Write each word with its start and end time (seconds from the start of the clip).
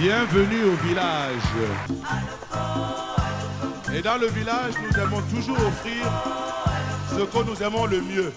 Bienvenue 0.00 0.62
au 0.62 0.76
village. 0.86 1.42
Et 3.92 4.00
dans 4.00 4.16
le 4.16 4.28
village, 4.28 4.74
nous 4.80 4.96
aimons 4.96 5.20
toujours 5.22 5.56
offrir 5.56 6.06
ce 7.10 7.24
que 7.24 7.44
nous 7.44 7.60
aimons 7.60 7.86
le 7.86 8.00
mieux. 8.00 8.32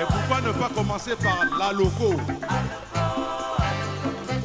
Et 0.00 0.04
pourquoi 0.08 0.40
ne 0.40 0.50
pas 0.50 0.68
commencer 0.74 1.14
par 1.14 1.38
la 1.60 1.72
loco? 1.72 2.16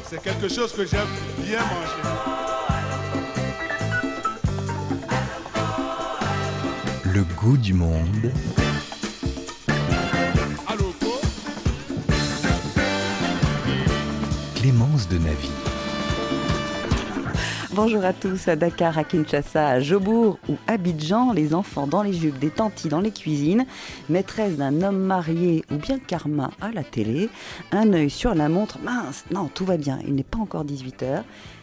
C'est 0.08 0.22
quelque 0.22 0.48
chose 0.48 0.72
que 0.72 0.86
j'aime 0.86 1.08
bien 1.38 1.58
manger. 1.58 2.02
Le 7.12 7.24
goût 7.34 7.56
du 7.56 7.74
monde. 7.74 8.30
De 15.10 15.18
Navy. 15.18 15.48
Bonjour 17.72 18.04
à 18.04 18.12
tous, 18.12 18.48
à 18.48 18.56
Dakar, 18.56 18.98
à 18.98 19.04
Kinshasa, 19.04 19.66
à 19.68 19.80
Jobourg 19.80 20.38
ou 20.48 20.56
Abidjan, 20.66 21.32
les 21.32 21.54
enfants 21.54 21.86
dans 21.86 22.02
les 22.02 22.12
jupes, 22.12 22.38
des 22.38 22.50
tantis 22.50 22.88
dans 22.88 23.00
les 23.00 23.10
cuisines, 23.12 23.64
maîtresse 24.08 24.56
d'un 24.56 24.82
homme 24.82 24.98
marié 24.98 25.64
ou 25.70 25.76
bien 25.76 25.98
karma 25.98 26.50
à 26.60 26.72
la 26.72 26.82
télé, 26.82 27.28
un 27.72 27.92
œil 27.92 28.10
sur 28.10 28.34
la 28.34 28.48
montre, 28.48 28.78
mince, 28.82 29.24
non, 29.30 29.48
tout 29.52 29.64
va 29.64 29.76
bien, 29.76 29.98
il 30.06 30.14
n'est 30.14 30.22
pas 30.24 30.38
encore 30.38 30.64
18h. 30.64 31.22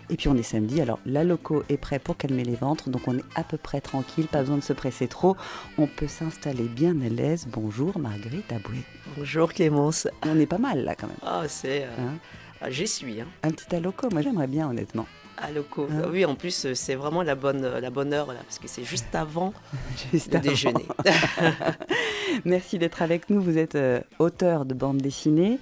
Et 0.09 0.15
puis 0.15 0.29
on 0.29 0.35
est 0.37 0.43
samedi, 0.43 0.79
alors 0.79 0.99
la 1.05 1.25
loco 1.25 1.63
est 1.67 1.75
prêt 1.75 1.99
pour 1.99 2.15
calmer 2.15 2.45
les 2.45 2.55
ventres, 2.55 2.89
donc 2.89 3.01
on 3.07 3.17
est 3.17 3.25
à 3.35 3.43
peu 3.43 3.57
près 3.57 3.81
tranquille, 3.81 4.27
pas 4.27 4.39
besoin 4.39 4.55
de 4.55 4.63
se 4.63 4.71
presser 4.71 5.07
trop, 5.09 5.35
on 5.77 5.85
peut 5.87 6.07
s'installer 6.07 6.63
bien 6.63 6.95
à 7.05 7.09
l'aise. 7.09 7.45
Bonjour 7.51 7.99
Marguerite 7.99 8.49
Aboué. 8.53 8.77
Bonjour 9.17 9.51
Clémence. 9.51 10.07
On 10.25 10.39
est 10.39 10.45
pas 10.45 10.57
mal 10.59 10.85
là 10.85 10.95
quand 10.95 11.07
même. 11.07 11.17
Ah, 11.25 11.43
c'est. 11.47 11.83
euh, 11.83 11.87
Hein 11.99 12.13
ah, 12.61 12.69
J'y 12.69 12.87
suis. 12.87 13.21
Hein. 13.21 13.27
un 13.43 13.51
petit 13.51 13.75
aloco, 13.75 14.09
moi 14.11 14.21
j'aimerais 14.21 14.47
bien 14.47 14.69
honnêtement. 14.69 15.05
À 15.39 15.51
loco. 15.51 15.87
Hein? 15.91 16.01
Oui, 16.11 16.25
en 16.25 16.33
plus, 16.33 16.65
euh, 16.65 16.73
c'est 16.73 16.95
vraiment 16.95 17.21
la 17.21 17.35
bonne, 17.35 17.63
euh, 17.63 17.79
la 17.79 17.91
bonne 17.91 18.11
heure, 18.11 18.27
là, 18.33 18.39
parce 18.43 18.57
que 18.57 18.67
c'est 18.67 18.83
juste 18.83 19.13
avant 19.13 19.53
Juste 20.11 20.31
le 20.31 20.39
avant. 20.39 20.49
déjeuner. 20.49 20.85
Merci 22.45 22.79
d'être 22.79 23.01
avec 23.03 23.29
nous. 23.29 23.39
Vous 23.41 23.57
êtes 23.59 23.75
euh, 23.75 24.01
auteur 24.19 24.65
de 24.65 24.73
bande 24.73 24.97
dessinée. 24.97 25.59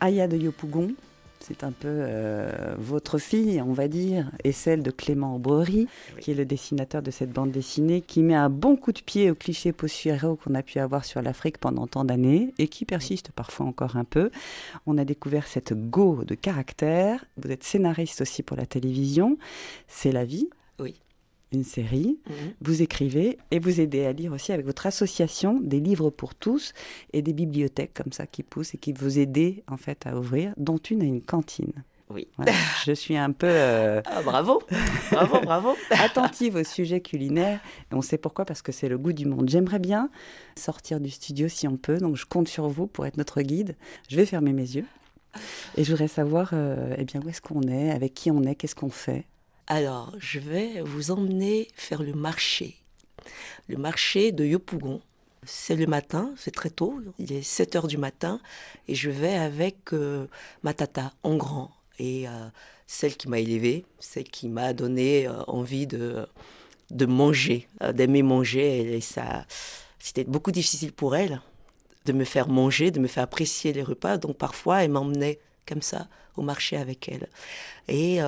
Aya 0.00 0.26
de 0.26 0.36
Yopougon, 0.36 0.90
c'est 1.46 1.62
un 1.62 1.72
peu 1.72 1.88
euh, 1.88 2.74
votre 2.78 3.18
fille, 3.18 3.60
on 3.60 3.72
va 3.72 3.86
dire, 3.88 4.30
et 4.44 4.52
celle 4.52 4.82
de 4.82 4.90
Clément 4.90 5.40
Oui. 5.44 5.86
qui 6.20 6.30
est 6.30 6.34
le 6.34 6.44
dessinateur 6.46 7.02
de 7.02 7.10
cette 7.10 7.30
bande 7.32 7.50
dessinée, 7.50 8.00
qui 8.00 8.22
met 8.22 8.34
un 8.34 8.48
bon 8.48 8.76
coup 8.76 8.92
de 8.92 9.00
pied 9.00 9.30
au 9.30 9.34
cliché 9.34 9.72
post-héros 9.72 10.36
qu'on 10.36 10.54
a 10.54 10.62
pu 10.62 10.78
avoir 10.78 11.04
sur 11.04 11.20
l'Afrique 11.20 11.58
pendant 11.58 11.86
tant 11.86 12.04
d'années 12.04 12.54
et 12.58 12.68
qui 12.68 12.84
persiste 12.84 13.30
parfois 13.32 13.66
encore 13.66 13.96
un 13.96 14.04
peu. 14.04 14.30
On 14.86 14.96
a 14.96 15.04
découvert 15.04 15.46
cette 15.46 15.74
go 15.74 16.24
de 16.24 16.34
caractère. 16.34 17.24
Vous 17.36 17.50
êtes 17.50 17.64
scénariste 17.64 18.22
aussi 18.22 18.42
pour 18.42 18.56
la 18.56 18.66
télévision. 18.66 19.36
C'est 19.86 20.12
la 20.12 20.24
vie. 20.24 20.48
Une 21.52 21.64
série. 21.64 22.18
Mhm. 22.28 22.34
Vous 22.60 22.82
écrivez 22.82 23.38
et 23.50 23.58
vous 23.58 23.80
aidez 23.80 24.06
à 24.06 24.12
lire 24.12 24.32
aussi 24.32 24.52
avec 24.52 24.66
votre 24.66 24.86
association 24.86 25.60
des 25.60 25.80
livres 25.80 26.10
pour 26.10 26.34
tous 26.34 26.72
et 27.12 27.22
des 27.22 27.32
bibliothèques 27.32 27.94
comme 27.94 28.12
ça 28.12 28.26
qui 28.26 28.42
poussent 28.42 28.74
et 28.74 28.78
qui 28.78 28.92
vous 28.92 29.18
aident 29.18 29.62
en 29.68 29.76
fait 29.76 30.06
à 30.06 30.18
ouvrir, 30.18 30.52
dont 30.56 30.78
une 30.78 31.02
à 31.02 31.04
une 31.04 31.22
cantine. 31.22 31.84
Oui. 32.10 32.28
Voilà. 32.36 32.52
Je 32.84 32.92
suis 32.92 33.16
un 33.16 33.32
peu 33.32 33.48
euh, 33.48 34.02
Ah, 34.04 34.22
bravo. 34.22 34.62
Bravo, 35.10 35.40
bravo. 35.40 35.76
attentive 35.90 36.56
au 36.56 36.64
sujet 36.64 37.00
culinaire 37.00 37.60
et 37.90 37.94
on 37.94 38.02
sait 38.02 38.18
pourquoi 38.18 38.44
parce 38.44 38.62
que 38.62 38.72
c'est 38.72 38.88
le 38.88 38.98
goût 38.98 39.12
du 39.12 39.26
monde. 39.26 39.48
J'aimerais 39.48 39.78
bien 39.78 40.10
sortir 40.56 41.00
du 41.00 41.10
studio 41.10 41.48
si 41.48 41.66
on 41.66 41.76
peut, 41.76 41.98
donc 41.98 42.16
je 42.16 42.26
compte 42.26 42.48
sur 42.48 42.68
vous 42.68 42.86
pour 42.86 43.06
être 43.06 43.16
notre 43.16 43.40
guide. 43.42 43.76
Je 44.08 44.16
vais 44.16 44.26
fermer 44.26 44.52
mes 44.52 44.76
yeux 44.76 44.86
et 45.76 45.84
je 45.84 45.90
voudrais 45.90 46.08
savoir 46.08 46.50
euh, 46.52 46.94
eh 46.98 47.04
bien 47.04 47.20
où 47.24 47.28
est-ce 47.28 47.40
qu'on 47.40 47.62
est, 47.62 47.90
avec 47.90 48.14
qui 48.14 48.30
on 48.30 48.42
est, 48.42 48.54
qu'est-ce 48.54 48.76
qu'on 48.76 48.90
fait. 48.90 49.24
Alors, 49.66 50.12
je 50.18 50.40
vais 50.40 50.82
vous 50.82 51.10
emmener 51.10 51.68
faire 51.74 52.02
le 52.02 52.12
marché. 52.12 52.76
Le 53.66 53.78
marché 53.78 54.30
de 54.30 54.44
Yopougon. 54.44 55.00
C'est 55.46 55.76
le 55.76 55.86
matin, 55.86 56.32
c'est 56.36 56.54
très 56.54 56.70
tôt, 56.70 57.00
il 57.18 57.32
est 57.32 57.42
7 57.42 57.76
heures 57.76 57.86
du 57.86 57.98
matin, 57.98 58.40
et 58.88 58.94
je 58.94 59.10
vais 59.10 59.34
avec 59.34 59.92
euh, 59.92 60.26
ma 60.62 60.72
tata 60.72 61.12
en 61.22 61.36
grand, 61.36 61.70
et 61.98 62.26
euh, 62.26 62.48
celle 62.86 63.14
qui 63.14 63.28
m'a 63.28 63.40
élevée, 63.40 63.84
celle 63.98 64.24
qui 64.24 64.48
m'a 64.48 64.72
donné 64.72 65.28
euh, 65.28 65.42
envie 65.46 65.86
de, 65.86 66.26
de 66.90 67.04
manger, 67.04 67.68
d'aimer 67.92 68.22
manger, 68.22 68.96
et 68.96 69.02
ça, 69.02 69.44
c'était 69.98 70.24
beaucoup 70.24 70.50
difficile 70.50 70.94
pour 70.94 71.14
elle 71.14 71.42
de 72.06 72.12
me 72.14 72.24
faire 72.24 72.48
manger, 72.48 72.90
de 72.90 73.00
me 73.00 73.06
faire 73.06 73.24
apprécier 73.24 73.74
les 73.74 73.82
repas, 73.82 74.16
donc 74.16 74.38
parfois 74.38 74.82
elle 74.82 74.92
m'emmenait 74.92 75.40
comme 75.66 75.82
ça 75.82 76.08
au 76.36 76.42
marché 76.42 76.78
avec 76.78 77.06
elle. 77.10 77.28
Et 77.88 78.20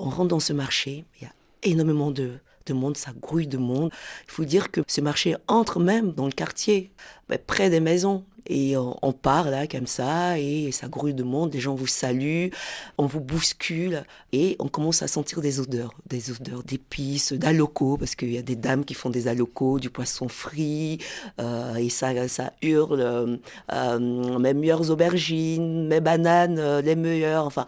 on 0.00 0.10
rentre 0.10 0.28
dans 0.28 0.40
ce 0.40 0.52
marché, 0.52 1.04
il 1.20 1.24
y 1.24 1.26
a 1.26 1.32
énormément 1.62 2.10
de, 2.10 2.38
de 2.66 2.72
monde, 2.74 2.96
ça 2.96 3.12
grouille 3.12 3.46
de 3.46 3.58
monde. 3.58 3.90
Il 4.26 4.30
faut 4.30 4.44
dire 4.44 4.70
que 4.70 4.80
ce 4.86 5.00
marché 5.00 5.36
entre 5.46 5.78
même 5.80 6.12
dans 6.12 6.26
le 6.26 6.32
quartier, 6.32 6.90
ben, 7.28 7.38
près 7.38 7.70
des 7.70 7.80
maisons. 7.80 8.24
Et 8.46 8.76
on, 8.76 8.96
on 9.02 9.12
part 9.12 9.50
là 9.50 9.66
comme 9.66 9.86
ça, 9.86 10.38
et 10.38 10.72
ça 10.72 10.88
grouille 10.88 11.14
de 11.14 11.22
monde, 11.22 11.52
les 11.52 11.60
gens 11.60 11.74
vous 11.74 11.86
saluent, 11.86 12.50
on 12.96 13.06
vous 13.06 13.20
bouscule, 13.20 14.02
et 14.32 14.56
on 14.58 14.66
commence 14.66 15.02
à 15.02 15.08
sentir 15.08 15.42
des 15.42 15.60
odeurs, 15.60 15.94
des 16.06 16.32
odeurs 16.32 16.64
d'épices, 16.64 17.34
d'alocos, 17.34 17.98
parce 17.98 18.16
qu'il 18.16 18.32
y 18.32 18.38
a 18.38 18.42
des 18.42 18.56
dames 18.56 18.84
qui 18.84 18.94
font 18.94 19.10
des 19.10 19.28
alocos, 19.28 19.78
du 19.78 19.90
poisson 19.90 20.28
frit, 20.28 20.98
euh, 21.38 21.74
et 21.76 21.90
ça, 21.90 22.26
ça 22.28 22.54
hurle, 22.62 23.00
euh, 23.02 23.36
euh, 23.72 24.38
mes 24.38 24.54
meilleures 24.54 24.90
aubergines, 24.90 25.86
mes 25.86 26.00
bananes, 26.00 26.80
les 26.80 26.96
meilleures, 26.96 27.44
enfin, 27.44 27.66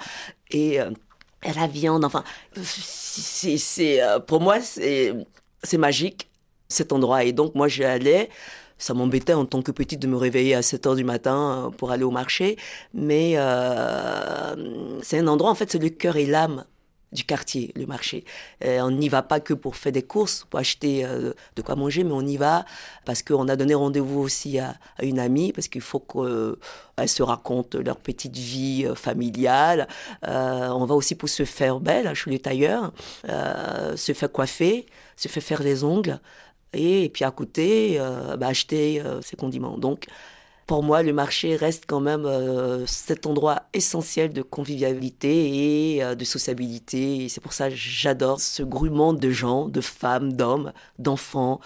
et 0.50 0.78
la 1.52 1.66
viande, 1.66 2.04
enfin, 2.04 2.24
c'est, 2.62 3.58
c'est, 3.58 4.02
euh, 4.02 4.20
pour 4.20 4.40
moi, 4.40 4.60
c'est, 4.60 5.14
c'est 5.62 5.78
magique, 5.78 6.30
cet 6.68 6.92
endroit. 6.92 7.24
Et 7.24 7.32
donc, 7.32 7.54
moi, 7.54 7.68
j'y 7.68 7.84
allais. 7.84 8.28
Ça 8.78 8.94
m'embêtait 8.94 9.34
en 9.34 9.44
tant 9.46 9.62
que 9.62 9.70
petite 9.70 10.00
de 10.00 10.08
me 10.08 10.16
réveiller 10.16 10.54
à 10.54 10.62
7 10.62 10.86
heures 10.86 10.96
du 10.96 11.04
matin 11.04 11.66
euh, 11.68 11.70
pour 11.70 11.92
aller 11.92 12.04
au 12.04 12.10
marché. 12.10 12.56
Mais 12.94 13.34
euh, 13.36 15.00
c'est 15.02 15.18
un 15.18 15.26
endroit, 15.28 15.50
en 15.50 15.54
fait, 15.54 15.70
c'est 15.70 15.78
le 15.78 15.90
cœur 15.90 16.16
et 16.16 16.26
l'âme 16.26 16.64
du 17.12 17.24
quartier, 17.24 17.72
le 17.76 17.86
marché. 17.86 18.24
Euh, 18.64 18.80
on 18.80 18.90
n'y 18.90 19.08
va 19.08 19.22
pas 19.22 19.40
que 19.40 19.54
pour 19.54 19.76
faire 19.76 19.92
des 19.92 20.02
courses, 20.02 20.46
pour 20.48 20.58
acheter 20.58 21.04
euh, 21.04 21.32
de 21.56 21.62
quoi 21.62 21.76
manger, 21.76 22.04
mais 22.04 22.12
on 22.12 22.26
y 22.26 22.36
va 22.36 22.64
parce 23.04 23.22
qu'on 23.22 23.48
a 23.48 23.56
donné 23.56 23.74
rendez-vous 23.74 24.20
aussi 24.20 24.58
à, 24.58 24.74
une 25.00 25.18
amie, 25.18 25.52
parce 25.52 25.68
qu'il 25.68 25.80
faut 25.80 26.00
qu'elle 26.00 27.08
se 27.08 27.22
raconte 27.22 27.74
leur 27.74 27.96
petite 27.96 28.36
vie 28.36 28.84
euh, 28.86 28.94
familiale. 28.94 29.88
Euh, 30.26 30.68
on 30.68 30.84
va 30.84 30.94
aussi 30.94 31.14
pour 31.14 31.28
se 31.28 31.44
faire 31.44 31.80
belle 31.80 32.12
chez 32.14 32.30
les 32.30 32.38
tailleurs, 32.38 32.92
euh, 33.28 33.96
se 33.96 34.12
faire 34.12 34.30
coiffer, 34.30 34.86
se 35.16 35.28
faire 35.28 35.42
faire 35.42 35.62
les 35.62 35.84
ongles, 35.84 36.20
et, 36.72 37.10
puis 37.10 37.24
à 37.24 37.30
côté, 37.30 37.96
euh, 37.98 38.36
bah, 38.36 38.48
acheter 38.48 39.00
euh, 39.00 39.20
ses 39.20 39.36
condiments. 39.36 39.76
Donc, 39.76 40.06
pour 40.66 40.82
moi, 40.82 41.02
le 41.02 41.12
marché 41.12 41.56
reste 41.56 41.84
quand 41.86 42.00
même 42.00 42.24
euh, 42.24 42.86
cet 42.86 43.26
endroit 43.26 43.62
essentiel 43.72 44.32
de 44.32 44.42
convivialité 44.42 45.94
et 45.94 46.04
euh, 46.04 46.14
de 46.14 46.24
sociabilité. 46.24 47.24
Et 47.24 47.28
c'est 47.28 47.40
pour 47.40 47.52
ça 47.52 47.68
que 47.68 47.74
j'adore 47.76 48.40
ce 48.40 48.62
grouillement 48.62 49.12
de 49.12 49.30
gens, 49.30 49.68
de 49.68 49.80
femmes, 49.80 50.32
d'hommes, 50.32 50.72
d'enfants 50.98 51.60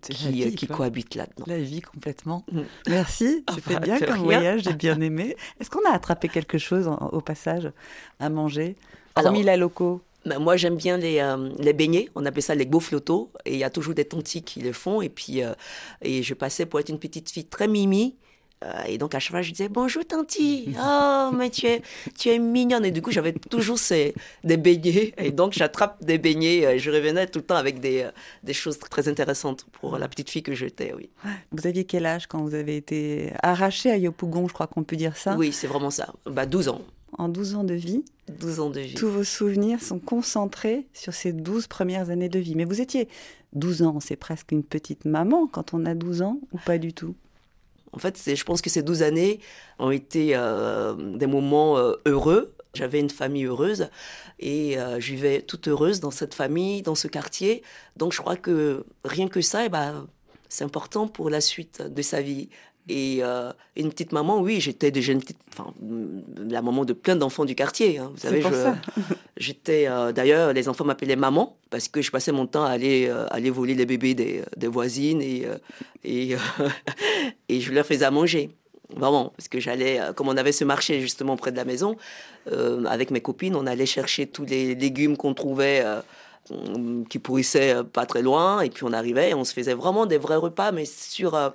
qui, 0.00 0.28
vie, 0.28 0.44
euh, 0.44 0.50
qui 0.50 0.66
cohabitent 0.66 1.14
là-dedans. 1.14 1.44
La 1.46 1.58
vie 1.58 1.80
complètement. 1.80 2.44
Mm. 2.50 2.60
Merci, 2.88 3.44
c'était 3.54 3.74
bah, 3.74 3.80
bien 3.80 4.00
comme 4.00 4.18
voyage, 4.18 4.62
j'ai 4.64 4.74
bien 4.74 5.00
aimé. 5.00 5.36
Est-ce 5.60 5.70
qu'on 5.70 5.84
a 5.88 5.92
attrapé 5.92 6.28
quelque 6.28 6.58
chose 6.58 6.88
en- 6.88 7.08
au 7.12 7.20
passage 7.20 7.70
à 8.18 8.28
manger? 8.28 8.76
Hormis 9.16 9.42
la 9.42 9.56
loco 9.56 10.00
Ben, 10.24 10.38
moi, 10.38 10.56
j'aime 10.56 10.76
bien 10.76 10.96
les, 10.96 11.18
euh, 11.18 11.50
les 11.58 11.72
beignets. 11.72 12.08
On 12.14 12.24
appelle 12.24 12.42
ça 12.42 12.54
les 12.54 12.68
flottos. 12.80 13.30
Et 13.44 13.52
il 13.54 13.58
y 13.58 13.64
a 13.64 13.70
toujours 13.70 13.94
des 13.94 14.06
tantis 14.06 14.42
qui 14.42 14.60
le 14.60 14.72
font. 14.72 15.02
Et 15.02 15.08
puis, 15.10 15.42
euh, 15.42 15.52
et 16.00 16.22
je 16.22 16.34
passais 16.34 16.64
pour 16.64 16.80
être 16.80 16.88
une 16.88 16.98
petite 16.98 17.30
fille 17.30 17.44
très 17.46 17.68
mimi. 17.68 18.16
Euh, 18.62 18.82
et 18.88 18.98
donc, 18.98 19.14
à 19.14 19.18
chaque 19.18 19.32
fois, 19.32 19.42
je 19.42 19.50
disais 19.50 19.68
Bonjour, 19.68 20.04
tanti. 20.04 20.74
Oh, 20.80 21.30
mais 21.34 21.50
tu 21.50 21.66
es, 21.66 21.82
tu 22.18 22.28
es 22.28 22.38
mignonne. 22.38 22.84
Et 22.84 22.90
du 22.90 23.02
coup, 23.02 23.10
j'avais 23.10 23.32
toujours 23.32 23.78
ces, 23.78 24.14
des 24.44 24.56
beignets. 24.56 25.12
Et 25.18 25.30
donc, 25.30 25.52
j'attrape 25.52 26.02
des 26.04 26.18
beignets. 26.18 26.66
Euh, 26.66 26.78
Je 26.78 26.90
revenais 26.90 27.26
tout 27.26 27.40
le 27.40 27.44
temps 27.44 27.56
avec 27.56 27.80
des, 27.80 28.02
euh, 28.02 28.10
des 28.42 28.52
choses 28.52 28.78
très 28.78 29.08
intéressantes 29.08 29.66
pour 29.72 29.98
la 29.98 30.08
petite 30.08 30.30
fille 30.30 30.42
que 30.42 30.54
j'étais, 30.54 30.92
oui. 30.94 31.10
Vous 31.52 31.66
aviez 31.66 31.84
quel 31.84 32.06
âge 32.06 32.26
quand 32.26 32.42
vous 32.42 32.54
avez 32.54 32.76
été 32.76 33.32
arraché 33.42 33.90
à 33.90 33.96
Yopougon, 33.96 34.48
je 34.48 34.52
crois 34.52 34.66
qu'on 34.66 34.84
peut 34.84 34.96
dire 34.96 35.16
ça? 35.16 35.36
Oui, 35.36 35.52
c'est 35.52 35.66
vraiment 35.66 35.90
ça. 35.90 36.12
Bah, 36.26 36.46
12 36.46 36.68
ans. 36.68 36.80
En 37.18 37.28
12 37.28 37.56
ans 37.56 37.64
de 37.64 37.74
vie, 37.74 38.02
12 38.40 38.60
ans 38.60 38.70
de 38.70 38.80
vie. 38.80 38.94
tous 38.94 39.08
vos 39.08 39.22
souvenirs 39.24 39.82
sont 39.82 39.98
concentrés 39.98 40.86
sur 40.94 41.12
ces 41.12 41.32
12 41.34 41.66
premières 41.66 42.08
années 42.08 42.30
de 42.30 42.38
vie. 42.38 42.54
Mais 42.54 42.64
vous 42.64 42.80
étiez 42.80 43.06
12 43.52 43.82
ans, 43.82 44.00
c'est 44.00 44.16
presque 44.16 44.50
une 44.50 44.62
petite 44.62 45.04
maman 45.04 45.46
quand 45.46 45.74
on 45.74 45.84
a 45.84 45.94
12 45.94 46.22
ans, 46.22 46.38
ou 46.52 46.58
pas 46.64 46.78
du 46.78 46.94
tout? 46.94 47.14
En 47.92 47.98
fait, 47.98 48.18
je 48.34 48.44
pense 48.44 48.62
que 48.62 48.70
ces 48.70 48.82
12 48.82 49.02
années 49.02 49.40
ont 49.78 49.90
été 49.90 50.34
euh, 50.34 50.94
des 50.94 51.26
moments 51.26 51.76
euh, 51.76 51.94
heureux. 52.06 52.54
J'avais 52.74 53.00
une 53.00 53.10
famille 53.10 53.44
heureuse 53.44 53.88
et 54.38 54.78
euh, 54.78 54.98
je 54.98 55.12
vivais 55.12 55.42
toute 55.42 55.68
heureuse 55.68 56.00
dans 56.00 56.10
cette 56.10 56.32
famille, 56.32 56.80
dans 56.80 56.94
ce 56.94 57.06
quartier. 57.06 57.62
Donc 57.96 58.12
je 58.12 58.20
crois 58.20 58.36
que 58.36 58.86
rien 59.04 59.28
que 59.28 59.42
ça, 59.42 59.66
eh 59.66 59.68
ben, 59.68 60.06
c'est 60.48 60.64
important 60.64 61.06
pour 61.06 61.28
la 61.28 61.42
suite 61.42 61.82
de 61.82 62.02
sa 62.02 62.22
vie. 62.22 62.48
Et 62.88 63.18
euh, 63.22 63.52
une 63.76 63.90
petite 63.90 64.12
maman, 64.12 64.40
oui, 64.40 64.60
j'étais 64.60 64.90
déjà 64.90 65.12
une 65.12 65.20
petite, 65.20 65.38
enfin, 65.52 65.72
la 66.48 66.62
maman 66.62 66.84
de 66.84 66.92
plein 66.92 67.14
d'enfants 67.14 67.44
du 67.44 67.54
quartier. 67.54 67.98
hein. 67.98 68.10
Vous 68.12 68.18
savez, 68.20 68.42
j'étais, 69.36 69.86
euh, 69.88 70.10
d'ailleurs, 70.12 70.52
les 70.52 70.68
enfants 70.68 70.84
m'appelaient 70.84 71.14
maman 71.16 71.56
parce 71.70 71.86
que 71.88 72.02
je 72.02 72.10
passais 72.10 72.32
mon 72.32 72.46
temps 72.46 72.64
à 72.64 72.70
aller, 72.70 73.06
euh, 73.08 73.26
aller 73.30 73.50
voler 73.50 73.74
les 73.74 73.86
bébés 73.86 74.14
des, 74.14 74.42
des 74.56 74.66
voisines 74.66 75.22
et, 75.22 75.46
et, 76.04 76.34
et 77.48 77.60
je 77.60 77.72
leur 77.72 77.86
faisais 77.86 78.04
à 78.04 78.10
manger. 78.10 78.50
Vraiment, 78.94 79.32
parce 79.36 79.48
que 79.48 79.58
j'allais, 79.58 80.00
comme 80.16 80.28
on 80.28 80.36
avait 80.36 80.52
ce 80.52 80.64
marché 80.64 81.00
justement 81.00 81.36
près 81.36 81.50
de 81.50 81.56
la 81.56 81.64
maison, 81.64 81.96
avec 82.86 83.10
mes 83.10 83.22
copines, 83.22 83.56
on 83.56 83.66
allait 83.66 83.86
chercher 83.86 84.26
tous 84.26 84.44
les 84.44 84.74
légumes 84.74 85.16
qu'on 85.16 85.32
trouvait 85.32 85.82
qui 87.08 87.18
pourrissaient 87.18 87.74
euh, 87.74 87.82
pas 87.82 88.06
très 88.06 88.22
loin, 88.22 88.60
et 88.60 88.70
puis 88.70 88.84
on 88.84 88.92
arrivait 88.92 89.30
et 89.30 89.34
on 89.34 89.44
se 89.44 89.52
faisait 89.52 89.74
vraiment 89.74 90.06
des 90.06 90.18
vrais 90.18 90.36
repas, 90.36 90.72
mais 90.72 90.84
sur, 90.84 91.34
euh, 91.34 91.50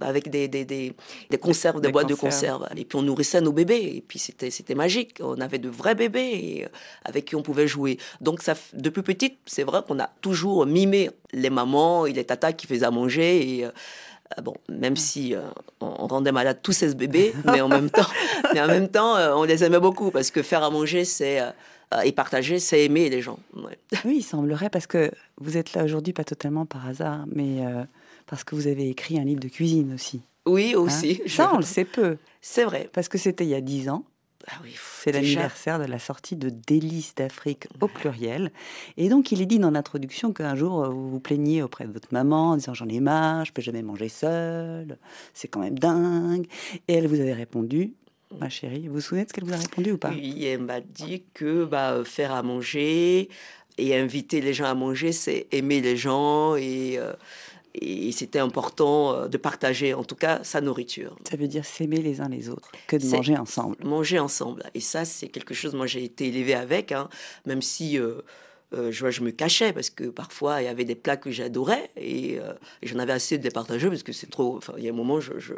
avec 0.00 0.30
des, 0.30 0.48
des, 0.48 0.64
des, 0.64 0.94
des 1.30 1.38
conserves, 1.38 1.80
des, 1.80 1.90
boîtes 1.90 2.08
conserves. 2.08 2.60
de 2.60 2.64
conserves. 2.66 2.68
Et 2.76 2.84
puis 2.84 2.98
on 2.98 3.02
nourrissait 3.02 3.40
nos 3.40 3.52
bébés, 3.52 3.92
et 3.96 4.04
puis 4.06 4.18
c'était, 4.18 4.50
c'était 4.50 4.74
magique. 4.74 5.18
On 5.20 5.40
avait 5.40 5.58
de 5.58 5.68
vrais 5.68 5.94
bébés 5.94 6.30
et, 6.32 6.64
euh, 6.64 6.68
avec 7.04 7.26
qui 7.26 7.36
on 7.36 7.42
pouvait 7.42 7.68
jouer. 7.68 7.98
Donc 8.20 8.42
ça, 8.42 8.54
depuis 8.74 9.02
petite, 9.02 9.38
c'est 9.46 9.64
vrai 9.64 9.80
qu'on 9.86 9.98
a 9.98 10.10
toujours 10.20 10.66
mimé 10.66 11.10
les 11.32 11.50
mamans 11.50 12.06
et 12.06 12.12
les 12.12 12.24
tatas 12.24 12.52
qui 12.52 12.66
faisaient 12.66 12.86
à 12.86 12.90
manger. 12.90 13.58
Et, 13.58 13.64
euh, 13.64 13.70
euh, 14.38 14.42
bon, 14.42 14.54
même 14.68 14.96
si 14.96 15.34
euh, 15.34 15.40
on 15.80 16.06
rendait 16.06 16.32
malade 16.32 16.58
tous 16.62 16.72
ces 16.72 16.94
bébés, 16.94 17.34
mais 17.44 17.60
en 17.60 17.68
même 17.68 17.90
temps, 17.90 18.06
mais 18.52 18.60
en 18.60 18.66
même 18.66 18.88
temps, 18.88 19.16
euh, 19.16 19.34
on 19.34 19.44
les 19.44 19.64
aimait 19.64 19.80
beaucoup 19.80 20.10
parce 20.10 20.30
que 20.30 20.42
faire 20.42 20.62
à 20.62 20.70
manger, 20.70 21.04
c'est 21.04 21.40
euh, 21.40 21.44
euh, 21.46 21.50
et 22.04 22.12
partager, 22.12 22.58
c'est 22.58 22.84
aimer 22.84 23.08
les 23.10 23.20
gens. 23.22 23.38
Ouais. 23.56 23.78
Oui, 24.04 24.16
il 24.18 24.22
semblerait, 24.22 24.70
parce 24.70 24.86
que 24.86 25.10
vous 25.38 25.56
êtes 25.56 25.74
là 25.74 25.84
aujourd'hui, 25.84 26.12
pas 26.12 26.24
totalement 26.24 26.66
par 26.66 26.86
hasard, 26.86 27.24
mais 27.34 27.64
euh, 27.66 27.84
parce 28.26 28.44
que 28.44 28.54
vous 28.54 28.66
avez 28.66 28.88
écrit 28.88 29.18
un 29.18 29.24
livre 29.24 29.40
de 29.40 29.48
cuisine 29.48 29.92
aussi. 29.94 30.22
Oui, 30.46 30.72
hein. 30.74 30.78
aussi. 30.80 31.20
Ça, 31.26 31.48
je- 31.50 31.54
on 31.54 31.58
le 31.58 31.62
sait 31.64 31.84
peu, 31.84 32.16
C'est 32.40 32.64
vrai. 32.64 32.88
parce 32.92 33.08
que 33.08 33.18
c'était 33.18 33.44
il 33.44 33.50
y 33.50 33.54
a 33.54 33.60
dix 33.60 33.88
ans. 33.88 34.04
Ah 34.48 34.54
oui, 34.64 34.74
C'est 35.00 35.12
l'anniversaire 35.12 35.78
de 35.78 35.84
la 35.84 36.00
sortie 36.00 36.34
de 36.34 36.48
Délices 36.50 37.14
d'Afrique 37.14 37.68
au 37.80 37.86
pluriel. 37.86 38.50
Et 38.96 39.08
donc, 39.08 39.30
il 39.30 39.40
est 39.40 39.46
dit 39.46 39.60
dans 39.60 39.70
l'introduction 39.70 40.32
qu'un 40.32 40.56
jour, 40.56 40.82
euh, 40.82 40.88
vous 40.88 41.10
vous 41.10 41.20
plaigniez 41.20 41.62
auprès 41.62 41.86
de 41.86 41.92
votre 41.92 42.08
maman 42.10 42.50
en 42.50 42.56
disant 42.56 42.74
J'en 42.74 42.88
ai 42.88 42.98
marre, 42.98 43.44
je 43.44 43.52
peux 43.52 43.62
jamais 43.62 43.82
manger 43.82 44.08
seule, 44.08 44.98
c'est 45.32 45.46
quand 45.46 45.60
même 45.60 45.78
dingue. 45.78 46.46
Et 46.88 46.94
elle 46.94 47.06
vous 47.06 47.20
avait 47.20 47.34
répondu 47.34 47.94
Ma 48.38 48.48
chérie, 48.48 48.88
vous 48.88 48.94
vous 48.94 49.00
souvenez 49.00 49.24
de 49.24 49.28
ce 49.28 49.34
qu'elle 49.34 49.44
vous 49.44 49.52
a 49.52 49.56
répondu 49.56 49.92
ou 49.92 49.98
pas? 49.98 50.10
Oui, 50.10 50.44
elle 50.44 50.62
m'a 50.62 50.80
dit 50.80 51.24
que 51.34 51.64
bah, 51.64 52.02
faire 52.04 52.32
à 52.32 52.42
manger 52.42 53.28
et 53.78 53.96
inviter 53.96 54.40
les 54.40 54.54
gens 54.54 54.66
à 54.66 54.74
manger, 54.74 55.12
c'est 55.12 55.46
aimer 55.52 55.80
les 55.80 55.96
gens 55.96 56.56
et, 56.56 56.98
euh, 56.98 57.12
et 57.74 58.12
c'était 58.12 58.38
important 58.38 59.14
euh, 59.14 59.28
de 59.28 59.36
partager, 59.38 59.94
en 59.94 60.04
tout 60.04 60.14
cas, 60.14 60.40
sa 60.42 60.60
nourriture. 60.60 61.16
Ça 61.28 61.36
veut 61.36 61.48
dire 61.48 61.64
s'aimer 61.64 61.98
les 61.98 62.20
uns 62.20 62.28
les 62.28 62.48
autres, 62.48 62.70
que 62.86 62.96
de 62.96 63.06
manger 63.06 63.36
ensemble. 63.36 63.76
Manger 63.82 64.18
ensemble. 64.18 64.64
Et 64.74 64.80
ça, 64.80 65.04
c'est 65.04 65.28
quelque 65.28 65.54
chose, 65.54 65.74
moi, 65.74 65.86
j'ai 65.86 66.04
été 66.04 66.28
élevée 66.28 66.54
avec, 66.54 66.92
hein, 66.92 67.08
même 67.46 67.62
si 67.62 67.98
euh, 67.98 68.20
euh, 68.74 68.90
je, 68.90 69.22
me 69.22 69.30
cachais, 69.30 69.72
parce 69.72 69.90
que 69.90 70.04
parfois, 70.04 70.62
il 70.62 70.64
y 70.64 70.68
avait 70.68 70.84
des 70.84 70.94
plats 70.94 71.16
que 71.16 71.30
j'adorais 71.30 71.90
et, 71.96 72.38
euh, 72.38 72.52
et 72.82 72.86
j'en 72.86 72.98
avais 72.98 73.12
assez 73.12 73.38
de 73.38 73.44
les 73.44 73.50
partager, 73.50 73.88
parce 73.88 74.02
que 74.02 74.12
c'est 74.12 74.30
trop... 74.30 74.56
Enfin, 74.56 74.74
il 74.78 74.84
y 74.84 74.88
a 74.88 74.92
un 74.92 74.96
moment, 74.96 75.20
je... 75.20 75.38
je 75.38 75.54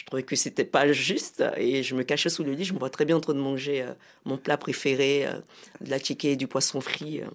je 0.00 0.06
trouvais 0.06 0.22
que 0.22 0.34
c'était 0.34 0.64
pas 0.64 0.90
juste 0.92 1.44
et 1.58 1.82
je 1.82 1.94
me 1.94 2.04
cachais 2.04 2.30
sous 2.30 2.42
le 2.42 2.52
lit. 2.52 2.64
Je 2.64 2.72
me 2.72 2.78
vois 2.78 2.88
très 2.88 3.04
bien 3.04 3.18
en 3.18 3.20
train 3.20 3.34
de 3.34 3.38
manger 3.38 3.82
euh, 3.82 3.92
mon 4.24 4.38
plat 4.38 4.56
préféré, 4.56 5.26
euh, 5.26 5.34
de 5.82 5.90
la 5.90 5.98
chiquée 5.98 6.32
et 6.32 6.36
du 6.36 6.46
poisson 6.46 6.80
frit, 6.80 7.20
euh, 7.20 7.26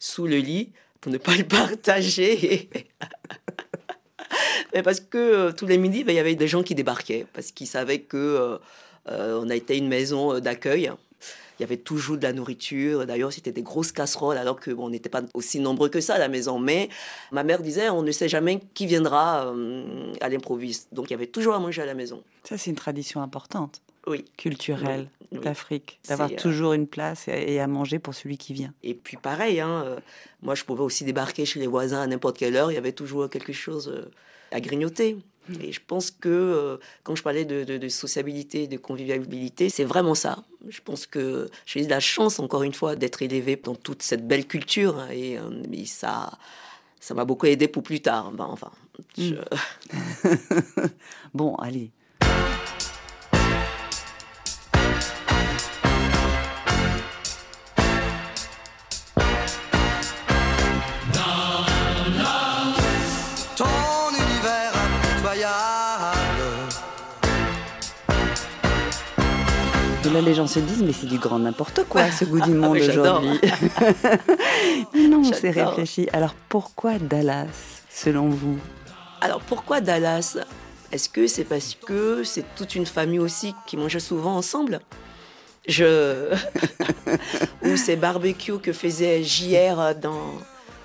sous 0.00 0.26
le 0.26 0.38
lit 0.38 0.72
pour 1.00 1.12
ne 1.12 1.18
pas 1.18 1.36
le 1.36 1.44
partager. 1.46 2.68
Mais 4.74 4.82
parce 4.82 4.98
que 4.98 5.52
tous 5.52 5.66
les 5.66 5.78
midis, 5.78 6.02
ben, 6.02 6.12
il 6.12 6.16
y 6.16 6.18
avait 6.18 6.34
des 6.34 6.48
gens 6.48 6.64
qui 6.64 6.74
débarquaient 6.74 7.26
parce 7.32 7.52
qu'ils 7.52 7.68
savaient 7.68 8.00
que 8.00 8.58
on 9.06 9.48
a 9.48 9.54
été 9.54 9.76
une 9.76 9.88
maison 9.88 10.40
d'accueil. 10.40 10.90
Il 11.60 11.64
y 11.64 11.66
avait 11.66 11.76
toujours 11.76 12.16
de 12.16 12.22
la 12.22 12.32
nourriture. 12.32 13.06
D'ailleurs, 13.06 13.34
c'était 13.34 13.52
des 13.52 13.62
grosses 13.62 13.92
casseroles, 13.92 14.38
alors 14.38 14.58
que 14.58 14.70
bon, 14.70 14.86
on 14.86 14.88
n'était 14.88 15.10
pas 15.10 15.20
aussi 15.34 15.60
nombreux 15.60 15.90
que 15.90 16.00
ça 16.00 16.14
à 16.14 16.18
la 16.18 16.28
maison. 16.28 16.58
Mais 16.58 16.88
ma 17.32 17.44
mère 17.44 17.60
disait, 17.60 17.90
on 17.90 18.00
ne 18.00 18.10
sait 18.12 18.30
jamais 18.30 18.62
qui 18.72 18.86
viendra 18.86 19.44
euh, 19.44 20.14
à 20.22 20.30
l'improviste. 20.30 20.88
Donc, 20.92 21.10
il 21.10 21.10
y 21.10 21.14
avait 21.14 21.26
toujours 21.26 21.52
à 21.52 21.58
manger 21.58 21.82
à 21.82 21.84
la 21.84 21.92
maison. 21.92 22.22
Ça, 22.44 22.56
c'est 22.56 22.70
une 22.70 22.76
tradition 22.76 23.20
importante, 23.20 23.82
Oui. 24.06 24.24
culturelle 24.38 25.10
Oui, 25.32 25.40
d'Afrique, 25.40 26.00
d'avoir 26.08 26.30
euh, 26.30 26.36
toujours 26.36 26.72
une 26.72 26.86
place 26.86 27.28
et, 27.28 27.60
à 27.60 27.66
manger 27.66 27.98
pour 27.98 28.14
celui 28.14 28.38
qui 28.38 28.54
vient. 28.54 28.72
Et 28.82 28.94
puis 28.94 29.18
pareil, 29.18 29.60
hein, 29.60 29.82
euh, 29.84 30.00
moi 30.40 30.54
je 30.54 30.64
pouvais 30.64 30.82
aussi 30.82 31.04
débarquer 31.04 31.44
chez 31.44 31.60
les 31.60 31.66
voisins 31.66 32.00
à 32.00 32.06
n'importe 32.06 32.38
quelle 32.38 32.56
heure, 32.56 32.72
il 32.72 32.74
y 32.74 32.78
avait 32.78 32.92
toujours 32.92 33.28
quelque 33.28 33.52
chose 33.52 34.08
à 34.50 34.60
grignoter. 34.60 35.18
Et 35.62 35.72
je 35.72 35.80
pense 35.84 36.10
que 36.10 36.28
euh, 36.28 36.76
quand 37.02 37.16
je 37.16 37.22
parlais 37.22 37.44
de, 37.44 37.64
de- 37.64 37.78
de 37.78 37.88
sociabilité, 37.88 38.68
de 38.68 38.76
convivialité, 38.76 39.68
c'est 39.68 39.84
vraiment 39.84 40.14
ça. 40.14 40.44
Je 40.68 40.80
pense 40.80 41.06
que 41.06 41.48
j'ai 41.66 41.84
eu 41.84 41.88
la 41.88 41.98
chance, 42.00 42.38
encore 42.38 42.62
une 42.62 42.74
fois, 42.74 42.94
d'être 42.94 43.22
élevé 43.22 43.56
dans 43.56 43.74
toute 43.74 44.02
cette 44.02 44.26
belle 44.28 44.46
culture. 44.46 44.98
hein, 44.98 45.08
et, 45.10 45.38
euh, 45.38 45.50
et 45.72 45.86
ça 45.86 46.30
ça 47.00 47.14
m'a 47.14 47.24
beaucoup 47.24 47.46
aidé 47.46 47.66
pour 47.68 47.82
plus 47.82 48.00
tard. 48.00 48.30
Ben, 48.32 48.44
enfin, 48.50 48.70
je- 49.18 49.34
Bon, 51.34 51.54
allez. 51.56 51.90
Là, 70.12 70.20
les 70.20 70.34
gens 70.34 70.46
se 70.48 70.58
disent, 70.58 70.82
mais 70.82 70.92
c'est 70.92 71.06
du 71.06 71.18
grand 71.18 71.38
n'importe 71.38 71.84
quoi, 71.88 72.10
ce 72.10 72.24
goût 72.24 72.40
du 72.40 72.50
monde 72.54 72.74
mais 72.74 72.82
j'adore. 72.82 73.22
aujourd'hui. 73.22 73.40
Non, 75.08 75.22
c'est 75.24 75.50
réfléchi. 75.50 76.08
Alors, 76.12 76.34
pourquoi 76.48 76.98
Dallas, 76.98 77.82
selon 77.88 78.28
vous? 78.28 78.58
Alors 79.20 79.40
pourquoi 79.40 79.80
Dallas? 79.80 80.38
Est-ce 80.92 81.08
que 81.08 81.26
c'est 81.26 81.44
parce 81.44 81.76
que 81.86 82.24
c'est 82.24 82.44
toute 82.56 82.74
une 82.74 82.86
famille 82.86 83.18
aussi 83.20 83.54
qui 83.66 83.76
mangeait 83.76 84.00
souvent 84.00 84.34
ensemble? 84.36 84.80
Je 85.68 86.34
ou 87.62 87.76
ces 87.76 87.96
barbecues 87.96 88.58
que 88.58 88.72
faisait 88.72 89.22
JR 89.22 89.94
dans 90.00 90.32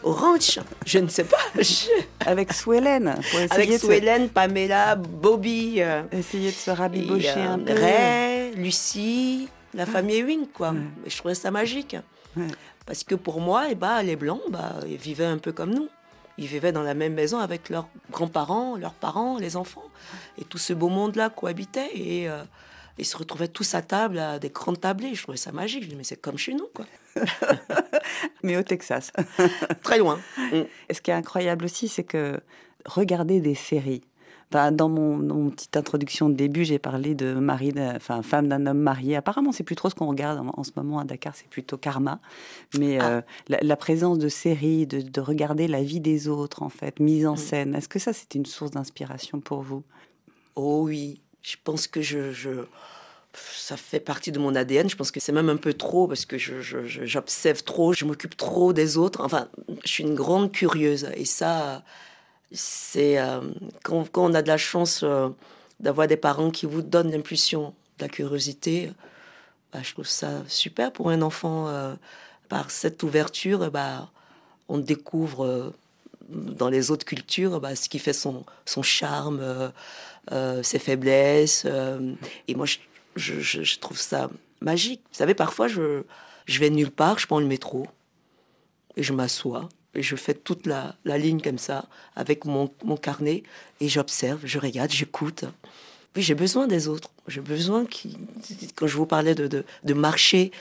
au 0.06 0.12
ranch 0.14 0.60
Je 0.86 1.00
ne 1.00 1.10
sais 1.10 1.26
pas. 1.26 1.38
Je- 1.60 1.90
Avec 2.26 2.54
Swellen, 2.54 3.16
Avec 3.50 3.70
de, 3.70 3.78
se, 3.78 3.86
Swellen, 3.86 4.30
Pamela, 4.30 4.96
Bobby, 4.96 5.82
euh, 5.82 6.04
essayer 6.12 6.52
de 6.52 6.56
se 6.56 6.70
et, 6.70 6.74
rabibocher 6.74 7.34
euh, 7.38 7.54
un 7.54 7.60
peu. 7.60 7.74
Ray, 7.74 8.56
Lucie, 8.56 9.50
la 9.74 9.86
famille 9.86 10.18
Ewing, 10.20 10.48
quoi. 10.48 10.72
Ouais. 10.72 10.80
Je 11.08 11.18
trouvais 11.18 11.36
ça 11.36 11.52
magique. 11.52 11.98
Ouais. 12.38 12.48
Parce 12.86 13.04
que 13.04 13.16
pour 13.16 13.42
moi, 13.42 13.66
eh 13.70 13.76
ben, 13.76 14.02
les 14.04 14.16
Blancs, 14.16 14.42
bah, 14.50 14.76
ils 14.88 14.98
vivaient 14.98 15.26
un 15.26 15.40
peu 15.40 15.52
comme 15.52 15.74
nous. 15.74 15.90
Ils 16.38 16.48
vivaient 16.48 16.72
dans 16.72 16.84
la 16.84 16.94
même 16.94 17.14
maison 17.14 17.40
avec 17.40 17.70
leurs 17.70 17.88
grands-parents, 18.12 18.76
leurs 18.78 18.94
parents, 18.94 19.38
les 19.40 19.58
enfants. 19.58 19.90
Et 20.38 20.44
tout 20.44 20.58
ce 20.60 20.74
beau 20.74 20.90
monde-là 20.90 21.30
cohabitait. 21.30 21.90
Et 21.96 22.30
euh, 22.30 22.44
ils 22.98 23.06
se 23.06 23.18
retrouvaient 23.18 23.48
tous 23.48 23.76
à 23.76 23.82
table, 23.82 24.18
à 24.20 24.40
des 24.40 24.50
grandes 24.50 24.80
tablées. 24.80 25.14
Je 25.16 25.24
trouvais 25.24 25.38
ça 25.38 25.52
magique. 25.52 25.84
Je 25.84 25.90
dis, 25.90 25.96
mais 25.96 26.04
c'est 26.04 26.20
comme 26.20 26.38
chez 26.38 26.54
nous, 26.54 26.68
quoi. 26.74 26.86
Mais 28.44 28.58
au 28.58 28.64
Texas. 28.64 29.12
Très 29.84 29.98
loin. 29.98 30.20
Mm. 30.52 30.62
Et 30.90 30.94
ce 30.94 31.02
qui 31.02 31.12
est 31.12 31.16
incroyable 31.16 31.66
aussi, 31.66 31.88
c'est 31.88 32.04
que 32.04 32.40
regarder 32.86 33.40
des 33.42 33.56
séries. 33.56 34.02
Enfin, 34.52 34.72
dans, 34.72 34.90
mon, 34.90 35.50
petite 35.50 35.76
introduction 35.76 36.30
de 36.30 36.36
début, 36.36 36.64
j'ai 36.66 36.78
parlé 36.78 37.16
de 37.16 37.34
mari, 37.34 37.74
enfin 37.96 38.22
femme 38.22 38.48
d'un 38.48 38.68
homme 38.68 38.78
marié. 38.80 39.16
Apparemment, 39.16 39.52
c'est 39.52 39.64
plus 39.64 39.76
trop 39.76 39.90
ce 39.90 39.96
qu'on 39.96 40.08
regarde 40.08 40.40
en, 40.40 40.54
en 40.56 40.64
ce 40.64 40.72
moment 40.76 41.00
à 41.00 41.04
Dakar, 41.04 41.36
c'est 41.36 41.48
plutôt 41.50 41.78
karma. 41.78 42.20
Mais 42.78 43.00
Ah. 43.00 43.08
euh, 43.10 43.22
la, 43.48 43.58
la 43.62 43.76
présence 43.76 44.20
de 44.20 44.30
séries, 44.30 44.86
de, 44.86 45.02
de 45.02 45.22
regarder 45.22 45.68
la 45.68 45.82
vie 45.82 46.00
des 46.00 46.28
autres, 46.28 46.62
en 46.62 46.70
fait, 46.70 47.00
mise 47.00 47.26
Mm. 47.26 47.30
en 47.30 47.36
scène. 47.38 47.76
Est-ce 47.76 47.90
que 47.90 48.00
ça, 48.00 48.14
c'est 48.14 48.36
une 48.36 48.46
source 48.46 48.72
d'inspiration 48.72 49.40
pour 49.40 49.62
vous? 49.62 49.84
Oh 50.56 50.84
oui, 50.86 51.22
je 51.46 51.58
pense 51.64 51.86
que 51.88 52.02
je, 52.02 52.66
ça 53.34 53.78
fait 53.78 54.00
partie 54.00 54.32
de 54.32 54.40
mon 54.40 54.56
ADN. 54.56 54.90
Je 54.90 54.96
pense 54.96 55.12
que 55.12 55.20
c'est 55.20 55.32
même 55.32 55.50
un 55.50 55.58
peu 55.58 55.74
trop 55.74 56.08
parce 56.08 56.26
que 56.26 56.38
j'observe 56.38 57.64
trop, 57.64 57.94
je 57.94 58.06
m'occupe 58.06 58.36
trop 58.36 58.74
des 58.74 58.98
autres. 58.98 59.24
Enfin, 59.24 59.48
je 59.84 59.90
suis 59.90 60.04
une 60.04 60.16
grande 60.16 60.52
curieuse 60.52 61.08
et 61.16 61.26
ça, 61.26 61.84
c'est 62.52 63.20
euh, 63.20 63.42
quand, 63.84 64.10
on 64.18 64.34
a 64.34 64.42
de 64.42 64.48
la 64.48 64.58
chance 64.58 65.02
euh, 65.04 65.30
d'avoir 65.80 66.08
des 66.08 66.18
parents 66.18 66.50
qui 66.50 66.66
vous 66.66 66.82
donnent 66.82 67.12
l'impulsion 67.12 67.76
de 68.00 68.06
la 68.06 68.10
curiosité. 68.10 68.92
bah, 69.72 69.80
je 69.84 69.94
trouve 69.94 70.08
ça 70.08 70.44
super 70.48 70.92
pour 70.92 71.12
un 71.12 71.22
enfant. 71.22 71.68
euh, 71.68 71.94
par 72.50 72.70
cette 72.70 73.02
ouverture, 73.04 73.72
bah, 73.72 74.12
on 74.70 74.78
découvre 74.78 75.74
dans 76.30 76.70
les 76.70 76.92
autres 76.92 77.06
cultures 77.06 77.60
bah, 77.60 77.76
ce 77.76 77.90
qui 77.90 77.98
fait 77.98 78.14
son, 78.14 78.46
charme, 78.84 79.72
ses 80.64 80.80
faiblesses. 80.80 81.64
euh, 81.66 82.14
et 82.48 82.56
moi, 82.56 82.66
je, 82.66 82.78
je- 83.16 83.64
je- 83.64 83.80
trouve 83.80 83.98
ça 83.98 84.30
magique. 84.62 85.02
Vous 85.12 85.18
savez, 85.18 85.34
parfois, 85.34 85.68
je, 85.68 86.04
je 86.46 86.60
vais 86.60 86.70
nulle 86.70 86.92
part, 86.92 87.20
je 87.20 87.28
prends 87.28 87.40
le 87.40 87.46
métro 87.46 87.88
et 88.98 89.04
je 89.04 89.14
m'assois. 89.14 89.70
Et 89.98 90.04
je 90.04 90.18
fais 90.18 90.34
toute 90.34 90.66
la, 90.68 90.94
la 91.06 91.18
ligne 91.18 91.40
comme 91.40 91.58
ça, 91.58 91.86
avec 92.18 92.44
mon, 92.44 92.70
mon 92.84 92.98
carnet, 92.98 93.44
et 93.80 93.88
j'observe, 93.88 94.42
je 94.44 94.60
regarde, 94.60 94.92
j'écoute. 94.92 95.46
Oui, 96.18 96.22
j'ai 96.22 96.36
besoin 96.36 96.68
des 96.68 96.90
autres. 96.90 97.12
J'ai 97.30 97.40
besoin, 97.40 97.86
qui, 97.86 98.18
quand 98.76 98.88
je 98.88 98.98
vous 98.98 99.06
parlais 99.06 99.36
de, 99.36 99.48
de, 99.48 99.94
marcher, 99.94 100.52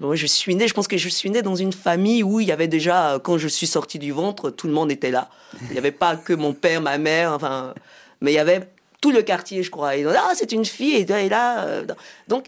moi, 0.00 0.16
je 0.16 0.26
suis 0.26 0.54
née, 0.54 0.68
je 0.68 0.72
pense 0.74 0.88
que 0.88 0.96
je 0.96 1.08
suis 1.10 1.28
née 1.30 1.42
dans 1.42 1.54
une 1.56 1.72
famille 1.74 2.22
où 2.22 2.40
il 2.40 2.46
y 2.46 2.52
avait 2.52 2.66
déjà, 2.68 3.20
quand 3.22 3.36
je 3.36 3.48
suis 3.48 3.66
sortie 3.66 3.98
du 3.98 4.12
ventre, 4.12 4.48
tout 4.50 4.68
le 4.68 4.72
monde 4.72 4.90
était 4.90 5.10
là. 5.10 5.28
Il 5.64 5.72
n'y 5.72 5.78
avait 5.78 5.92
pas 5.92 6.16
que 6.16 6.32
mon 6.32 6.54
père, 6.54 6.80
ma 6.80 6.96
mère, 6.96 7.32
enfin, 7.32 7.74
mais 8.20 8.32
il 8.32 8.34
y 8.34 8.38
avait 8.38 8.68
tout 9.00 9.12
le 9.12 9.22
quartier, 9.22 9.62
je 9.62 9.70
crois. 9.70 9.96
Et 9.96 10.04
ah, 10.04 10.32
c'est 10.34 10.52
une 10.52 10.64
fille, 10.64 10.94
et 10.94 11.28
là. 11.28 11.64
euh, 11.64 11.86
donc, 12.28 12.46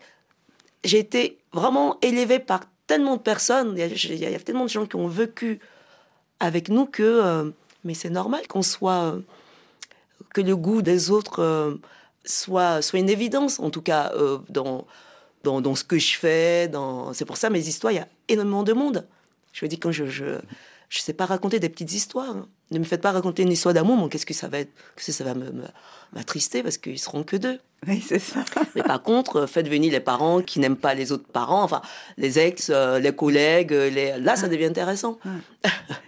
j'ai 0.85 0.99
été 0.99 1.39
vraiment 1.53 1.99
élevée 2.03 2.39
par 2.39 2.61
tellement 2.87 3.17
de 3.17 3.23
personnes, 3.23 3.75
il 3.77 4.19
y, 4.19 4.27
a, 4.27 4.39
tellement 4.41 4.65
de 4.65 4.71
gens 4.71 4.85
qui 4.85 4.97
ont 4.97 5.07
vécu 5.07 5.61
avec 6.41 6.69
nous 6.69 6.87
que, 6.87 7.03
euh, 7.03 7.51
mais 7.85 7.95
c'est 7.95 8.11
normal 8.11 8.47
qu'on 8.49 8.63
soit, 8.63 9.15
euh, 9.15 9.21
que 10.35 10.41
le 10.41 10.57
goût 10.57 10.83
des 10.83 11.11
autres 11.11 11.79
soit, 12.25 12.83
soit 12.83 12.99
une 12.99 13.09
évidence, 13.09 13.61
en 13.61 13.71
tout 13.71 13.81
cas, 13.81 14.13
dans, 14.49 14.87
dans, 15.45 15.75
ce 15.75 15.85
que 15.85 15.99
je 15.99 16.17
fais. 16.17 16.71
C'est 17.13 17.25
pour 17.25 17.37
ça, 17.37 17.51
mes 17.51 17.67
histoires, 17.67 17.93
il 17.93 17.97
y 17.97 18.01
a 18.01 18.09
énormément 18.29 18.63
de 18.63 18.73
monde. 18.73 19.07
Je 19.53 19.65
me 19.65 19.69
dis, 19.69 19.79
quand 19.79 19.93
je, 19.93 20.07
je, 20.07 20.41
je 20.93 21.01
sais 21.01 21.15
pas 21.15 21.25
raconter 21.25 21.59
des 21.59 21.71
petites 21.71 21.93
histoires. 21.95 22.37
hein. 22.37 22.49
Ne 22.71 22.79
me 22.79 22.85
faites 22.85 23.01
pas 23.01 23.13
raconter 23.13 23.43
une 23.43 23.53
histoire 23.53 23.73
d'amour, 23.73 23.97
mais 23.97 24.09
qu'est-ce 24.11 24.27
que 24.27 24.35
ça 24.35 24.49
va 24.49 24.59
être, 24.59 24.73
que 24.95 25.03
ça 25.03 25.25
va 25.25 25.35
m'attrister 26.13 26.63
parce 26.63 26.77
qu'ils 26.77 26.99
seront 26.99 27.25
que 27.25 27.37
deux. 27.37 27.59
Oui, 27.89 28.01
c'est 28.07 28.21
ça. 28.21 28.45
Mais 28.77 28.83
par 28.85 29.03
contre, 29.03 29.41
euh, 29.41 29.47
faites 29.49 29.69
venir 29.69 29.91
les 29.91 29.99
parents 29.99 30.41
qui 30.41 30.61
n'aiment 30.61 30.77
pas 30.77 30.95
les 30.95 31.11
autres 31.11 31.27
parents, 31.27 31.65
enfin 31.65 31.83
les 32.17 32.39
ex, 32.39 32.71
euh, 32.73 33.01
les 33.01 33.13
collègues, 33.13 33.73
euh, 33.73 33.91
les... 33.91 34.21
là 34.21 34.37
ça 34.37 34.47
devient 34.49 34.67
intéressant. 34.67 35.19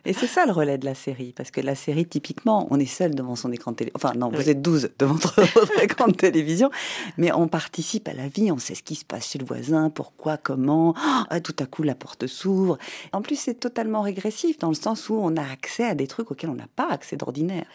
Et 0.04 0.12
c'est 0.12 0.28
ça 0.28 0.46
le 0.46 0.52
relais 0.52 0.78
de 0.78 0.84
la 0.84 0.94
série, 0.94 1.32
parce 1.36 1.50
que 1.50 1.60
la 1.60 1.74
série, 1.74 2.06
typiquement, 2.06 2.68
on 2.70 2.78
est 2.78 2.86
seul 2.86 3.14
devant 3.16 3.34
son 3.34 3.50
écran 3.50 3.72
de 3.72 3.76
télé. 3.76 3.90
Enfin, 3.96 4.12
non, 4.14 4.28
vous 4.28 4.38
Oui. 4.38 4.48
êtes 4.50 4.62
12 4.62 4.90
devant 5.00 5.14
votre 5.54 5.82
écran 5.82 6.06
de 6.06 6.12
télévision, 6.14 6.70
mais 7.16 7.32
on 7.32 7.48
participe 7.48 8.06
à 8.08 8.12
la 8.12 8.28
vie, 8.28 8.52
on 8.52 8.58
sait 8.58 8.76
ce 8.76 8.82
qui 8.84 8.94
se 8.94 9.04
passe 9.04 9.28
chez 9.30 9.38
le 9.40 9.44
voisin, 9.44 9.90
pourquoi, 9.90 10.36
comment. 10.36 10.94
Ah, 11.28 11.40
tout 11.40 11.56
à 11.58 11.66
coup, 11.66 11.82
la 11.82 11.96
porte 11.96 12.28
s'ouvre. 12.28 12.78
En 13.12 13.20
plus, 13.20 13.36
c'est 13.36 13.54
totalement 13.54 14.02
régressif, 14.02 14.58
dans 14.58 14.68
le 14.68 14.74
sens 14.74 15.08
où 15.08 15.14
on 15.20 15.36
a 15.36 15.42
accès 15.42 15.84
à 15.84 15.94
des 15.96 16.06
trucs 16.06 16.30
auxquels 16.30 16.50
on 16.50 16.54
n'a 16.54 16.68
pas 16.76 16.88
accès 16.90 17.16
d'ordinaire. 17.16 17.66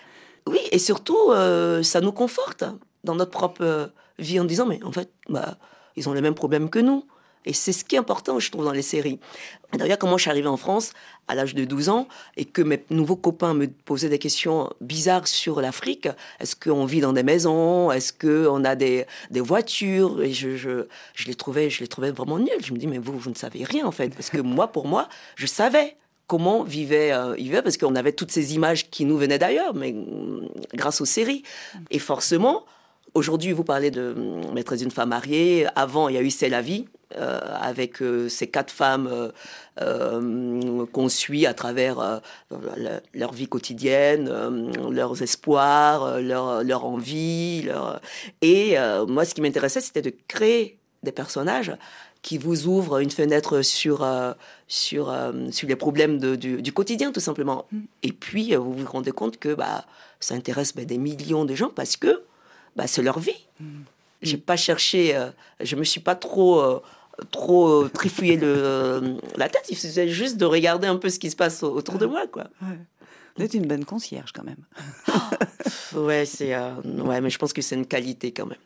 Oui, 0.48 0.60
et 0.72 0.80
surtout, 0.80 1.18
euh, 1.32 1.84
ça 1.84 2.00
nous 2.02 2.14
conforte 2.14 2.64
dans 3.04 3.16
notre 3.16 3.32
propre 3.32 3.62
euh, 3.62 3.88
vie 4.18 4.40
en 4.40 4.46
disant, 4.46 4.66
mais 4.66 4.84
en 4.84 4.92
fait, 4.92 5.12
bah, 5.30 5.58
ils 5.96 6.08
ont 6.10 6.14
les 6.14 6.22
mêmes 6.22 6.36
problèmes 6.36 6.70
que 6.70 6.80
nous. 6.80 7.06
Et 7.46 7.54
c'est 7.54 7.72
ce 7.72 7.86
qui 7.86 7.96
est 7.96 8.00
important, 8.00 8.38
je 8.40 8.52
trouve, 8.52 8.66
dans 8.66 8.74
les 8.74 8.82
séries. 8.82 9.20
D'ailleurs, 9.74 9.98
quand 9.98 10.08
moi 10.08 10.18
je 10.18 10.24
suis 10.24 10.32
arrivée 10.32 10.48
en 10.48 10.58
France 10.58 10.92
à 11.28 11.36
l'âge 11.36 11.56
de 11.56 11.64
12 11.64 11.90
ans 11.90 12.08
et 12.36 12.44
que 12.44 12.62
mes 12.62 12.84
nouveaux 12.90 13.16
copains 13.16 13.54
me 13.54 13.68
posaient 13.68 14.10
des 14.10 14.20
questions 14.20 14.70
bizarres 14.82 15.28
sur 15.28 15.62
l'Afrique, 15.62 16.10
est-ce 16.40 16.56
qu'on 16.56 16.86
vit 16.86 17.00
dans 17.00 17.14
des 17.14 17.24
maisons? 17.24 17.92
Est-ce 17.92 18.12
qu'on 18.12 18.66
a 18.66 18.76
des, 18.76 19.06
des 19.32 19.40
voitures? 19.40 20.22
Et 20.22 20.34
je, 20.34 20.58
je, 20.58 20.86
je, 21.14 21.26
les 21.28 21.36
trouvais, 21.36 21.70
je 21.70 21.80
les 21.80 21.88
trouvais 21.88 22.12
vraiment 22.12 22.40
nuls. 22.40 22.50
Je 22.62 22.74
me 22.74 22.78
dis, 22.78 22.88
mais 22.88 22.98
vous, 22.98 23.18
vous 23.18 23.30
ne 23.30 23.36
savez 23.36 23.64
rien 23.64 23.86
en 23.86 23.92
fait. 23.92 24.14
Parce 24.14 24.30
que 24.30 24.42
moi, 24.42 24.68
pour 24.68 24.88
moi, 24.88 25.08
je 25.36 25.46
savais 25.46 25.96
comment 26.28 26.64
vivait, 26.64 27.12
euh, 27.14 27.34
vivait, 27.34 27.62
parce 27.62 27.78
qu'on 27.78 27.96
avait 27.96 28.12
toutes 28.12 28.32
ces 28.32 28.54
images 28.54 28.90
qui 28.90 29.06
nous 29.06 29.18
venaient 29.18 29.40
d'ailleurs, 29.40 29.74
mais 29.74 29.94
mm, 29.94 30.50
grâce 30.74 31.00
aux 31.00 31.06
séries. 31.06 31.44
Et 31.90 32.00
forcément, 32.00 32.66
aujourd'hui, 33.14 33.52
vous 33.52 33.64
parlez 33.64 33.92
de 33.92 34.14
mm, 34.14 34.54
Maîtresse 34.54 34.80
d'une 34.80 34.92
femme 34.92 35.10
mariée. 35.10 35.68
Avant, 35.76 36.10
il 36.10 36.16
y 36.16 36.18
a 36.18 36.22
eu 36.22 36.30
C'est 36.30 36.50
la 36.50 36.62
vie, 36.62 36.86
euh, 37.16 37.40
avec 37.60 38.02
euh, 38.02 38.30
ces 38.30 38.48
quatre 38.48 38.72
femmes 38.72 39.32
euh, 39.82 40.86
qu'on 40.92 41.10
suit 41.10 41.46
à 41.46 41.54
travers 41.54 42.22
le- 42.52 43.00
leur 43.14 43.34
vie 43.34 43.48
quotidienne, 43.48 44.30
leurs 44.92 45.22
espoirs, 45.22 46.20
leur, 46.22 46.64
leur 46.64 46.86
envie. 46.86 47.64
Leur... 47.64 48.00
Et 48.42 48.76
moi, 49.08 49.26
ce 49.26 49.34
qui 49.34 49.42
m'intéressait, 49.42 49.82
c'était 49.82 50.02
de 50.02 50.14
créer 50.28 50.78
des 51.04 51.12
personnages 51.12 51.76
qui 52.22 52.38
vous 52.38 52.68
ouvrent 52.68 53.00
une 53.00 53.12
fenêtre 53.12 53.62
sur, 53.62 54.06
sur, 54.68 55.16
sur 55.52 55.68
les 55.68 55.76
problèmes 55.78 56.18
de- 56.20 56.36
du, 56.36 56.62
du 56.62 56.74
quotidien, 56.74 57.12
tout 57.14 57.22
simplement. 57.22 57.66
Et 58.04 58.12
puis, 58.12 58.54
vous 58.56 58.74
vous 58.74 58.86
rendez 58.86 59.12
compte 59.12 59.38
que 59.38 59.54
bah, 59.54 59.86
ça 60.20 60.36
intéresse 60.36 60.76
bah, 60.76 60.84
des 60.84 60.98
millions 60.98 61.46
de 61.46 61.56
gens 61.56 61.70
parce 61.74 61.96
que 61.96 62.22
bah, 62.80 62.88
c'est 62.88 63.02
leur 63.02 63.20
vie. 63.20 63.36
J'ai 64.22 64.38
pas 64.38 64.56
cherché, 64.56 65.14
euh, 65.18 65.30
je 65.60 65.76
me 65.76 65.84
suis 65.84 66.00
pas 66.00 66.16
trop, 66.16 66.62
euh, 66.62 66.82
trop 67.30 67.68
euh, 67.84 67.90
trifouillé 67.94 68.38
le, 68.38 68.48
euh, 68.48 69.18
la 69.36 69.50
tête. 69.50 69.66
Il 69.70 69.76
suffisait 69.78 70.08
juste 70.08 70.38
de 70.38 70.46
regarder 70.46 70.88
un 70.88 70.96
peu 70.96 71.10
ce 71.10 71.20
qui 71.20 71.30
se 71.30 71.36
passe 71.36 71.62
au- 71.62 71.74
autour 71.74 71.98
de 71.98 72.06
moi, 72.06 72.24
quoi. 72.32 72.46
Vous 73.36 73.44
êtes 73.44 73.54
une 73.54 73.68
bonne 73.68 73.84
concierge, 73.84 74.32
quand 74.32 74.44
même. 74.46 74.64
Ouais, 75.96 76.26
c'est, 76.26 76.54
euh, 76.56 76.72
ouais, 77.04 77.20
mais 77.20 77.30
je 77.30 77.38
pense 77.38 77.52
que 77.52 77.62
c'est 77.62 77.76
une 77.76 77.86
qualité 77.86 78.32
quand 78.32 78.46
même. 78.46 78.58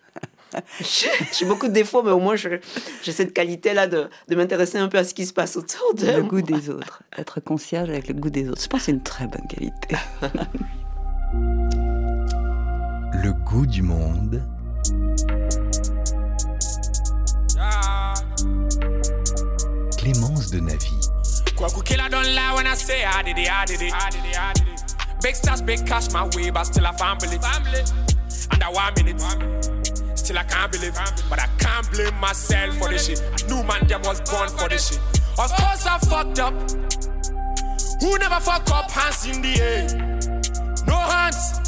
J'ai 1.39 1.45
beaucoup 1.45 1.67
de 1.67 1.73
défauts, 1.73 2.03
mais 2.03 2.11
au 2.11 2.19
moins 2.19 2.35
j'ai 2.35 2.59
cette 3.01 3.33
qualité-là 3.33 3.87
de, 3.87 4.07
de 4.27 4.35
m'intéresser 4.35 4.77
un 4.77 4.87
peu 4.89 4.99
à 4.99 5.03
ce 5.03 5.15
qui 5.15 5.25
se 5.25 5.33
passe 5.33 5.57
autour 5.57 5.95
de 5.95 6.05
Le 6.05 6.19
moi. 6.21 6.29
goût 6.29 6.41
des 6.43 6.69
autres. 6.69 7.01
Être 7.17 7.39
concierge 7.39 7.89
avec 7.89 8.07
le 8.09 8.13
goût 8.13 8.29
des 8.29 8.47
autres. 8.49 8.61
Je 8.61 8.67
pense 8.67 8.81
que 8.81 8.85
c'est 8.85 8.91
une 8.91 9.01
très 9.01 9.25
bonne 9.25 9.47
qualité. 9.47 9.95
Le 13.23 13.31
goût 13.31 13.65
du 13.65 13.81
monde. 13.81 14.41
Clémence 19.97 20.51
de 20.51 20.59
Navy. 20.59 20.91
Kwaku 21.55 21.81
killer 21.83 22.09
don't 22.09 22.25
lie 22.35 22.53
when 22.53 22.67
I 22.67 22.75
say 22.75 23.05
I 23.05 23.23
did 23.23 23.37
it, 23.37 23.49
I 23.49 23.63
did 23.63 23.81
it, 23.81 23.93
I 23.93 24.09
did 24.09 24.25
it, 24.25 24.37
I 24.37 24.51
did 24.53 24.67
it. 24.67 25.21
Big 25.21 25.35
stars, 25.35 25.61
big 25.61 25.85
cash 25.87 26.11
my 26.11 26.23
way, 26.35 26.49
but 26.49 26.65
still 26.65 26.85
I 26.85 26.91
family. 26.91 27.39
family. 27.39 27.83
Under 28.51 28.65
one 28.71 28.93
minute, 28.97 29.21
still 30.19 30.37
I 30.37 30.43
can't 30.43 30.69
believe, 30.69 30.95
but 31.29 31.39
I 31.39 31.47
can't 31.59 31.89
blame 31.91 32.19
myself 32.19 32.75
for 32.77 32.89
this 32.89 33.07
shit. 33.07 33.21
I 33.21 33.47
knew 33.47 33.63
man 33.63 33.87
them 33.87 34.01
was 34.01 34.19
born 34.29 34.49
for 34.49 34.67
this 34.67 34.89
shit. 34.89 34.99
Of 35.39 35.49
course 35.55 35.85
I 35.85 35.97
fucked 35.99 36.39
up. 36.39 36.53
Who 38.01 38.17
never 38.17 38.41
fuck 38.41 38.69
up? 38.69 38.91
Hands 38.91 39.25
in 39.27 39.41
the 39.41 39.61
air, 39.61 39.87
no 40.87 40.97
hands. 40.97 41.63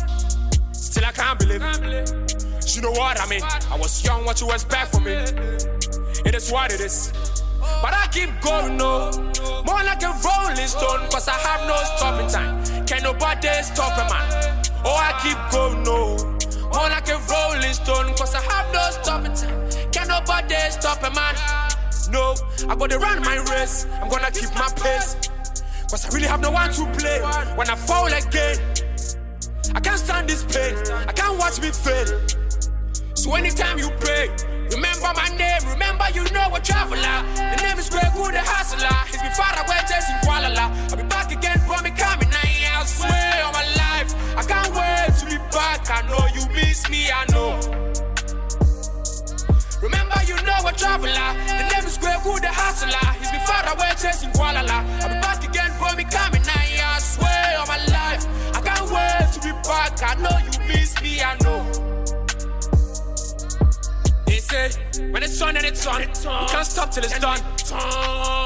Still 0.95 1.09
I 1.09 1.11
can't 1.11 1.37
believe. 1.37 1.61
it. 1.61 2.73
You 2.73 2.81
know 2.81 2.91
what 2.91 3.19
I 3.19 3.27
mean? 3.27 3.43
I 3.43 3.77
was 3.77 4.01
young, 4.01 4.23
what 4.23 4.39
you 4.39 4.49
expect 4.53 4.93
from 4.93 5.03
me? 5.03 5.11
It 5.11 6.33
is 6.33 6.49
what 6.49 6.71
it 6.71 6.79
is. 6.79 7.11
But 7.59 7.91
I 7.91 8.07
keep 8.13 8.29
going, 8.39 8.77
no. 8.77 9.11
More 9.67 9.83
like 9.83 10.01
a 10.03 10.15
rolling 10.23 10.67
stone, 10.67 11.03
cause 11.11 11.27
I 11.27 11.33
have 11.33 11.67
no 11.67 11.75
stopping 11.97 12.29
time. 12.29 12.85
Can 12.85 13.03
nobody 13.03 13.49
stop 13.61 13.91
a 13.99 14.07
man? 14.07 14.63
Oh, 14.85 14.95
I 14.95 15.11
keep 15.19 15.35
going, 15.51 15.83
no. 15.83 16.15
More 16.71 16.87
like 16.87 17.09
a 17.09 17.19
rolling 17.27 17.73
stone, 17.73 18.15
cause 18.15 18.33
I 18.33 18.41
have 18.53 18.71
no 18.71 18.89
stopping 18.91 19.33
time. 19.33 19.91
Can 19.91 20.07
nobody 20.07 20.55
stop 20.71 21.03
a 21.03 21.11
man? 21.13 21.35
No, 22.09 22.35
I 22.69 22.75
gotta 22.77 22.97
run 22.99 23.21
my 23.21 23.35
race. 23.51 23.85
I'm 24.01 24.07
gonna 24.07 24.31
keep 24.31 24.55
my 24.55 24.69
pace. 24.77 25.17
Cause 25.91 26.05
I 26.05 26.15
really 26.15 26.27
have 26.27 26.39
no 26.39 26.51
one 26.51 26.71
to 26.71 26.85
play. 26.97 27.19
When 27.57 27.69
I 27.69 27.75
fall 27.75 28.07
again, 28.07 28.74
I 29.75 29.81
can't 29.81 29.99
stand 29.99 30.29
this 30.29 30.43
pain. 30.43 30.73
I 31.07 31.11
can't 31.11 31.37
watch 31.37 31.59
me 31.59 31.69
fail. 31.69 32.07
So 33.13 33.35
anytime 33.35 33.77
you 33.77 33.89
pray, 33.99 34.31
remember 34.71 35.11
my 35.13 35.27
name, 35.35 35.61
remember 35.67 36.05
you 36.15 36.23
know 36.31 36.47
a 36.55 36.61
traveler. 36.63 37.17
The 37.35 37.59
name 37.59 37.77
is 37.77 37.89
Greg 37.89 38.15
the 38.15 38.39
hustler. 38.39 38.95
He's 39.11 39.21
been 39.21 39.35
far 39.35 39.51
away 39.59 39.83
chasing 39.83 40.15
Kuala 40.23 40.55
I'll 40.55 40.95
be 40.95 41.03
back 41.03 41.31
again, 41.31 41.59
for 41.67 41.81
me 41.83 41.91
coming. 41.91 42.31
I, 42.31 42.85
swear 42.85 43.43
on 43.43 43.51
my 43.51 43.67
life, 43.75 44.15
I 44.39 44.43
can't 44.47 44.71
wait 44.71 45.11
to 45.19 45.25
be 45.27 45.37
back. 45.51 45.83
I 45.91 46.07
know 46.07 46.23
you 46.31 46.47
miss 46.55 46.87
me, 46.89 47.11
I 47.11 47.25
know. 47.35 47.59
Remember 49.83 50.19
you 50.23 50.39
know 50.47 50.59
a 50.63 50.71
traveler. 50.71 51.29
The 51.51 51.65
name 51.67 51.85
is 51.85 51.97
Greg 51.97 52.23
the 52.23 52.47
hustler. 52.47 53.11
He's 53.19 53.31
been 53.31 53.43
far 53.43 53.67
away 53.75 53.91
chasing 53.99 54.31
Kuala 54.31 54.63
I'll 54.63 55.09
be 55.11 55.19
back 55.19 55.43
again, 55.43 55.71
for 55.75 55.91
me 55.97 56.05
coming. 56.05 56.43
I, 56.47 56.74
back. 59.95 60.17
I 60.17 60.21
know 60.21 60.37
you 60.37 60.67
miss 60.67 61.01
me, 61.01 61.21
I 61.21 61.35
know. 61.43 61.63
They 64.25 64.39
say, 64.39 64.71
when 65.11 65.23
it's 65.23 65.41
on 65.41 65.57
and 65.57 65.65
it's 65.65 65.85
on, 65.85 65.99
we 65.99 66.05
can't 66.05 66.65
stop 66.65 66.91
till 66.91 67.03
it's 67.03 67.19
done. 67.19 67.39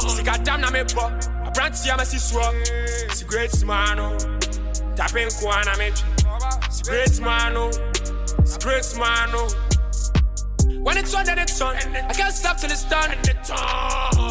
See, 0.09 0.23
goddamn, 0.23 0.61
na 0.61 0.69
me 0.71 0.83
bo. 0.95 1.01
I 1.01 1.51
brand 1.53 1.75
see 1.75 1.89
I'm 1.89 1.99
a 1.99 2.03
siswa. 2.03 2.53
See, 3.11 3.25
great 3.25 3.63
man, 3.65 3.99
oh. 3.99 4.17
Tapping 4.95 5.29
kwana 5.29 5.77
me. 5.77 5.91
See, 6.69 6.83
great 6.83 7.19
man, 7.21 7.57
oh. 7.57 7.71
See, 8.43 8.59
great 8.59 8.97
man, 8.97 9.29
oh. 9.33 9.49
When 10.81 10.97
it's 10.97 11.13
on 11.13 11.27
and 11.29 11.39
it's 11.39 11.59
on, 11.61 11.75
I 11.75 12.13
can't 12.13 12.33
stop 12.33 12.57
till 12.57 12.71
it's 12.71 12.83
done. 12.85 13.11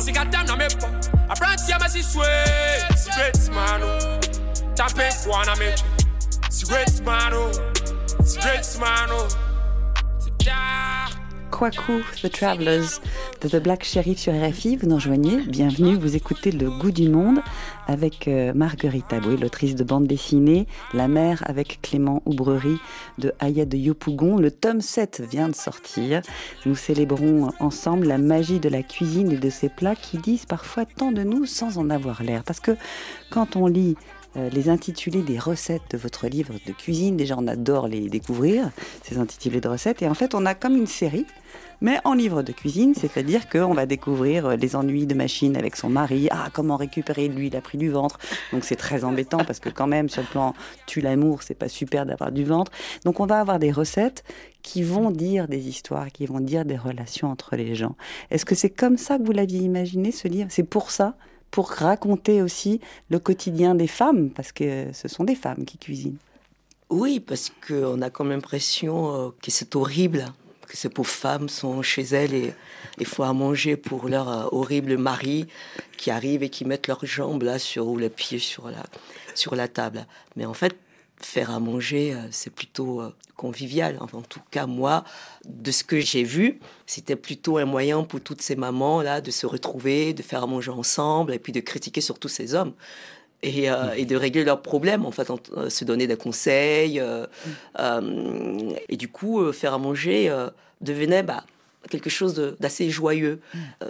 See, 0.00 0.12
goddamn, 0.12 0.46
na 0.46 0.56
me 0.56 0.68
bo. 0.80 0.88
I 1.28 1.34
brand 1.34 1.60
see 1.60 1.72
I'm 1.72 1.82
a 1.82 1.84
siswa. 1.84 2.24
See, 2.96 3.10
great 3.12 3.50
man. 3.54 3.80
Tapping 4.74 5.12
kwana 5.24 5.58
me. 5.58 5.72
See, 5.76 5.97
Kwaku, 11.50 12.02
The 12.22 12.30
Travelers 12.30 13.02
de 13.42 13.48
The 13.48 13.62
Black 13.62 13.84
Sheriff 13.84 14.18
sur 14.18 14.32
RFI. 14.32 14.76
Vous 14.76 14.86
nous 14.86 14.94
rejoignez, 14.94 15.42
bienvenue, 15.42 15.96
vous 15.96 16.16
écoutez 16.16 16.50
Le 16.50 16.70
Goût 16.70 16.90
du 16.90 17.10
Monde 17.10 17.40
avec 17.86 18.28
euh, 18.28 18.54
Marguerite 18.54 19.12
Aboué, 19.12 19.36
l'autrice 19.36 19.74
de 19.74 19.84
bande 19.84 20.06
dessinée, 20.06 20.66
La 20.94 21.06
mer 21.06 21.42
avec 21.46 21.80
Clément 21.82 22.22
Oubrerie 22.24 22.78
de 23.18 23.34
Aya 23.40 23.66
de 23.66 23.76
Yopougon. 23.76 24.38
Le 24.38 24.50
tome 24.50 24.80
7 24.80 25.22
vient 25.30 25.50
de 25.50 25.54
sortir. 25.54 26.22
Nous 26.64 26.76
célébrons 26.76 27.50
ensemble 27.60 28.06
la 28.06 28.16
magie 28.16 28.58
de 28.58 28.70
la 28.70 28.82
cuisine 28.82 29.32
et 29.32 29.38
de 29.38 29.50
ces 29.50 29.68
plats 29.68 29.96
qui 29.96 30.16
disent 30.16 30.46
parfois 30.46 30.86
tant 30.86 31.12
de 31.12 31.24
nous 31.24 31.44
sans 31.44 31.76
en 31.76 31.90
avoir 31.90 32.22
l'air. 32.22 32.42
Parce 32.42 32.60
que 32.60 32.74
quand 33.30 33.54
on 33.56 33.66
lit 33.66 33.96
les 34.52 34.68
intitulés 34.68 35.22
des 35.22 35.38
recettes 35.38 35.82
de 35.90 35.98
votre 35.98 36.26
livre 36.28 36.54
de 36.66 36.72
cuisine. 36.72 37.16
Déjà, 37.16 37.36
on 37.38 37.46
adore 37.46 37.88
les 37.88 38.08
découvrir, 38.08 38.70
ces 39.02 39.18
intitulés 39.18 39.60
de 39.60 39.68
recettes. 39.68 40.02
Et 40.02 40.08
en 40.08 40.14
fait, 40.14 40.34
on 40.34 40.46
a 40.46 40.54
comme 40.54 40.76
une 40.76 40.86
série, 40.86 41.26
mais 41.80 41.98
en 42.04 42.14
livre 42.14 42.42
de 42.42 42.52
cuisine, 42.52 42.94
c'est-à-dire 42.94 43.48
qu'on 43.48 43.72
va 43.72 43.86
découvrir 43.86 44.46
euh, 44.46 44.56
les 44.56 44.74
ennuis 44.74 45.06
de 45.06 45.14
machine 45.14 45.56
avec 45.56 45.76
son 45.76 45.88
mari. 45.88 46.28
Ah, 46.30 46.48
comment 46.52 46.76
récupérer 46.76 47.28
lui, 47.28 47.48
il 47.48 47.56
a 47.56 47.60
pris 47.60 47.78
du 47.78 47.88
ventre. 47.88 48.18
Donc 48.52 48.64
c'est 48.64 48.76
très 48.76 49.04
embêtant 49.04 49.38
parce 49.38 49.60
que 49.60 49.68
quand 49.68 49.86
même, 49.86 50.08
sur 50.08 50.22
le 50.22 50.28
plan 50.28 50.54
tu 50.86 51.00
l'amour, 51.00 51.42
c'est 51.42 51.54
pas 51.54 51.68
super 51.68 52.04
d'avoir 52.04 52.32
du 52.32 52.44
ventre. 52.44 52.72
Donc 53.04 53.20
on 53.20 53.26
va 53.26 53.38
avoir 53.40 53.58
des 53.58 53.70
recettes 53.70 54.24
qui 54.62 54.82
vont 54.82 55.10
dire 55.10 55.46
des 55.46 55.68
histoires, 55.68 56.10
qui 56.10 56.26
vont 56.26 56.40
dire 56.40 56.64
des 56.64 56.76
relations 56.76 57.30
entre 57.30 57.54
les 57.54 57.74
gens. 57.74 57.94
Est-ce 58.30 58.44
que 58.44 58.54
c'est 58.54 58.70
comme 58.70 58.96
ça 58.96 59.18
que 59.18 59.22
vous 59.22 59.32
l'aviez 59.32 59.60
imaginé 59.60 60.10
ce 60.10 60.26
livre? 60.26 60.48
C'est 60.50 60.64
pour 60.64 60.90
ça? 60.90 61.14
Pour 61.50 61.70
raconter 61.70 62.42
aussi 62.42 62.80
le 63.10 63.18
quotidien 63.18 63.74
des 63.74 63.86
femmes, 63.86 64.30
parce 64.30 64.52
que 64.52 64.86
ce 64.92 65.08
sont 65.08 65.24
des 65.24 65.34
femmes 65.34 65.64
qui 65.64 65.78
cuisinent. 65.78 66.18
Oui, 66.90 67.20
parce 67.20 67.52
qu'on 67.66 68.00
a 68.00 68.10
comme 68.10 68.30
l'impression 68.30 69.14
euh, 69.14 69.30
que 69.42 69.50
c'est 69.50 69.76
horrible, 69.76 70.24
que 70.66 70.76
ces 70.76 70.88
pauvres 70.88 71.08
femmes 71.08 71.48
sont 71.48 71.82
chez 71.82 72.02
elles 72.02 72.34
et 72.34 72.54
il 72.98 73.06
faut 73.06 73.24
à 73.24 73.32
manger 73.32 73.76
pour 73.76 74.08
leur 74.08 74.28
euh, 74.28 74.48
horrible 74.52 74.96
mari 74.96 75.46
qui 75.96 76.10
arrive 76.10 76.42
et 76.42 76.48
qui 76.48 76.64
mettent 76.64 76.86
leurs 76.86 77.04
jambes 77.04 77.42
là 77.42 77.58
sur 77.58 77.88
ou 77.88 77.98
les 77.98 78.10
pieds 78.10 78.38
sur 78.38 78.70
la 78.70 78.84
sur 79.34 79.54
la 79.54 79.68
table. 79.68 80.06
Mais 80.36 80.46
en 80.46 80.54
fait, 80.54 80.76
faire 81.24 81.50
à 81.50 81.60
manger, 81.60 82.14
euh, 82.14 82.18
c'est 82.30 82.52
plutôt 82.52 83.00
euh, 83.00 83.14
convivial. 83.36 83.98
en 84.00 84.22
tout 84.22 84.40
cas, 84.50 84.66
moi, 84.66 85.04
de 85.44 85.70
ce 85.70 85.84
que 85.84 86.00
j'ai 86.00 86.24
vu, 86.24 86.60
c'était 86.86 87.16
plutôt 87.16 87.58
un 87.58 87.64
moyen 87.64 88.02
pour 88.02 88.20
toutes 88.20 88.42
ces 88.42 88.56
mamans-là 88.56 89.20
de 89.20 89.30
se 89.30 89.46
retrouver, 89.46 90.12
de 90.14 90.22
faire 90.22 90.42
à 90.42 90.46
manger 90.46 90.70
ensemble 90.70 91.32
et 91.32 91.38
puis 91.38 91.52
de 91.52 91.60
critiquer 91.60 92.00
surtout 92.00 92.28
ces 92.28 92.54
hommes. 92.54 92.72
Et, 93.44 93.70
euh, 93.70 93.94
et 93.96 94.04
de 94.04 94.16
régler 94.16 94.42
leurs 94.42 94.62
problèmes, 94.62 95.06
en 95.06 95.12
fait, 95.12 95.30
se 95.68 95.84
donner 95.84 96.08
des 96.08 96.16
conseils. 96.16 97.00
et 97.78 98.96
du 98.96 99.08
coup, 99.08 99.52
faire 99.52 99.74
à 99.74 99.78
manger 99.78 100.34
devenait 100.80 101.22
bah, 101.22 101.44
quelque 101.88 102.10
chose 102.10 102.56
d'assez 102.58 102.90
joyeux. 102.90 103.40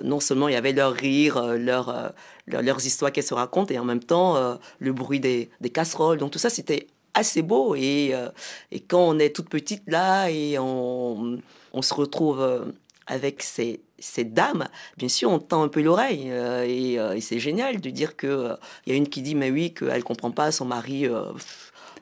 non 0.04 0.20
seulement 0.20 0.48
il 0.48 0.52
y 0.52 0.56
avait 0.56 0.74
leur 0.74 0.92
rire, 0.92 1.40
leur, 1.56 2.12
leurs 2.46 2.84
histoires 2.84 3.10
qu'elles 3.10 3.24
se 3.24 3.32
racontent, 3.32 3.72
et 3.72 3.78
en 3.78 3.86
même 3.86 4.04
temps 4.04 4.58
le 4.80 4.92
bruit 4.92 5.20
des, 5.20 5.48
des 5.62 5.70
casseroles. 5.70 6.18
Donc 6.18 6.32
tout 6.32 6.38
ça, 6.38 6.50
c'était 6.50 6.86
assez 7.18 7.42
beau. 7.42 7.74
Et, 7.74 8.10
euh, 8.12 8.28
et, 8.70 8.80
quand 8.80 9.00
on 9.00 9.18
est 9.18 9.34
toute 9.34 9.48
petite 9.48 9.82
là 9.86 10.30
et 10.30 10.58
on, 10.58 11.40
se 11.80 11.94
retrouve 11.94 12.40
euh, 12.40 12.64
avec 13.06 13.42
ces, 13.42 13.80
dames, 14.24 14.68
bien 14.96 15.08
sûr, 15.08 15.30
on 15.30 15.38
tend 15.38 15.62
un 15.62 15.68
peu 15.68 15.82
l'oreille. 15.82 16.30
Euh, 16.30 16.64
et, 16.66 16.94
et 16.94 17.20
c'est 17.20 17.38
génial 17.38 17.80
de 17.80 17.90
dire 17.90 18.16
qu'il 18.16 18.56
il 18.86 18.92
y 18.92 18.94
a 18.94 18.98
une 18.98 19.08
qui 19.08 19.22
dit, 19.22 19.34
mais 19.34 19.50
oui, 19.50 19.74
qu'elle 19.74 20.04
comprend 20.04 20.30
pas 20.30 20.50
son 20.50 20.64
mari 20.64 21.06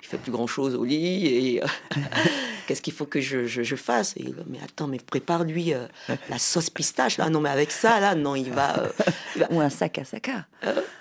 il 0.07 0.09
fait 0.09 0.19
plus 0.19 0.33
grand 0.33 0.47
chose 0.47 0.75
au 0.75 0.85
lit 0.85 1.27
et 1.27 1.63
euh, 1.63 1.67
qu'est-ce 2.67 2.81
qu'il 2.81 2.93
faut 2.93 3.07
que 3.07 3.21
je, 3.21 3.47
je, 3.47 3.77
fasse 3.77 4.15
et, 4.17 4.33
mais 4.47 4.59
attends 4.65 4.87
mais 4.87 4.99
prépare-lui 4.99 5.75
euh, 5.75 5.87
la 6.31 6.39
sauce 6.39 6.71
pistache 6.71 7.19
là. 7.19 7.29
Non 7.29 7.41
mais 7.41 7.51
avec 7.51 7.73
ça 7.73 7.99
là 7.99 8.15
non 8.15 8.37
il 8.37 8.51
va, 8.53 8.79
euh, 8.79 9.45
ou 9.51 9.61
un 9.61 9.69
sac 9.69 9.99
à 9.99 10.05
saca 10.05 10.47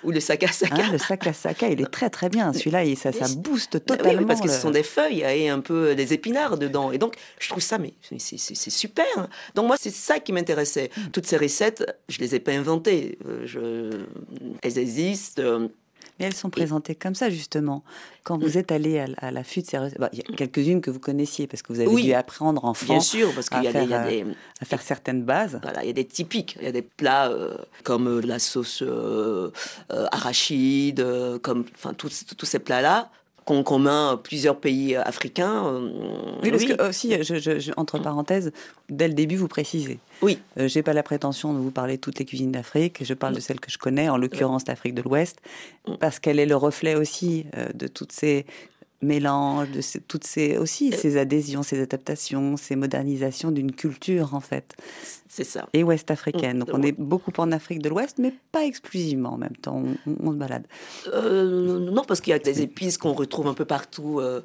ou 0.02 0.10
le 0.10 0.20
sac 0.20 0.42
à 0.42 0.48
saca 0.48 0.74
hein, 0.76 0.92
le 0.92 0.98
sac 0.98 1.26
à 1.26 1.32
saca 1.32 1.68
il 1.68 1.80
est 1.80 1.90
très 1.90 2.10
très 2.10 2.28
bien. 2.28 2.52
Celui-là 2.52 2.82
ça, 2.96 3.12
ça 3.12 3.28
booste 3.36 3.84
totalement 3.84 4.26
parce 4.26 4.40
que 4.40 4.48
ce 4.48 4.60
sont 4.60 4.70
des 4.70 4.82
feuilles 4.82 5.20
et 5.20 5.48
un 5.48 5.60
peu 5.60 5.94
des 5.94 6.12
épinards 6.12 6.58
dedans. 6.58 6.90
Et 6.90 6.98
donc 6.98 7.14
je 7.38 7.48
trouve 7.48 7.62
ça 7.62 7.78
mais 7.78 7.94
c'est 8.18 8.70
super. 8.70 9.06
Hein. 9.16 9.28
donc 9.54 9.66
moi 9.66 9.76
c'est 9.78 9.94
ça 9.94 10.18
qui 10.18 10.32
m'intéressait. 10.32 10.90
Mm. 10.96 11.10
toutes 11.12 11.26
ces 11.26 11.36
recettes 11.36 11.84
je 12.08 12.18
les 12.18 12.34
ai 12.34 12.40
pas 12.40 12.52
inventées. 12.52 13.18
Je, 13.44 13.90
elles 14.62 14.78
existent 14.78 15.42
mais 16.18 16.26
elles 16.26 16.34
sont 16.34 16.50
présentées 16.50 16.94
comme 16.94 17.14
ça, 17.14 17.30
justement. 17.30 17.82
Quand 18.24 18.38
vous 18.38 18.58
êtes 18.58 18.72
allé 18.72 19.04
à, 19.18 19.30
l'affût 19.30 19.62
de 19.62 19.66
ces 19.66 19.78
recettes, 19.78 19.98
bah, 19.98 20.08
il 20.12 20.18
y 20.18 20.22
a 20.22 20.36
quelques-unes 20.36 20.80
que 20.80 20.90
vous 20.90 20.98
connaissiez, 20.98 21.46
parce 21.46 21.62
que 21.62 21.72
vous 21.72 21.80
avez 21.80 22.02
dû 22.02 22.12
apprendre 22.12 22.64
enfant 22.64 22.94
Bien 22.94 23.00
sûr, 23.00 23.32
parce 23.34 23.48
qu'il 23.48 23.62
y, 23.62 23.68
a 23.68 23.72
des, 23.72 24.22
euh, 24.22 24.32
à 24.60 24.64
faire 24.64 24.82
certaines 24.82 25.22
bases. 25.22 25.58
Voilà, 25.62 25.84
il 25.84 25.86
y 25.88 25.90
a 25.90 25.94
des 25.94 26.04
typiques. 26.04 26.56
Il 26.60 26.64
y 26.64 26.68
a 26.68 26.72
des 26.72 26.82
plats 26.82 27.30
euh, 27.30 27.56
comme 27.84 28.08
euh, 28.08 28.20
la 28.20 28.38
sauce 28.38 28.82
arachide, 29.90 31.04
comme 31.42 31.64
enfin 31.74 31.94
tous 31.94 32.46
ces 32.46 32.58
plats-là 32.58 33.10
qu'ont 33.46 33.60
en 33.60 33.62
commun 33.62 34.20
plusieurs 34.22 34.58
pays 34.58 34.96
africains. 34.96 35.66
Euh, 35.66 35.88
oui, 36.42 36.50
parce 36.50 36.64
que 36.64 36.88
aussi, 36.88 37.14
entre 37.76 37.98
parenthèses, 37.98 38.52
dès 38.90 39.08
le 39.08 39.14
début, 39.14 39.36
vous 39.36 39.48
précisez. 39.48 39.98
Oui. 40.20 40.38
Euh, 40.58 40.68
j'ai 40.68 40.82
pas 40.82 40.92
la 40.92 41.04
prétention 41.04 41.54
de 41.54 41.58
vous 41.58 41.70
parler 41.70 41.96
de 41.96 42.00
toutes 42.00 42.18
les 42.18 42.24
cuisines 42.24 42.52
d'Afrique. 42.52 43.04
Je 43.04 43.14
parle 43.14 43.34
de 43.34 43.40
celles 43.40 43.60
que 43.60 43.70
je 43.70 43.78
connais, 43.78 44.08
en 44.08 44.18
l'occurrence 44.18 44.66
l'Afrique 44.66 44.94
de 44.94 45.02
l'Ouest, 45.02 45.38
parce 46.00 46.18
qu'elle 46.18 46.40
est 46.40 46.46
le 46.46 46.56
reflet 46.56 46.96
aussi 46.96 47.46
euh, 47.56 47.68
de 47.72 47.86
toutes 47.86 48.12
ces 48.12 48.44
mélange 49.02 49.70
de 49.70 49.80
toutes 50.06 50.24
ces 50.24 50.56
aussi 50.56 50.92
euh, 50.92 50.96
ces 50.96 51.16
adhésions, 51.16 51.62
ces 51.62 51.82
adaptations, 51.82 52.56
ces 52.56 52.76
modernisations 52.76 53.50
d'une 53.50 53.72
culture 53.72 54.34
en 54.34 54.40
fait. 54.40 54.74
C'est 55.28 55.44
ça. 55.44 55.68
Et 55.72 55.82
ouest 55.82 56.10
africaine. 56.10 56.60
Donc 56.60 56.70
on 56.72 56.82
est 56.82 56.92
beaucoup 56.98 57.32
en 57.38 57.52
Afrique 57.52 57.82
de 57.82 57.88
l'Ouest, 57.88 58.18
mais 58.18 58.32
pas 58.52 58.64
exclusivement 58.64 59.34
en 59.34 59.38
même 59.38 59.56
temps. 59.56 59.82
On, 60.06 60.32
se 60.32 60.36
balade. 60.36 60.66
Euh, 61.08 61.78
non, 61.90 62.04
parce 62.04 62.20
qu'il 62.20 62.30
y 62.30 62.34
a 62.34 62.38
des 62.38 62.62
épices 62.62 62.96
qu'on 62.96 63.12
retrouve 63.12 63.48
un 63.48 63.54
peu 63.54 63.64
partout 63.66 64.20
euh, 64.20 64.40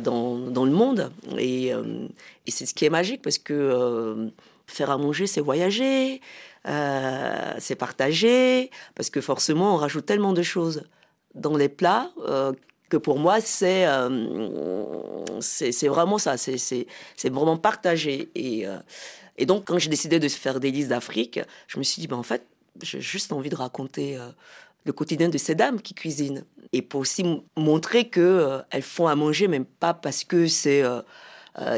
dans, 0.00 0.36
dans, 0.36 0.64
le 0.64 0.72
monde, 0.72 1.12
et, 1.38 1.68
et 1.68 2.50
c'est 2.50 2.66
ce 2.66 2.74
qui 2.74 2.84
est 2.84 2.90
magique 2.90 3.22
parce 3.22 3.38
que 3.38 4.32
faire 4.66 4.90
à 4.90 4.98
manger, 4.98 5.26
c'est 5.26 5.40
voyager. 5.40 6.20
c'est 6.64 7.76
partager, 7.76 8.70
parce 8.94 9.10
que 9.10 9.20
forcément, 9.20 9.74
on 9.74 9.76
rajoute 9.76 10.06
tellement 10.06 10.32
de 10.32 10.42
choses 10.42 10.82
dans 11.34 11.56
les 11.56 11.68
plats 11.68 12.10
que 12.88 12.96
pour 12.96 13.18
moi, 13.18 13.40
c'est 13.40 13.86
euh, 13.86 14.08
vraiment 15.84 16.18
ça, 16.18 16.36
c'est 16.36 16.86
vraiment 17.24 17.56
partagé. 17.56 18.30
Et, 18.34 18.66
euh, 18.66 18.78
et 19.38 19.46
donc, 19.46 19.64
quand 19.64 19.78
j'ai 19.78 19.90
décidé 19.90 20.18
de 20.18 20.28
faire 20.28 20.60
des 20.60 20.70
listes 20.70 20.88
d'Afrique, 20.88 21.40
je 21.66 21.78
me 21.78 21.82
suis 21.84 22.00
dit, 22.00 22.06
ben, 22.06 22.16
en 22.16 22.22
fait, 22.22 22.46
j'ai 22.82 23.00
juste 23.00 23.32
envie 23.32 23.50
de 23.50 23.56
raconter 23.56 24.16
euh, 24.16 24.28
le 24.84 24.92
quotidien 24.92 25.28
de 25.28 25.38
ces 25.38 25.54
dames 25.54 25.80
qui 25.80 25.94
cuisinent. 25.94 26.44
Et 26.72 26.82
pour 26.82 27.00
aussi 27.00 27.24
montrer 27.56 28.08
qu'elles 28.08 28.64
elles 28.70 28.82
font 28.82 29.06
à 29.06 29.14
manger, 29.14 29.48
même 29.48 29.64
pas 29.64 29.94
parce 29.94 30.24
que 30.24 30.46
c'est... 30.46 30.82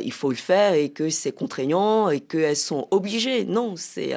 il 0.03 0.13
faut 0.13 0.31
le 0.31 0.37
faire 0.37 0.75
et 0.75 0.91
que 0.91 1.09
c'est 1.09 1.33
contraignant 1.33 2.11
et 2.11 2.21
qu'elles 2.21 2.57
sont 2.57 2.89
obligées. 2.91 3.45
Non, 3.45 3.77
c'est 3.77 4.15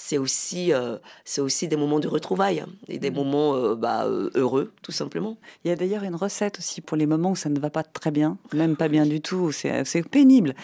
c'est 0.00 0.16
aussi, 0.16 0.72
euh, 0.72 0.96
c'est 1.24 1.40
aussi 1.40 1.66
des 1.66 1.76
moments 1.76 1.98
de 1.98 2.06
retrouvailles 2.06 2.64
et 2.86 2.98
des 2.98 3.10
mmh. 3.10 3.14
moments 3.14 3.56
euh, 3.56 3.74
bah, 3.74 4.06
euh, 4.06 4.30
heureux, 4.36 4.72
tout 4.80 4.92
simplement. 4.92 5.36
Il 5.64 5.68
y 5.68 5.72
a 5.72 5.76
d'ailleurs 5.76 6.04
une 6.04 6.14
recette 6.14 6.60
aussi 6.60 6.80
pour 6.80 6.96
les 6.96 7.04
moments 7.04 7.32
où 7.32 7.36
ça 7.36 7.48
ne 7.48 7.58
va 7.58 7.68
pas 7.68 7.82
très 7.82 8.12
bien, 8.12 8.38
même 8.54 8.76
pas 8.76 8.86
bien 8.86 9.04
du 9.04 9.20
tout, 9.20 9.50
c'est 9.50 10.08
pénible. 10.08 10.54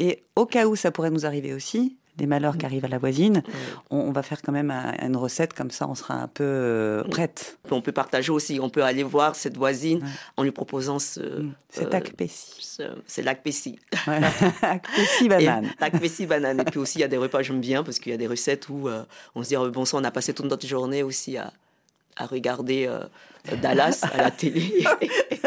Et 0.00 0.24
au 0.34 0.44
cas 0.44 0.66
où 0.66 0.74
ça 0.74 0.90
pourrait 0.90 1.10
nous 1.10 1.24
arriver 1.24 1.54
aussi, 1.54 1.98
des 2.20 2.26
malheurs 2.26 2.58
qui 2.58 2.66
arrivent 2.66 2.84
à 2.84 2.88
la 2.88 2.98
voisine, 2.98 3.42
on, 3.88 4.12
va 4.12 4.22
faire 4.22 4.42
quand 4.42 4.52
même 4.52 4.70
une 4.70 5.16
recette 5.16 5.54
comme 5.54 5.70
ça, 5.70 5.88
on 5.88 5.94
sera 5.94 6.14
un 6.14 6.28
peu 6.28 6.44
euh, 6.44 7.02
prête. 7.04 7.58
On 7.70 7.80
peut 7.80 7.92
partager 7.92 8.30
aussi, 8.30 8.60
on 8.60 8.68
peut 8.68 8.84
aller 8.84 9.02
voir 9.02 9.34
cette 9.34 9.56
voisine 9.56 10.06
en 10.36 10.42
lui 10.42 10.50
proposant 10.50 10.98
ce. 10.98 11.20
Mm. 11.20 11.52
C'est 11.70 11.94
euh, 12.80 12.94
C'est 13.06 13.22
l'Akpessi. 13.22 13.78
Akpessi 14.62 15.28
banane. 15.28 15.70
Akpessi 15.80 16.26
banane. 16.26 16.60
Et 16.60 16.64
puis 16.64 16.78
aussi, 16.78 16.98
il 16.98 17.00
y 17.00 17.04
a 17.04 17.08
des 17.08 17.16
repas, 17.16 17.40
j'aime 17.42 17.60
bien, 17.60 17.82
parce 17.82 17.98
qu'il 17.98 18.12
y 18.12 18.14
a 18.14 18.18
des 18.18 18.26
recettes 18.26 18.68
où 18.68 18.88
euh, 18.88 19.02
on 19.34 19.42
se 19.42 19.48
dit, 19.48 19.56
oh, 19.56 19.70
bon 19.70 19.86
sang, 19.86 20.00
on 20.00 20.04
a 20.04 20.10
passé 20.10 20.34
toute 20.34 20.46
notre 20.46 20.66
journée 20.66 21.02
aussi 21.02 21.38
à, 21.38 21.52
à 22.16 22.26
regarder 22.26 22.86
Dallas 23.62 24.04
à 24.12 24.22
la 24.22 24.30
télé. 24.30 24.84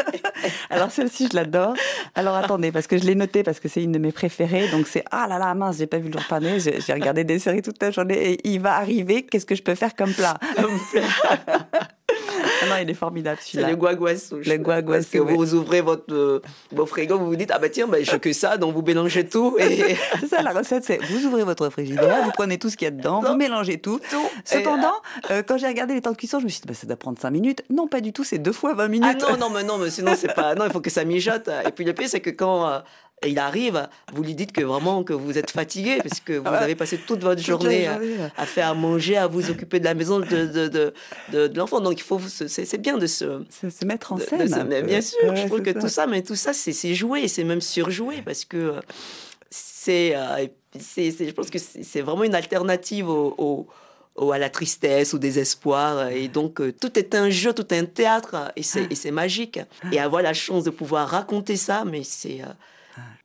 Alors 0.70 0.90
celle-ci, 0.90 1.28
je 1.30 1.36
l'adore. 1.36 1.74
Alors 2.14 2.34
attendez, 2.34 2.72
parce 2.72 2.86
que 2.86 2.98
je 2.98 3.04
l'ai 3.04 3.14
notée 3.14 3.42
parce 3.42 3.60
que 3.60 3.68
c'est 3.68 3.82
une 3.82 3.92
de 3.92 3.98
mes 3.98 4.12
préférées. 4.12 4.68
Donc 4.68 4.86
c'est 4.86 5.04
ah 5.10 5.26
là 5.28 5.38
là 5.38 5.54
mince, 5.54 5.78
j'ai 5.78 5.86
pas 5.86 5.98
vu 5.98 6.10
le 6.10 6.18
repas 6.18 6.40
J'ai 6.40 6.92
regardé 6.92 7.24
des 7.24 7.38
séries 7.38 7.62
toute 7.62 7.80
la 7.82 7.90
journée 7.90 8.32
et 8.32 8.48
il 8.48 8.60
va 8.60 8.76
arriver. 8.76 9.22
Qu'est-ce 9.24 9.46
que 9.46 9.54
je 9.54 9.62
peux 9.62 9.74
faire 9.74 9.94
comme 9.94 10.12
plat 10.12 10.38
ah 12.64 12.76
non, 12.76 12.82
il 12.82 12.90
est 12.90 12.94
formidable 12.94 13.38
celui-là. 13.40 13.66
C'est 13.66 13.70
le 13.70 13.76
guaguassou. 13.76 14.36
Le 14.36 14.56
guaguassou. 14.56 14.92
Parce 14.92 15.06
que 15.06 15.18
vous 15.18 15.54
ouvrez 15.54 15.80
votre, 15.80 16.42
frigos, 16.86 17.18
vous 17.18 17.26
vous 17.26 17.36
dites, 17.36 17.50
ah 17.52 17.58
bah 17.58 17.68
tiens, 17.68 17.86
bah, 17.86 18.02
je 18.02 18.16
que 18.16 18.32
ça, 18.32 18.56
donc 18.56 18.74
vous 18.74 18.82
mélangez 18.82 19.28
tout. 19.28 19.56
Et... 19.58 19.96
c'est 20.20 20.26
ça, 20.26 20.42
la 20.42 20.52
recette, 20.52 20.84
c'est 20.84 21.02
vous 21.02 21.26
ouvrez 21.26 21.44
votre 21.44 21.68
frigidaire, 21.70 22.24
vous 22.24 22.30
prenez 22.32 22.58
tout 22.58 22.70
ce 22.70 22.76
qu'il 22.76 22.86
y 22.86 22.88
a 22.88 22.90
dedans, 22.90 23.20
vous 23.20 23.36
mélangez 23.36 23.78
tout. 23.78 24.00
Cependant, 24.44 24.94
euh, 25.30 25.42
quand 25.46 25.58
j'ai 25.58 25.66
regardé 25.66 25.94
les 25.94 26.00
temps 26.00 26.12
de 26.12 26.16
cuisson, 26.16 26.38
je 26.38 26.44
me 26.44 26.48
suis 26.48 26.60
dit, 26.60 26.68
bah, 26.68 26.74
ça 26.74 26.86
doit 26.86 26.96
prendre 26.96 27.18
5 27.18 27.30
minutes. 27.30 27.62
Non, 27.70 27.86
pas 27.86 28.00
du 28.00 28.12
tout, 28.12 28.24
c'est 28.24 28.38
deux 28.38 28.52
fois 28.52 28.74
20 28.74 28.88
minutes. 28.88 29.24
Ah 29.28 29.32
non, 29.32 29.38
non, 29.38 29.50
mais 29.50 29.64
non, 29.64 29.78
mais 29.78 29.90
sinon, 29.90 30.14
c'est 30.16 30.34
pas. 30.34 30.54
Non, 30.54 30.64
il 30.66 30.72
faut 30.72 30.80
que 30.80 30.90
ça 30.90 31.04
mijote. 31.04 31.48
Et 31.66 31.70
puis 31.70 31.84
le 31.84 31.92
pire, 31.92 32.08
c'est 32.08 32.20
que 32.20 32.30
quand. 32.30 32.68
Euh, 32.68 32.78
Et 33.24 33.30
il 33.30 33.38
arrive, 33.38 33.88
vous 34.12 34.22
lui 34.22 34.34
dites 34.34 34.52
que 34.52 34.60
vraiment 34.62 35.02
que 35.02 35.12
vous 35.12 35.38
êtes 35.38 35.50
fatigué 35.50 35.98
parce 36.06 36.20
que 36.20 36.34
vous 36.34 36.44
Ah 36.46 36.58
avez 36.58 36.74
passé 36.74 36.98
toute 36.98 37.20
votre 37.22 37.40
journée, 37.42 37.86
à, 38.36 38.46
faire 38.46 38.68
à 38.68 38.74
manger, 38.74 39.16
à 39.16 39.26
vous 39.26 39.50
occuper 39.50 39.80
de 39.80 39.84
la 39.84 39.94
maison 39.94 40.20
de, 40.20 40.24
de, 40.26 40.68
de, 40.68 40.92
de- 41.32 41.46
de 41.48 41.58
l'enfant. 41.58 41.80
Donc 41.80 41.98
il 41.98 42.02
faut, 42.02 42.20
c'est 42.28 42.78
bien 42.80 42.98
de 42.98 43.06
se, 43.06 43.42
Se, 43.50 43.84
mettre 43.84 44.12
en 44.12 44.18
scène. 44.18 44.48
se- 44.48 44.58
mais 44.60 44.82
bien 44.82 45.00
sûr, 45.00 45.18
Ouais, 45.24 45.36
je 45.36 45.46
trouve 45.46 45.62
que 45.62 45.70
tout 45.70 45.88
ça, 45.88 46.06
mais 46.06 46.22
tout 46.22 46.36
ça, 46.36 46.52
c'est 46.52 46.94
joué, 46.94 47.26
c'est 47.28 47.44
même 47.44 47.60
surjoué 47.60 48.22
parce 48.22 48.44
que 48.44 48.74
c'est, 49.50 50.14
euh, 50.16 50.46
je 50.74 51.30
pense 51.30 51.50
que 51.50 51.58
c'est 51.58 52.00
vraiment 52.00 52.24
une 52.24 52.34
alternative 52.34 53.08
au, 53.08 53.66
au- 54.16 54.32
à 54.32 54.38
la 54.38 54.50
tristesse, 54.50 55.14
au 55.14 55.18
désespoir. 55.18 56.08
Et 56.10 56.28
donc, 56.28 56.60
euh, 56.60 56.72
tout 56.72 56.98
est 56.98 57.14
un 57.14 57.30
jeu, 57.30 57.52
tout 57.52 57.72
est 57.72 57.78
un 57.78 57.84
théâtre 57.84 58.52
et 58.56 58.62
c'est, 58.62 58.86
et 58.90 58.94
c'est 58.94 59.10
magique. 59.10 59.60
Et 59.92 59.98
avoir 59.98 60.22
la 60.22 60.34
chance 60.34 60.64
de 60.64 60.70
pouvoir 60.70 61.08
raconter 61.08 61.56
ça, 61.56 61.84
mais 61.84 62.02
c'est. 62.04 62.40
euh, 62.42 62.52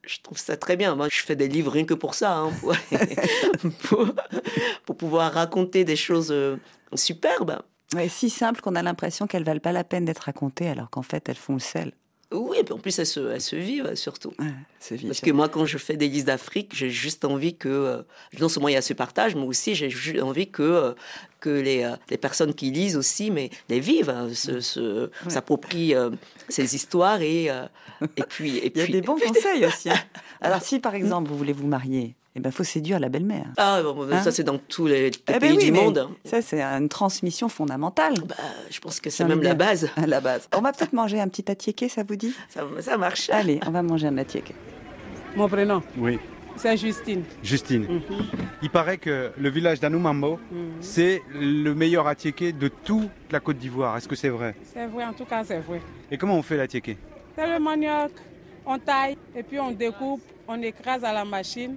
je 0.02 0.20
trouve 0.22 0.38
ça 0.38 0.58
très 0.58 0.76
bien. 0.76 0.96
Moi, 0.96 1.08
je 1.12 1.22
fais 1.22 1.36
des 1.36 1.48
livres 1.48 1.72
rien 1.72 1.86
que 1.86 1.94
pour 1.94 2.16
ça, 2.16 2.38
hein, 2.38 2.52
pour, 2.60 2.74
pour, 3.84 4.08
pour 4.86 4.98
pouvoir 4.98 5.34
raconter 5.34 5.84
des 5.84 5.96
choses 5.96 6.32
euh, 6.32 6.58
superbes. 6.94 7.62
Ouais, 7.94 8.08
si 8.08 8.30
simple 8.30 8.62
qu'on 8.62 8.76
a 8.76 8.84
l'impression 8.84 9.26
qu'elles 9.26 9.44
valent 9.44 9.60
pas 9.60 9.72
la 9.72 9.84
peine 9.84 10.06
d'être 10.06 10.20
racontées, 10.20 10.70
alors 10.70 10.90
qu'en 10.90 11.02
fait 11.02 11.28
elles 11.28 11.36
font 11.36 11.54
le 11.54 11.60
sel. 11.60 11.94
Oui, 12.32 12.58
et 12.60 12.64
puis 12.64 12.74
en 12.74 12.78
plus, 12.78 13.00
elles 13.00 13.08
se, 13.08 13.20
elles 13.32 13.42
se 13.42 13.56
vivent 13.56 13.96
surtout. 13.96 14.32
Ouais. 14.38 15.00
Parce 15.08 15.20
que 15.20 15.32
moi, 15.32 15.50
quand 15.50 15.66
je 15.66 15.80
fais 15.80 15.98
des 15.98 16.08
listes 16.08 16.28
d'Afrique, 16.28 16.76
j'ai 16.76 16.92
juste 16.92 17.26
envie 17.26 17.56
que, 17.56 17.68
euh, 17.70 18.02
non 18.40 18.50
seulement 18.50 18.68
il 18.70 18.74
y 18.74 18.78
a 18.78 18.84
ce 18.84 18.94
partage, 18.94 19.34
mais 19.36 19.42
aussi 19.42 19.74
j'ai 19.74 20.22
envie 20.22 20.48
que, 20.50 20.62
euh, 20.62 20.94
que 21.40 21.50
les, 21.50 21.84
euh, 21.84 21.96
les 22.12 22.18
personnes 22.18 22.54
qui 22.54 22.70
lisent 22.70 22.98
aussi, 22.98 23.32
mais 23.32 23.50
les 23.68 23.80
vivent, 23.80 24.12
hein, 24.12 24.28
s'approprient 25.28 25.96
ces 26.50 26.76
histoires 26.76 27.22
et, 27.22 27.46
et 27.46 28.24
puis... 28.28 28.58
Et 28.58 28.72
Il 28.74 28.78
y 28.78 28.82
a 28.82 28.84
puis 28.84 28.94
des 28.94 29.02
bons 29.02 29.18
conseils 29.28 29.66
aussi. 29.66 29.90
hein. 29.90 29.96
Alors 30.42 30.62
si 30.62 30.80
par 30.80 30.94
exemple 30.96 31.30
vous 31.30 31.38
voulez 31.38 31.54
vous 31.54 31.68
marier, 31.68 32.16
il 32.36 32.42
ben, 32.42 32.52
faut 32.52 32.64
séduire 32.64 33.00
la 33.00 33.10
belle-mère. 33.10 33.48
Ah, 33.58 33.82
bon, 33.84 34.08
Hein 34.12 34.22
ça 34.22 34.32
c'est 34.32 34.44
dans 34.44 34.58
tous 34.58 34.86
les, 34.88 35.10
les 35.10 35.18
Eh 35.28 35.32
ben 35.34 35.40
pays 35.40 35.58
oui, 35.58 35.66
du 35.66 35.72
monde. 35.72 36.10
Ça 36.24 36.42
c'est 36.42 36.62
une 36.62 36.88
transmission 36.90 37.50
fondamentale. 37.50 38.14
Bah, 38.28 38.36
je 38.70 38.80
pense 38.80 39.00
que 39.00 39.10
c'est 39.10 39.26
même 39.26 39.42
la 39.42 39.56
base. 39.56 39.90
La 40.08 40.22
base. 40.22 40.48
On 40.56 40.62
va 40.62 40.72
peut-être 40.72 40.94
manger 40.94 41.20
un 41.20 41.28
petit 41.28 41.50
attiéké, 41.52 41.90
ça 41.90 42.04
vous 42.04 42.16
dit? 42.16 42.34
Ça, 42.50 42.62
ça 42.82 42.98
marche. 42.98 43.30
Allez, 43.30 43.60
on 43.68 43.72
va 43.72 43.82
manger 43.82 44.08
un 44.08 44.18
attiéké. 44.18 44.54
Mon 45.36 45.48
prénom, 45.48 45.82
Oui, 45.98 46.18
c'est 46.56 46.76
Justine. 46.78 47.24
Justine. 47.44 47.84
Mhm. 47.84 48.26
Il 48.62 48.70
paraît 48.70 48.98
que 48.98 49.32
le 49.38 49.50
village 49.50 49.80
d'Anoumambo, 49.80 50.40
Mhm. 50.52 50.72
c'est 50.82 51.22
le 51.34 51.74
meilleur 51.74 52.08
attiéké 52.08 52.52
de 52.54 52.68
toute 52.68 53.10
la 53.32 53.40
Côte 53.40 53.58
d'Ivoire. 53.58 53.98
Est-ce 53.98 54.08
que 54.08 54.16
c'est 54.16 54.30
vrai? 54.30 54.56
C'est 54.74 54.86
vrai, 54.88 55.06
en 55.06 55.14
tout 55.14 55.26
cas, 55.26 55.44
c'est 55.44 55.60
vrai. 55.60 55.82
Et 56.12 56.18
comment 56.18 56.36
on 56.36 56.42
fait 56.44 56.58
l'attiéké 56.58 56.98
C'est 57.36 57.48
le 57.48 57.60
manioc, 57.60 58.12
on 58.66 58.78
taille 58.80 59.18
et 59.36 59.44
puis 59.44 59.60
on 59.60 59.72
découpe, 59.72 60.22
on 60.48 60.62
écrase 60.62 61.04
à 61.04 61.14
la 61.14 61.26
machine. 61.26 61.76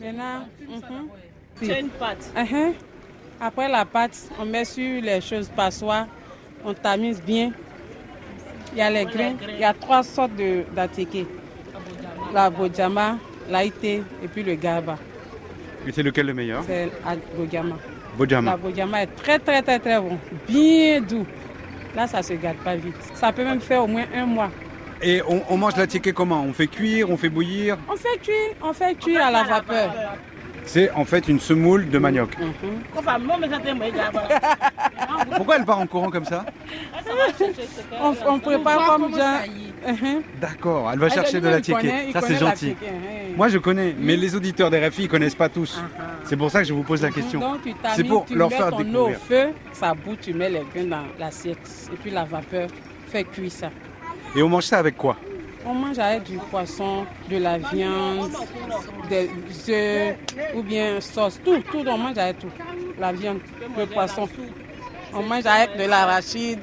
Maintenant. 0.00 0.46
C'est 1.60 1.80
une 1.80 1.88
pâte. 1.88 2.32
Mhm. 2.36 2.72
après 3.40 3.68
la 3.68 3.84
pâte, 3.84 4.16
on 4.40 4.44
met 4.44 4.64
sur 4.64 5.00
les 5.02 5.20
choses 5.20 5.48
passoires, 5.48 6.06
on 6.64 6.74
tamise 6.74 7.22
bien. 7.22 7.52
Il 8.72 8.78
y 8.78 8.80
a 8.80 8.90
les 8.90 9.04
grains, 9.04 9.34
il 9.48 9.58
y 9.60 9.64
a 9.64 9.72
trois 9.72 10.02
sortes 10.02 10.34
de- 10.36 10.64
d'attiqués. 10.74 11.26
La 12.32 12.50
bojama, 12.50 13.18
l'aïté 13.48 14.02
et 14.22 14.28
puis 14.28 14.42
le 14.42 14.54
garba. 14.56 14.96
Et 15.86 15.92
c'est 15.92 16.02
lequel 16.02 16.26
le 16.26 16.34
meilleur? 16.34 16.64
C'est 16.66 16.86
la 17.04 17.14
bojama. 17.36 17.76
La 17.76 18.16
Bojama. 18.16 18.56
bojama 18.56 19.02
est 19.02 19.06
très 19.16 19.38
très 19.38 19.62
très 19.62 19.78
très 19.78 20.00
bon, 20.00 20.18
bien 20.48 21.00
doux. 21.00 21.26
Là, 21.94 22.06
ça 22.08 22.22
se 22.22 22.32
garde 22.34 22.56
pas 22.58 22.74
vite. 22.76 22.96
Ça 23.14 23.32
peut 23.32 23.44
même 23.44 23.60
faire 23.60 23.82
au 23.84 23.86
moins 23.86 24.04
un 24.14 24.26
mois. 24.26 24.50
Et 25.06 25.20
on, 25.28 25.42
on 25.50 25.56
mange 25.58 25.76
l'attiéké 25.76 26.12
comment? 26.14 26.42
On 26.42 26.52
fait 26.54 26.66
cuire, 26.66 27.10
on 27.10 27.16
fait 27.18 27.28
bouillir? 27.28 27.76
On 27.92 27.96
fait 27.96 28.18
cuire, 28.22 28.54
on 28.62 28.72
fait 28.72 28.94
cuire 28.98 29.26
à 29.26 29.30
la 29.30 29.42
vapeur. 29.44 29.92
C'est 30.66 30.90
en 30.92 31.04
fait 31.04 31.28
une 31.28 31.38
semoule 31.40 31.90
de 31.90 31.98
manioc. 31.98 32.38
Mhm. 32.38 33.04
Ça. 33.04 33.18
Pourquoi 35.36 35.56
elle 35.56 35.64
part 35.66 35.78
en 35.78 35.86
courant 35.86 36.08
comme 36.10 36.24
ça? 36.24 36.46
On, 38.00 38.14
on 38.26 38.38
prépare 38.38 38.96
comme 38.96 39.14
genre. 39.14 39.40
Mhm. 39.86 40.22
D'accord, 40.40 40.90
elle 40.90 40.98
va 40.98 41.06
Ah, 41.10 41.14
chercher 41.14 41.40
de 41.42 41.50
connaît, 41.70 42.06
il 42.06 42.12
Ça 42.14 42.22
c'est 42.22 42.36
gentil. 42.36 42.74
hein. 42.82 43.34
Moi 43.36 43.48
je 43.48 43.58
connais, 43.58 43.94
mais 43.98 44.16
les 44.16 44.34
auditeurs 44.34 44.70
des 44.70 44.86
RFI 44.88 45.02
ne 45.02 45.08
connaissent 45.08 45.34
pas 45.34 45.50
tous. 45.50 45.78
Ah, 45.78 45.88
ah. 45.98 46.02
C'est 46.24 46.36
pour 46.38 46.50
ça 46.50 46.62
que 46.62 46.68
je 46.68 46.72
vous 46.72 46.82
pose 46.82 47.02
la 47.02 47.10
question. 47.10 47.40
Donc 47.40 47.62
tu 47.62 47.74
C'est 47.94 48.04
pour 48.04 48.24
tu 48.24 48.34
leur 48.34 48.48
mets 48.48 48.56
faire 48.56 48.70
ton 48.70 48.76
eau 48.78 48.80
au 48.80 49.08
découvrir. 49.08 49.18
feu, 49.18 49.46
ça 49.72 49.92
bout, 49.92 50.16
tu 50.16 50.32
mets 50.32 50.48
les 50.48 50.62
grains 50.74 50.86
dans 50.88 51.04
l'assiette. 51.18 51.58
Et 51.92 51.96
puis 51.96 52.10
la 52.10 52.24
vapeur 52.24 52.68
fait 53.08 53.24
cuire 53.24 53.52
ça. 53.52 53.68
Et 54.36 54.42
on 54.42 54.48
mange 54.48 54.64
ça 54.64 54.78
avec 54.78 54.96
quoi? 54.96 55.16
On 55.66 55.74
mange 55.74 55.98
avec 55.98 56.24
du 56.24 56.38
poisson, 56.50 57.06
de 57.30 57.36
la 57.38 57.58
viande, 57.58 58.32
des 59.08 59.30
œufs 59.68 60.16
ou 60.54 60.62
bien 60.62 61.00
sauce. 61.00 61.40
Tout, 61.44 61.62
tout, 61.70 61.84
on 61.86 61.96
mange 61.96 62.18
avec 62.18 62.38
tout. 62.40 62.50
La 62.98 63.12
viande, 63.12 63.38
le 63.78 63.86
poisson. 63.86 64.28
On 65.14 65.22
mange 65.22 65.46
avec 65.46 65.76
de 65.78 65.84
l'arachide. 65.84 66.60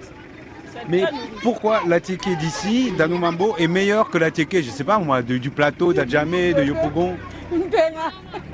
Mais 0.90 1.04
pourquoi 1.42 1.82
l'attiéké 1.88 2.36
d'ici, 2.36 2.92
d'Anoumambo, 2.98 3.56
est 3.58 3.68
meilleur 3.68 4.10
que 4.10 4.18
l'attiéké, 4.18 4.64
je 4.64 4.70
sais 4.72 4.84
pas 4.84 4.98
moi, 5.00 5.22
de- 5.22 5.38
du 5.38 5.50
plateau, 5.50 5.94
d'Adjamé, 5.94 6.54
de 6.54 6.64
Yopougon? 6.64 7.16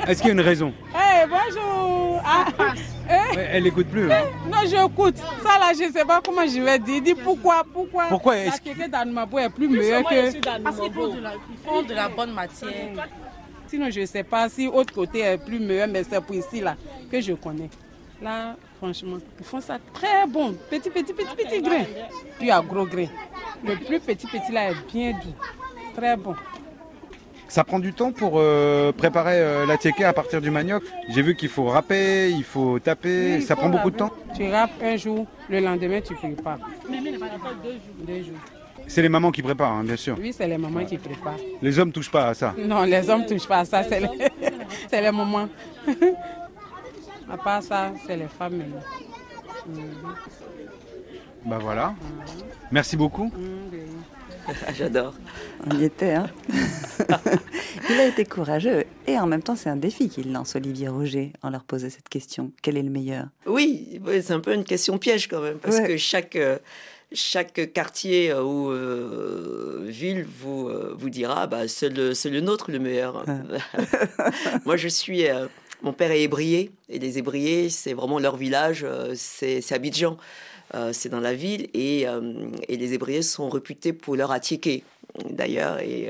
Est-ce 0.07 0.19
qu'il 0.21 0.27
y 0.27 0.31
a 0.31 0.33
une 0.33 0.41
raison? 0.41 0.73
Hey, 0.95 1.27
bonjour 1.29 2.21
ah, 2.25 2.45
Ouais, 3.09 3.47
Elle 3.51 3.63
n'écoute 3.63 3.87
plus. 3.87 4.11
hein. 4.11 4.23
Non, 4.47 4.57
j'écoute. 4.65 5.17
Ça 5.17 5.59
là, 5.59 5.71
je 5.77 5.83
ne 5.87 5.91
sais 5.91 6.03
pas 6.05 6.19
comment 6.25 6.45
je 6.47 6.59
vais 6.61 6.79
dire. 6.79 7.01
Dis 7.01 7.15
pourquoi, 7.15 7.63
pourquoi 7.71 8.05
Pourquoi 8.09 8.35
La 8.45 8.57
kéké 8.57 8.87
d'Anumabo 8.87 9.37
est 9.39 9.49
plus 9.49 9.67
meilleure 9.67 10.03
que... 10.03 10.39
Parce 10.63 10.79
qu'ils 10.79 10.91
font 10.93 11.13
de 11.13 11.19
la, 11.21 11.33
ils 11.33 11.57
font 11.69 11.81
de 11.83 11.93
la 11.93 12.09
bonne 12.09 12.33
matière. 12.33 12.69
Sinon, 13.67 13.89
je 13.91 13.99
ne 14.01 14.05
sais 14.05 14.23
pas 14.23 14.49
si 14.49 14.67
autre 14.67 14.93
côté 14.93 15.19
est 15.19 15.37
plus 15.37 15.59
meilleur, 15.59 15.87
mais 15.87 16.03
c'est 16.03 16.21
pour 16.21 16.35
ici 16.35 16.61
là 16.61 16.75
que 17.11 17.19
je 17.21 17.33
connais. 17.33 17.69
Là, 18.21 18.55
franchement, 18.77 19.17
ils 19.39 19.45
font 19.45 19.61
ça 19.61 19.77
très 19.93 20.25
bon. 20.27 20.55
Petit, 20.69 20.89
petit, 20.89 21.13
petit, 21.13 21.35
petit 21.35 21.61
grain. 21.61 21.83
Puis 22.39 22.49
à 22.49 22.61
gros 22.61 22.85
grain. 22.85 23.07
Le 23.63 23.75
plus 23.75 23.99
petit, 23.99 24.27
petit 24.27 24.51
là 24.51 24.71
est 24.71 24.91
bien 24.91 25.11
doux. 25.11 25.35
Très 25.95 26.17
bon. 26.17 26.35
Ça 27.47 27.63
prend 27.63 27.79
du 27.79 27.93
temps 27.93 28.11
pour 28.11 28.33
euh, 28.35 28.91
préparer 28.91 29.35
euh, 29.39 29.65
l'attiéké 29.65 30.03
à 30.03 30.11
partir 30.11 30.41
du 30.41 30.51
manioc? 30.51 30.83
J'ai 31.09 31.21
vu 31.21 31.35
qu'il 31.35 31.47
faut 31.47 31.65
râper, 31.65 32.29
il 32.29 32.43
faut 32.43 32.77
taper. 32.79 33.35
Oui, 33.35 33.35
il 33.37 33.41
ça 33.41 33.55
faut 33.55 33.61
prend 33.61 33.69
beaucoup 33.69 33.89
de 33.89 33.95
temps? 33.95 34.11
Tu 34.35 34.49
râpes 34.49 34.71
un 34.83 34.97
jour, 34.97 35.25
le 35.49 35.59
lendemain, 35.61 36.01
tu 36.01 36.13
prépares. 36.13 36.59
Deux 38.05 38.23
jours. 38.23 38.35
C'est 38.87 39.01
les 39.01 39.09
mamans 39.09 39.31
qui 39.31 39.41
préparent, 39.41 39.73
hein, 39.73 39.83
bien 39.83 39.95
sûr. 39.95 40.17
Oui, 40.19 40.33
c'est 40.33 40.47
les 40.47 40.57
mamans 40.57 40.85
qui 40.85 40.97
préparent. 40.97 41.37
Les 41.61 41.77
hommes 41.79 41.91
touchent 41.91 42.11
pas 42.11 42.29
à 42.29 42.33
ça. 42.33 42.53
Non, 42.57 42.83
les 42.83 43.09
hommes 43.09 43.21
ne 43.21 43.27
touchent 43.27 43.47
pas 43.47 43.59
à 43.59 43.65
ça, 43.65 43.83
c'est 43.83 43.99
les, 43.99 44.07
c'est 44.89 45.01
les 45.01 45.11
mamans. 45.11 45.47
à 47.29 47.37
part 47.37 47.63
ça, 47.63 47.93
c'est 48.05 48.17
les 48.17 48.27
femmes 48.27 48.57
maintenant. 48.57 48.83
Bah 51.45 51.59
voilà. 51.61 51.93
Merci 52.71 52.97
beaucoup. 52.97 53.25
Mm, 53.25 53.71
Ah, 54.47 54.73
J'adore. 54.77 55.13
On 55.65 55.77
y 55.77 55.83
était, 55.85 56.13
hein 56.13 56.29
Il 57.89 57.99
a 57.99 58.05
été 58.07 58.25
courageux 58.25 58.85
et 59.05 59.17
en 59.19 59.27
même 59.27 59.43
temps 59.43 59.55
c'est 59.55 59.69
un 59.69 59.75
défi 59.77 60.09
qu'il 60.09 60.31
lance 60.33 60.55
Olivier 60.55 60.87
Roger 60.89 61.31
en 61.43 61.49
leur 61.49 61.63
posant 61.63 61.89
cette 61.89 62.09
question. 62.09 62.51
Quel 62.61 62.77
est 62.77 62.81
le 62.81 62.89
meilleur? 62.89 63.27
Oui, 63.45 64.01
c'est 64.21 64.31
un 64.31 64.39
peu 64.39 64.53
une 64.53 64.63
question 64.63 64.97
piège 64.97 65.27
quand 65.27 65.41
même, 65.41 65.57
parce 65.57 65.77
Ouais. 65.77 65.87
que 65.87 65.97
chaque, 65.97 66.35
euh, 66.37 66.57
chaque 67.13 67.71
quartier 67.73 68.31
euh, 68.31 68.43
ou 68.43 68.71
euh, 68.71 69.85
ville 69.87 70.25
vous, 70.25 70.69
vous 70.97 71.09
dira 71.09 71.47
bah, 71.47 71.67
c'est 71.67 71.89
le, 71.89 72.13
c'est 72.13 72.29
le 72.29 72.41
nôtre 72.41 72.71
le 72.71 72.79
meilleur. 72.79 73.25
Moi, 74.65 74.75
je 74.77 74.87
suis. 74.87 75.27
euh, 75.29 75.47
mon 75.81 75.93
père 75.93 76.11
est 76.11 76.21
ébrié, 76.23 76.71
et 76.89 76.99
les 76.99 77.17
ébriés, 77.17 77.69
c'est 77.69 77.93
vraiment 77.93 78.19
leur 78.19 78.35
village, 78.37 78.81
euh, 78.83 79.13
c'est 79.15 79.71
Abidjan. 79.71 80.17
Euh, 80.75 80.91
c'est 80.91 81.07
dans 81.07 81.21
la 81.21 81.33
ville, 81.33 81.69
et, 81.73 82.05
euh, 82.09 82.33
et 82.67 82.75
les 82.75 82.93
ébriés 82.93 83.21
sont 83.21 83.47
réputés 83.47 83.93
pour 83.93 84.17
leur 84.17 84.31
attiéké, 84.33 84.83
d'ailleurs. 85.29 85.79
Et, 85.79 86.09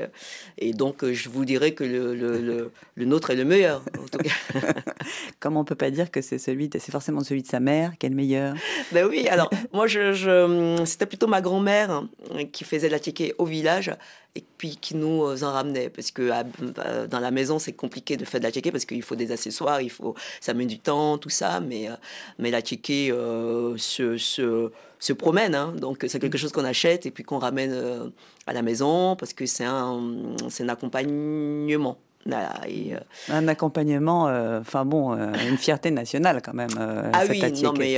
et 0.58 0.72
donc, 0.72 1.04
je 1.08 1.28
vous 1.28 1.44
dirais 1.44 1.74
que 1.74 1.84
le, 1.84 2.12
le, 2.16 2.40
le, 2.40 2.72
le 2.96 3.04
nôtre 3.04 3.30
est 3.30 3.36
le 3.36 3.44
meilleur, 3.44 3.84
en 3.96 4.08
tout 4.08 4.18
cas. 4.18 4.32
Comme 5.38 5.56
on 5.56 5.64
peut 5.64 5.76
pas 5.76 5.92
dire 5.92 6.10
que 6.10 6.20
c'est 6.22 6.38
celui, 6.38 6.68
c'est 6.72 6.90
forcément 6.90 7.22
celui 7.22 7.42
de 7.42 7.46
sa 7.46 7.60
mère 7.60 7.92
qui 7.98 8.06
est 8.06 8.08
le 8.08 8.16
meilleur? 8.16 8.56
Ben 8.90 9.06
oui, 9.06 9.28
alors 9.28 9.48
moi, 9.72 9.86
je, 9.86 10.12
je- 10.12 10.82
c'était 10.84 11.06
plutôt 11.06 11.28
ma 11.28 11.40
grand-mère 11.40 11.92
hein, 11.92 12.08
qui 12.50 12.64
faisait 12.64 12.88
la 12.88 12.98
ticket 12.98 13.36
au 13.38 13.44
village 13.44 13.92
et 14.34 14.44
puis 14.58 14.76
qui 14.76 14.94
nous 14.94 15.24
euh, 15.24 15.42
en 15.42 15.52
ramenait. 15.52 15.88
Parce 15.90 16.10
que 16.10 16.30
à- 16.30 16.44
euh, 16.84 17.06
dans 17.06 17.20
la 17.20 17.30
maison, 17.30 17.58
c'est 17.58 17.72
compliqué 17.72 18.16
de 18.16 18.24
faire 18.24 18.40
de 18.40 18.44
la 18.46 18.52
ticket 18.52 18.70
parce 18.70 18.84
qu'il 18.84 19.02
faut 19.02 19.16
des 19.16 19.32
accessoires, 19.32 19.80
il 19.80 19.90
faut, 19.90 20.14
ça 20.40 20.54
met 20.54 20.66
du 20.66 20.78
temps, 20.78 21.18
tout 21.18 21.28
ça. 21.30 21.60
Mais, 21.60 21.88
euh, 21.88 21.94
mais 22.38 22.50
la 22.50 22.62
ticket 22.62 23.10
euh, 23.10 23.76
se, 23.78 24.16
se, 24.18 24.70
se 24.98 25.12
promène. 25.12 25.54
hein. 25.54 25.72
donc 25.76 26.04
c'est 26.08 26.18
quelque 26.20 26.38
chose 26.38 26.52
qu'on 26.52 26.64
achète 26.64 27.06
et 27.06 27.10
puis 27.10 27.24
qu'on 27.24 27.38
ramène 27.38 27.72
euh, 27.72 28.08
à 28.46 28.52
la 28.52 28.62
maison 28.62 29.16
parce 29.16 29.32
que 29.32 29.46
c'est 29.46 29.64
un, 29.64 30.00
c'est 30.48 30.64
un 30.64 30.68
accompagnement. 30.68 31.98
Voilà, 32.26 32.60
et, 32.68 32.94
euh, 32.94 32.98
Un 33.30 33.48
accompagnement, 33.48 34.24
enfin 34.60 34.84
bon, 34.84 35.14
une 35.16 35.56
fierté 35.56 35.90
nationale 35.90 36.42
quand 36.44 36.52
même. 36.52 36.68
ah 37.12 37.22
oui, 37.30 37.40
non 37.62 37.72
mais 37.78 37.96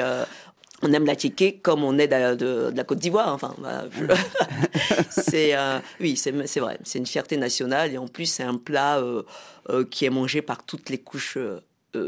on 0.82 0.92
aime 0.92 1.04
la 1.06 1.14
tchéké 1.14 1.56
comme 1.58 1.84
on 1.84 1.98
est 1.98 2.08
de, 2.08 2.34
de- 2.34 2.70
de 2.70 2.76
la 2.76 2.84
Côte 2.84 2.98
d'Ivoire. 2.98 3.32
Enfin, 3.34 3.54
je- 3.92 4.04
c'est 5.10 5.54
euh, 5.56 5.78
oui, 6.00 6.16
c'est 6.16 6.30
vrai. 6.60 6.78
C'est 6.84 6.98
une 6.98 7.06
fierté 7.06 7.36
nationale 7.36 7.92
et 7.92 7.98
en 7.98 8.08
plus 8.08 8.26
c'est 8.26 8.42
un 8.42 8.56
plat 8.56 8.98
euh, 8.98 9.22
euh, 9.68 9.84
qui 9.84 10.04
est 10.04 10.10
mangé 10.10 10.42
par 10.42 10.62
toutes 10.64 10.88
les 10.90 10.98
couches. 10.98 11.38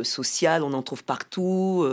sociales, 0.04 0.62
on 0.62 0.74
en 0.74 0.82
trouve 0.82 1.02
partout, 1.02 1.84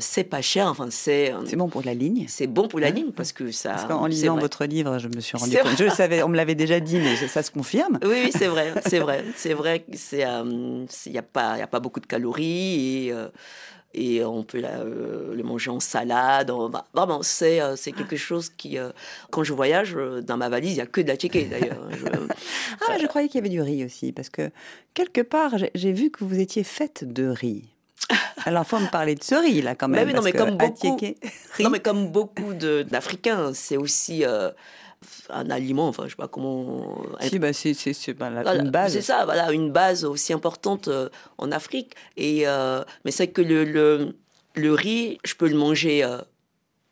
c'est 0.00 0.24
pas 0.24 0.42
cher, 0.42 0.66
enfin 0.66 0.88
c'est 0.90 1.32
C'est 1.46 1.54
bon 1.54 1.68
pour 1.68 1.82
la 1.84 1.94
ligne. 1.94 2.24
c'est 2.28 2.48
bon 2.48 2.66
pour 2.66 2.80
la 2.80 2.90
ligne 2.90 3.12
parce 3.12 3.30
que 3.30 3.52
ça. 3.52 3.74
Parce 3.86 3.86
c'est 4.02 4.08
lisant 4.08 4.36
votre 4.36 4.64
livre, 4.64 4.98
je 4.98 5.06
me 5.06 5.20
suis 5.20 5.36
rendu 5.38 5.56
compte. 5.56 5.76
Je 5.78 5.88
savais, 5.88 6.24
on 6.24 6.28
me 6.28 6.36
l'avait 6.36 6.56
déjà 6.56 6.80
dit, 6.80 6.98
mais 6.98 7.14
ça 7.28 7.44
se 7.44 7.52
confirme. 7.52 8.00
Oui, 8.02 8.22
oui, 8.24 8.30
c'est 8.36 8.48
vrai, 8.48 8.74
c'est 8.84 8.98
vrai, 8.98 9.24
c'est 9.36 9.54
vrai 9.54 9.80
que 9.82 9.96
c'est, 9.96 10.26
euh, 10.26 10.84
c'est- 10.88 11.10
y 11.10 11.18
a 11.18 11.22
pas, 11.22 11.58
y 11.58 11.62
a 11.62 11.68
pas 11.68 11.78
beaucoup 11.78 12.00
de 12.00 12.06
calories 12.06 13.06
et 13.06 13.12
et 13.94 14.24
on 14.24 14.42
peut 14.44 14.60
la- 14.60 14.80
euh, 14.80 15.34
le 15.34 15.42
manger 15.42 15.70
en 15.70 15.80
salade. 15.80 16.50
en- 16.50 16.68
bah, 16.68 16.86
vraiment, 16.94 17.22
c'est 17.22 17.60
euh, 17.60 17.74
c'est 17.76 17.92
quelque 17.92 18.16
chose 18.16 18.50
qui, 18.50 18.78
euh, 18.78 18.90
quand 19.30 19.42
je 19.44 19.52
voyage, 19.52 19.94
euh, 19.96 20.20
dans 20.22 20.36
ma 20.36 20.48
valise, 20.48 20.72
il 20.72 20.76
y 20.78 20.80
a 20.80 20.86
que 20.86 21.00
de 21.00 21.08
la 21.08 21.16
tchéké 21.16 21.44
d'ailleurs. 21.44 21.88
Je- 21.90 22.06
Ah, 22.88 22.96
je 23.00 23.06
croyais 23.06 23.28
qu'il 23.28 23.36
y 23.36 23.40
avait 23.40 23.48
du 23.48 23.60
riz 23.60 23.84
aussi, 23.84 24.12
parce 24.12 24.28
que 24.30 24.50
quelque 24.94 25.20
part, 25.20 25.52
j'ai- 25.74 25.92
vu 25.92 26.10
que 26.10 26.24
vous 26.24 26.38
étiez 26.40 26.62
faite 26.64 27.04
de 27.12 27.26
riz. 27.26 27.64
Alors, 28.46 28.66
faut 28.66 28.78
me 28.78 28.90
parler 28.90 29.14
de 29.14 29.22
ce 29.22 29.34
riz 29.34 29.60
là 29.62 29.74
quand 29.74 29.88
même. 29.88 30.06
oui, 30.06 30.12
non, 30.14 30.22
parce 30.22 30.24
mais 30.24 30.32
que 30.32 30.38
comme 30.38 30.56
beaucoup, 30.56 30.96
non, 31.60 31.70
mais 31.70 31.80
comme 31.80 32.08
beaucoup 32.08 32.54
d'Africains, 32.54 33.52
c'est 33.54 33.76
aussi 33.76 34.24
un 35.30 35.50
aliment. 35.50 35.88
Enfin, 35.88 36.04
je 36.04 36.10
sais 36.10 36.16
pas 36.16 36.28
comment. 36.28 36.98
Si, 37.20 37.38
bah, 37.38 37.52
c'est 37.52 37.74
c'est- 37.74 37.92
c'est, 37.94 38.12
bah, 38.14 38.30
la- 38.30 38.42
Voilà, 38.42 38.62
une 38.62 38.70
base. 38.70 38.92
C'est 38.92 39.02
ça, 39.02 39.24
voilà, 39.24 39.50
une 39.52 39.70
base 39.72 40.04
aussi 40.04 40.32
importante 40.32 40.88
euh, 40.88 41.08
en 41.38 41.50
Afrique. 41.52 41.94
Et, 42.16 42.46
euh, 42.46 42.82
mais 43.04 43.10
c'est 43.10 43.28
que 43.28 43.42
le, 43.42 43.64
le, 43.64 44.16
le 44.54 44.72
riz, 44.74 45.18
je 45.24 45.34
peux 45.34 45.48
le 45.48 45.56
manger, 45.56 46.04
euh, 46.04 46.18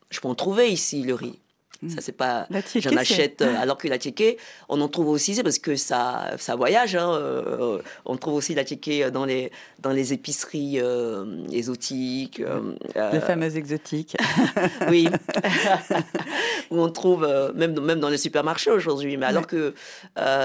je 0.09 0.19
peux 0.19 0.27
en 0.27 0.35
trouver 0.35 0.69
ici, 0.71 1.03
le 1.03 1.13
riz. 1.13 1.39
Ça, 1.87 2.01
c'est 2.01 2.11
pas. 2.11 2.45
J'en 2.81 2.89
achète, 2.97 3.41
euh, 3.41 3.55
alors 3.57 3.77
que 3.77 3.87
la 3.87 3.97
on 4.67 4.81
en 4.81 4.89
trouve 4.89 5.07
aussi, 5.07 5.33
c'est 5.35 5.43
parce 5.43 5.59
que 5.59 5.77
ça, 5.77 6.31
ça 6.37 6.55
voyage. 6.57 6.95
hein, 6.97 7.09
euh, 7.13 7.79
on 8.05 8.17
trouve 8.17 8.33
aussi 8.33 8.53
la 8.53 8.65
dans 9.11 9.23
les, 9.23 9.49
dans 9.79 9.91
les 9.91 10.11
épiceries 10.11 10.79
euh, 10.81 11.47
exotiques. 11.53 12.41
euh, 12.41 12.73
Les 13.13 13.21
fameuses 13.21 13.55
exotiques. 13.55 14.17
oui. 14.89 15.07
Où 16.71 16.81
on 16.81 16.89
trouve, 16.89 17.25
même, 17.55 17.73
dans- 17.73 17.81
même 17.81 17.99
dans 17.99 18.09
les 18.09 18.17
supermarchés 18.17 18.71
aujourd'hui. 18.71 19.17
Mais 19.17 19.25
alors 19.25 19.47
que, 19.47 19.73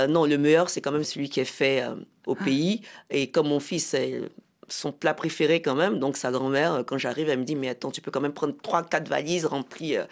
non, 0.08 0.24
le 0.26 0.38
meilleur, 0.38 0.70
c'est 0.70 0.80
quand 0.80 0.92
même 0.92 1.04
celui 1.04 1.28
qui 1.28 1.40
est 1.40 1.44
fait 1.44 1.84
au 2.26 2.34
pays. 2.34 2.82
Et 3.10 3.30
comme 3.30 3.48
mon 3.48 3.60
fils, 3.60 3.86
c'est 3.86 4.20
son 4.68 4.92
plat 4.92 5.14
préféré 5.14 5.60
quand 5.62 5.74
même. 5.74 5.98
Donc 5.98 6.16
sa 6.16 6.30
grand-mère, 6.30 6.84
quand 6.86 6.98
j'arrive, 6.98 7.28
elle 7.28 7.38
me 7.38 7.44
dit, 7.44 7.56
mais 7.56 7.68
attends, 7.68 7.90
tu 7.90 8.00
peux 8.00 8.10
quand 8.10 8.20
même 8.20 8.32
prendre 8.32 8.54
3-4 8.54 9.06
valises 9.08 9.46
remplies 9.46 9.96
euh, 9.96 10.04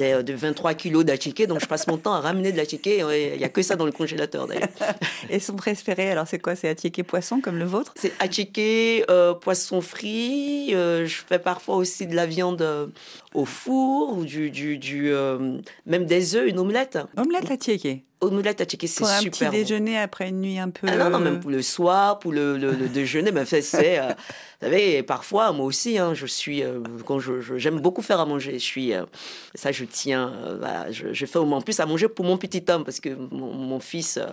euh, 0.00 0.22
de 0.22 0.32
23 0.32 0.74
kilos 0.74 1.04
d'atchiqué. 1.04 1.46
Donc 1.46 1.60
je 1.60 1.66
passe 1.66 1.86
mon 1.86 1.96
temps 1.96 2.12
à 2.12 2.20
ramener 2.20 2.52
de 2.52 2.56
l'atchiqué. 2.56 2.98
Il 2.98 3.38
n'y 3.38 3.44
a 3.44 3.48
que 3.48 3.62
ça 3.62 3.76
dans 3.76 3.86
le 3.86 3.92
congélateur 3.92 4.46
d'ailleurs. 4.46 4.68
Et 5.30 5.40
son 5.40 5.54
préféré, 5.54 6.10
alors 6.10 6.26
c'est 6.26 6.38
quoi? 6.38 6.56
C'est 6.56 6.68
Atiéké 6.68 7.02
poisson 7.02 7.40
comme 7.40 7.58
le 7.58 7.64
vôtre? 7.64 7.92
C'est 7.96 8.12
atchiqué, 8.20 9.04
euh, 9.10 9.34
poisson 9.34 9.80
frit. 9.80 10.74
euh, 10.74 11.06
je 11.06 11.22
fais 11.26 11.38
parfois 11.38 11.76
aussi 11.76 12.06
de 12.06 12.14
la 12.14 12.26
viande 12.26 12.90
au 13.34 13.44
four 13.44 14.16
ou 14.16 14.24
du, 14.24 14.50
du, 14.50 14.78
du 14.78 15.12
même 15.86 16.04
des 16.06 16.36
œufs, 16.36 16.48
une 16.48 16.58
omelette. 16.58 16.98
Omelette 17.16 17.50
Atiéké. 17.50 18.04
Omelette 18.20 18.60
atchiqué, 18.60 18.86
c'est 18.86 19.00
Pour 19.00 19.08
un 19.08 19.18
super. 19.20 19.30
petit 19.38 19.44
bon. 19.46 19.50
déjeuner 19.52 19.98
après 19.98 20.28
une 20.28 20.40
nuit 20.40 20.58
un 20.58 20.70
peu. 20.70 20.86
Ah 20.90 20.96
non, 20.96 21.10
non, 21.10 21.18
même 21.20 21.40
pour 21.40 21.50
le 21.50 21.62
soir, 21.62 22.18
pour 22.18 22.32
le, 22.32 22.58
le- 22.58 22.72
le 22.72 22.88
déjeuner, 22.88 23.32
mais 23.32 23.44
fait, 23.46 23.62
c'est, 23.62 23.98
euh, 23.98 24.08
vous 24.60 24.66
savez, 24.66 25.02
parfois, 25.02 25.52
moi 25.52 25.64
aussi, 25.66 25.98
hein, 25.98 26.12
je 26.14 26.26
suis, 26.26 26.62
euh, 26.62 26.80
quand 27.06 27.18
je, 27.18 27.40
je- 27.40 27.56
j'aime 27.58 27.80
beaucoup 27.80 28.02
faire 28.02 28.20
à 28.20 28.26
manger. 28.26 28.52
Je 28.54 28.64
suis, 28.64 28.92
euh, 28.92 29.04
ça, 29.54 29.72
je 29.72 29.84
tiens, 29.84 30.32
euh, 30.44 30.56
voilà, 30.58 30.90
je, 30.92 31.12
je 31.12 31.26
fais 31.26 31.38
en 31.38 31.60
plus 31.62 31.80
à 31.80 31.86
manger 31.86 32.08
pour 32.08 32.24
mon 32.26 32.36
petit 32.36 32.64
homme, 32.68 32.84
parce 32.84 33.00
que 33.00 33.08
mon, 33.10 33.52
mon 33.54 33.80
fils, 33.80 34.18
euh, 34.18 34.26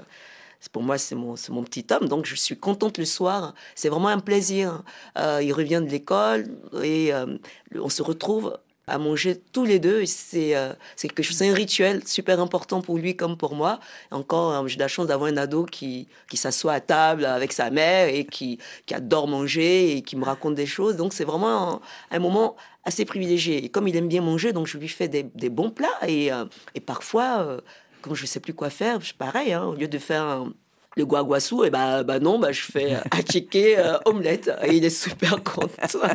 c'est- 0.60 0.71
pour 0.71 0.84
moi, 0.84 0.97
c'est 0.97 1.15
mon, 1.15 1.36
c'est 1.36 1.52
mon 1.54 1.63
petit 1.63 1.86
homme, 1.91 2.08
donc 2.10 2.26
je 2.26 2.36
suis 2.36 2.58
contente 2.58 2.97
le 2.97 3.06
soir. 3.06 3.54
C'est 3.76 3.89
vraiment 3.89 4.10
un 4.10 4.19
plaisir. 4.19 4.84
Euh, 5.17 5.39
il 5.41 5.54
revient 5.54 5.82
de 5.86 5.89
l'école 5.89 6.45
et 6.84 7.13
euh, 7.13 7.38
on 7.76 7.89
se 7.89 8.02
retrouve 8.02 8.58
à 8.88 8.97
manger 8.97 9.39
tous 9.52 9.65
les 9.65 9.80
deux. 9.80 10.04
euh, 10.36 10.73
c'est 10.95 11.08
quelque 11.08 11.23
chose, 11.23 11.41
un 11.43 11.54
rituel 11.54 12.08
super 12.08 12.39
important 12.39 12.82
pour 12.82 12.97
lui 12.97 13.15
comme 13.15 13.38
pour 13.38 13.56
moi. 13.56 13.80
Encore, 14.12 14.54
euh, 14.54 14.67
j'ai 14.67 14.78
la 14.80 14.88
chance 14.88 15.08
d'avoir 15.08 15.30
un 15.32 15.38
ado 15.38 15.65
qui, 15.65 16.08
qui 16.30 16.38
s'assoit 16.38 16.73
à 16.73 16.80
table 16.80 17.26
avec 17.26 17.54
sa 17.54 17.69
mère 17.69 18.08
et 18.10 18.26
qui, 18.26 18.60
qui 18.86 18.93
adore 18.93 19.28
manger 19.28 19.97
et 19.97 20.02
qui 20.02 20.15
me 20.15 20.26
raconte 20.26 20.56
des 20.56 20.65
choses. 20.65 20.95
Donc 20.95 21.13
c'est 21.13 21.26
vraiment 21.26 21.82
un, 22.12 22.19
moment 22.19 22.56
assez 22.86 23.06
privilégié. 23.06 23.63
Et 23.65 23.69
comme 23.69 23.88
il 23.88 23.95
aime 23.95 24.08
bien 24.08 24.21
manger, 24.21 24.54
donc 24.54 24.67
je 24.67 24.78
lui 24.78 24.88
fais 24.88 25.08
des, 25.08 25.23
des 25.23 25.50
bons 25.50 25.69
plats. 25.71 26.00
Et, 26.08 26.32
euh, 26.32 26.45
et 26.76 26.80
parfois, 26.80 27.60
quand 28.02 28.13
je 28.15 28.26
sais 28.26 28.39
plus 28.39 28.54
quoi 28.54 28.69
faire, 28.69 29.00
pareil, 29.17 29.54
hein, 29.54 29.65
au 29.65 29.76
lieu 29.76 29.88
de 29.88 29.97
faire 30.00 30.23
un- 30.23 30.54
le 30.97 31.05
guaguassou, 31.05 31.63
et 31.63 31.69
bah, 31.69 32.03
bah 32.03 32.19
non, 32.19 32.39
bah 32.39 32.51
je 32.51 32.62
fais 32.62 32.95
euh, 32.95 32.99
atchiqué, 33.12 33.77
euh, 33.77 33.97
omelette. 34.05 34.51
Et 34.63 34.75
il 34.75 34.83
est 34.83 34.89
super 34.89 35.41
content. 35.43 36.07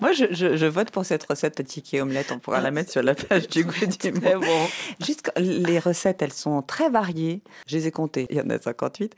Moi, 0.00 0.12
je, 0.12 0.26
je- 0.30 0.56
je 0.56 0.66
vote 0.66 0.90
pour 0.90 1.04
cette 1.04 1.24
recette 1.24 1.58
Atiéké 1.60 2.00
omelette. 2.00 2.30
On 2.32 2.38
pourra 2.38 2.60
la 2.60 2.70
mettre 2.70 2.92
sur 2.92 3.02
la 3.02 3.14
page 3.14 3.48
du 3.48 3.64
goût 3.64 3.72
du 3.86 4.12
monde. 4.12 4.40
bon. 4.42 4.66
Juste, 5.04 5.32
les 5.36 5.78
recettes, 5.78 6.22
elles 6.22 6.32
sont 6.32 6.62
très 6.62 6.90
variées. 6.90 7.40
Je 7.66 7.76
les 7.76 7.86
ai 7.86 7.90
comptées. 7.90 8.26
Il 8.30 8.36
y 8.36 8.40
en 8.40 8.50
a 8.50 8.58
58. 8.60 9.14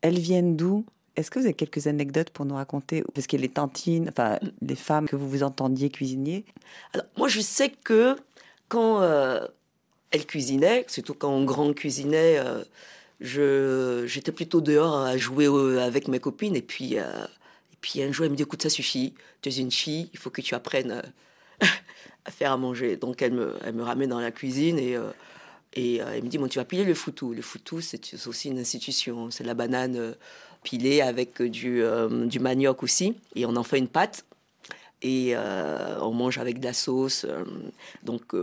Elles 0.00 0.18
viennent 0.18 0.56
d'où? 0.56 0.84
Est-ce 1.14 1.30
que 1.30 1.38
vous 1.38 1.44
avez 1.44 1.54
quelques 1.54 1.86
anecdotes 1.86 2.30
pour 2.30 2.46
nous 2.46 2.54
raconter? 2.54 3.04
Parce 3.14 3.26
que 3.26 3.36
les 3.36 3.50
tantines, 3.50 4.08
enfin, 4.08 4.38
les 4.62 4.74
femmes 4.76 5.06
que 5.06 5.16
vous 5.16 5.28
vous 5.28 5.42
entendiez 5.42 5.90
cuisinier. 5.90 6.46
Alors, 6.94 7.04
moi, 7.18 7.28
je 7.28 7.40
sais 7.40 7.70
que 7.84 8.16
quand 8.68 9.02
euh, 9.02 9.46
elle 10.10 10.24
cuisinait, 10.24 10.86
surtout 10.88 11.12
quand 11.12 11.28
on 11.30 11.44
grand 11.44 11.74
cuisinait, 11.74 12.38
euh, 12.38 12.62
j'étais 13.22 14.32
plutôt 14.32 14.60
dehors 14.60 14.96
à 15.00 15.16
jouer 15.16 15.46
euh, 15.46 15.80
avec 15.80 16.08
mes 16.08 16.18
copines. 16.18 16.56
Et 16.56 16.62
puis, 16.62 16.98
euh, 16.98 17.24
et 17.72 17.76
puis 17.80 18.02
un 18.02 18.12
jour, 18.12 18.24
elle 18.24 18.32
me 18.32 18.36
dit 18.36 18.42
Écoute, 18.42 18.62
ça 18.62 18.70
suffit, 18.70 19.14
tu 19.40 19.48
es 19.48 19.56
une 19.56 19.70
fille, 19.70 20.10
il 20.12 20.18
faut 20.18 20.30
que 20.30 20.40
tu 20.40 20.54
apprennes 20.54 20.90
euh, 20.90 21.66
à 22.24 22.30
faire 22.30 22.52
à 22.52 22.56
manger. 22.56 22.96
Donc, 22.96 23.22
elle 23.22 23.32
me, 23.32 23.56
elle 23.64 23.74
me 23.74 23.82
ramène 23.82 24.10
dans 24.10 24.20
la 24.20 24.30
cuisine 24.30 24.78
et. 24.78 24.96
et 25.74 25.96
elle 25.96 26.22
me 26.22 26.28
dit, 26.28 26.38
bon, 26.38 26.48
tu 26.48 26.58
vas 26.58 26.64
piler 26.64 26.84
le 26.84 26.94
foutou. 26.94 27.32
Le 27.32 27.42
foutou, 27.42 27.80
c'est 27.80 28.26
aussi 28.26 28.48
une 28.48 28.58
institution. 28.58 29.30
C'est 29.30 29.44
la 29.44 29.54
banane 29.54 30.14
pilée 30.62 31.00
avec 31.00 31.42
du, 31.42 31.82
du 32.26 32.38
manioc 32.40 32.82
aussi. 32.82 33.16
Et 33.34 33.46
on 33.46 33.56
en 33.56 33.62
fait 33.62 33.78
une 33.78 33.88
pâte 33.88 34.24
et 35.00 35.34
on 35.36 36.12
mange 36.12 36.38
avec 36.38 36.60
de 36.60 36.64
la 36.64 36.74
sauce. 36.74 37.26
donc 38.02 38.34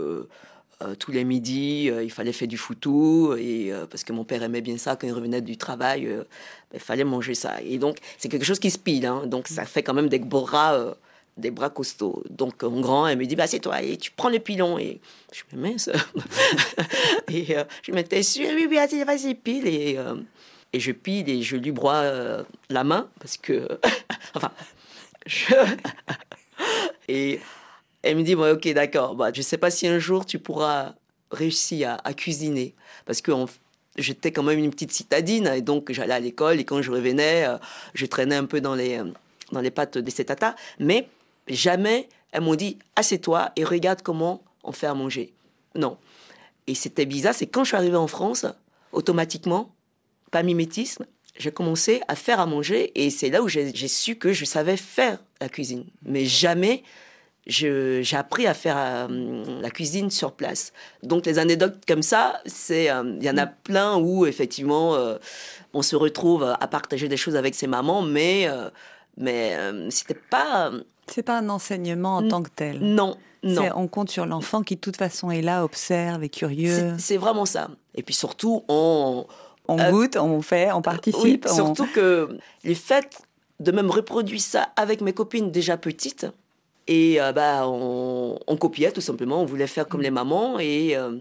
euh, 0.82 0.94
tous 0.94 1.10
les 1.10 1.24
midis, 1.24 1.90
euh, 1.90 2.02
il 2.02 2.10
fallait 2.10 2.32
faire 2.32 2.48
du 2.48 2.56
foutou 2.56 3.34
et 3.38 3.72
euh, 3.72 3.86
parce 3.86 4.02
que 4.02 4.12
mon 4.12 4.24
père 4.24 4.42
aimait 4.42 4.62
bien 4.62 4.78
ça 4.78 4.96
quand 4.96 5.06
il 5.06 5.12
revenait 5.12 5.42
du 5.42 5.56
travail, 5.56 6.06
euh, 6.06 6.24
il 6.72 6.80
fallait 6.80 7.04
manger 7.04 7.34
ça. 7.34 7.60
Et 7.62 7.78
donc 7.78 7.98
c'est 8.18 8.28
quelque 8.28 8.46
chose 8.46 8.58
qui 8.58 8.70
se 8.70 8.78
pile, 8.78 9.06
hein, 9.06 9.26
donc 9.26 9.48
ça 9.48 9.64
fait 9.64 9.82
quand 9.82 9.94
même 9.94 10.08
des 10.08 10.18
bras. 10.18 10.96
des 11.36 11.50
bras 11.50 11.70
costauds. 11.70 12.22
Donc, 12.28 12.62
mon 12.64 12.80
grand, 12.80 13.06
elle 13.06 13.16
me 13.16 13.24
dit, 13.24 13.36
bah, 13.36 13.46
c'est 13.46 13.60
toi, 13.60 13.80
et 13.80 13.96
tu 13.96 14.10
prends 14.10 14.28
le 14.28 14.40
pilon. 14.40 14.78
Et 14.78 15.00
je 15.32 15.56
me 15.56 15.62
mince. 15.62 15.88
et 17.28 17.56
je 17.82 17.92
me 17.92 18.02
t'es 18.02 18.22
sûr, 18.22 18.48
oui, 18.54 18.66
oui, 18.68 18.76
vas-y, 18.76 19.04
vas-y, 19.04 19.34
pile. 19.34 19.66
Et, 19.66 19.96
et 20.72 20.80
je 20.80 20.92
pile 20.92 21.28
et 21.30 21.42
je 21.42 21.56
lui 21.56 21.72
broie 21.72 22.44
la 22.68 22.84
main 22.84 23.08
parce 23.20 23.36
que, 23.38 23.68
enfin, 24.34 24.50
je, 25.26 25.54
et 27.08 27.40
elle 28.02 28.16
me 28.16 28.22
dit, 28.22 28.34
bon, 28.34 28.52
ok, 28.52 28.68
d'accord, 28.72 29.14
bah, 29.14 29.30
je 29.32 29.42
sais 29.42 29.58
pas 29.58 29.70
si 29.70 29.86
un 29.86 29.98
jour 29.98 30.24
tu 30.24 30.38
pourras 30.38 30.94
réussir 31.30 31.98
à, 32.02 32.14
cuisiner. 32.14 32.74
Parce 33.06 33.20
que 33.20 33.32
j'étais 33.96 34.32
quand 34.32 34.42
même 34.42 34.58
une 34.58 34.70
petite 34.70 34.92
citadine, 34.92 35.46
et 35.48 35.60
donc 35.60 35.92
j'allais 35.92 36.14
à 36.14 36.20
l'école, 36.20 36.60
et 36.60 36.64
quand 36.64 36.82
je 36.82 36.90
revenais, 36.90 37.46
euh, 37.46 37.58
je 37.94 38.06
traînais 38.06 38.36
un 38.36 38.46
peu 38.46 38.60
dans 38.60 38.74
les, 38.74 38.98
euh, 38.98 39.04
dans 39.52 39.60
les 39.60 39.70
pattes 39.70 39.98
des 39.98 40.10
cétatas. 40.10 40.54
Mais 40.78 41.08
jamais 41.48 42.08
elles 42.32 42.42
m'ont 42.42 42.54
dit, 42.54 42.78
assieds-toi 42.96 43.50
et 43.56 43.64
regarde 43.64 44.02
comment 44.02 44.42
on 44.62 44.72
fait 44.72 44.86
à 44.86 44.94
manger. 44.94 45.32
Non. 45.74 45.96
Et 46.66 46.74
c'était 46.74 47.06
bizarre, 47.06 47.34
c'est 47.34 47.46
quand 47.46 47.64
je 47.64 47.68
suis 47.68 47.76
arrivée 47.76 47.96
en 47.96 48.06
France, 48.06 48.46
automatiquement, 48.92 49.74
pas 50.30 50.42
mimétisme, 50.42 51.06
j'ai 51.36 51.50
commencé 51.50 52.00
à 52.06 52.14
faire 52.14 52.38
à 52.38 52.46
manger 52.46 52.92
et 52.94 53.10
c'est 53.10 53.30
là 53.30 53.42
où 53.42 53.48
j'ai 53.48 53.72
su 53.88 54.16
que 54.16 54.32
je 54.32 54.44
savais 54.44 54.76
faire 54.76 55.18
la 55.40 55.48
cuisine. 55.48 55.84
Mais 56.04 56.26
jamais 56.26 56.82
j'ai 57.46 58.04
appris 58.16 58.46
à 58.46 58.54
faire 58.54 58.76
euh, 58.78 59.44
la 59.60 59.70
cuisine 59.70 60.10
sur 60.10 60.32
place. 60.32 60.72
Donc 61.02 61.26
les 61.26 61.38
anecdotes 61.38 61.78
comme 61.88 62.02
ça, 62.02 62.40
c'est 62.46 62.90
euh, 62.90 63.16
il 63.18 63.24
y 63.24 63.30
en 63.30 63.38
a 63.38 63.46
plein 63.46 63.96
où 63.96 64.26
effectivement 64.26 64.94
euh, 64.94 65.16
on 65.72 65.82
se 65.82 65.96
retrouve 65.96 66.44
à 66.44 66.66
partager 66.68 67.08
des 67.08 67.16
choses 67.16 67.36
avec 67.36 67.54
ses 67.54 67.66
mamans, 67.66 68.02
mais 68.02 68.48
mais 69.16 69.56
c'était 69.90 70.14
pas 70.14 70.70
C'est 71.08 71.22
pas 71.22 71.38
un 71.38 71.48
enseignement 71.48 72.16
en 72.18 72.28
tant 72.28 72.42
que 72.42 72.50
tel. 72.54 72.78
non 72.80 73.16
non. 73.42 73.64
On 73.74 73.88
compte 73.88 74.10
sur 74.10 74.26
l'enfant 74.26 74.62
qui, 74.62 74.74
de 74.76 74.80
toute 74.82 74.98
façon, 74.98 75.30
est 75.30 75.40
là, 75.40 75.64
observe, 75.64 76.22
est 76.22 76.28
curieux. 76.28 76.92
C'est 76.98 77.16
vraiment 77.16 77.46
ça. 77.46 77.70
Et 77.94 78.02
puis 78.02 78.12
surtout, 78.14 78.64
on, 78.68 79.24
On 79.66 79.90
goûte, 79.90 80.16
on 80.16 80.42
fait, 80.42 80.70
on 80.72 80.82
participe. 80.82 81.22
Oui, 81.24 81.40
on- 81.50 81.54
surtout 81.54 81.86
que 81.86 82.36
le 82.64 82.74
fait 82.74 83.22
de 83.58 83.72
même 83.72 83.90
reproduire 83.90 84.42
ça 84.42 84.68
avec 84.76 85.00
mes 85.00 85.14
copines 85.14 85.50
déjà 85.50 85.78
petites, 85.78 86.26
Et 86.88 87.20
euh, 87.20 87.32
bah, 87.32 87.62
on, 87.68 88.38
on 88.46 88.56
copiait 88.56 88.92
tout 88.92 89.00
simplement, 89.00 89.42
on 89.42 89.44
voulait 89.46 89.66
faire 89.66 89.86
comme 89.88 90.00
les 90.02 90.10
mamans. 90.10 90.58
Et, 90.58 90.96
euh, 90.96 91.18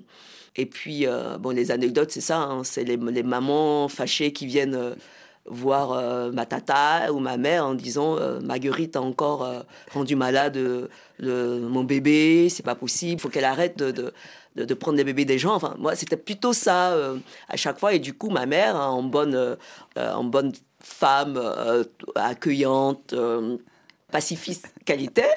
et 0.56 0.66
puis, 0.66 1.06
euh, 1.08 1.38
bon, 1.38 1.52
les 1.52 1.72
anecdotes, 1.72 2.12
c'est 2.12 2.22
ça, 2.22 2.40
hein, 2.40 2.64
c'est 2.64 2.84
les, 2.84 2.98
les 2.98 3.24
mamans 3.24 3.88
fâchées 3.88 4.34
qui 4.34 4.46
viennent 4.46 4.96
voir 5.46 6.32
ma 6.32 6.46
tata 6.46 7.12
ou 7.12 7.20
ma 7.20 7.38
mère 7.38 7.66
en 7.66 7.74
disant 7.74 8.18
Marguerite 8.44 8.96
a 8.96 9.02
encore 9.02 9.50
rendu 9.92 10.16
malade 10.16 10.58
le- 11.18 11.60
mon 11.60 11.84
bébé, 11.84 12.50
c'est 12.50 12.64
pas 12.64 12.76
possible, 12.76 13.14
il 13.14 13.20
faut 13.20 13.30
qu'elle 13.30 13.46
arrête 13.46 13.78
de, 13.78 13.92
de, 13.92 14.14
de- 14.56 14.66
de 14.66 14.74
prendre 14.74 14.98
les 14.98 15.04
bébés 15.04 15.26
des 15.26 15.38
gens. 15.40 15.56
Enfin, 15.56 15.76
moi, 15.80 15.96
c'était 15.96 16.18
plutôt 16.18 16.54
ça 16.54 16.92
euh, 16.94 17.18
à 17.48 17.58
chaque 17.58 17.80
fois. 17.80 17.94
Et 17.94 18.00
du 18.00 18.14
coup, 18.14 18.30
ma 18.30 18.46
mère, 18.46 18.76
hein, 18.76 18.90
en, 18.90 19.04
bonne, 19.04 19.34
euh, 19.36 19.56
en 19.98 20.24
bonne 20.24 20.52
femme 20.82 21.36
euh, 21.38 21.84
accueillante, 22.16 23.14
pacifiste 24.12 24.72
qu'elle 24.86 25.02
était, 25.04 25.36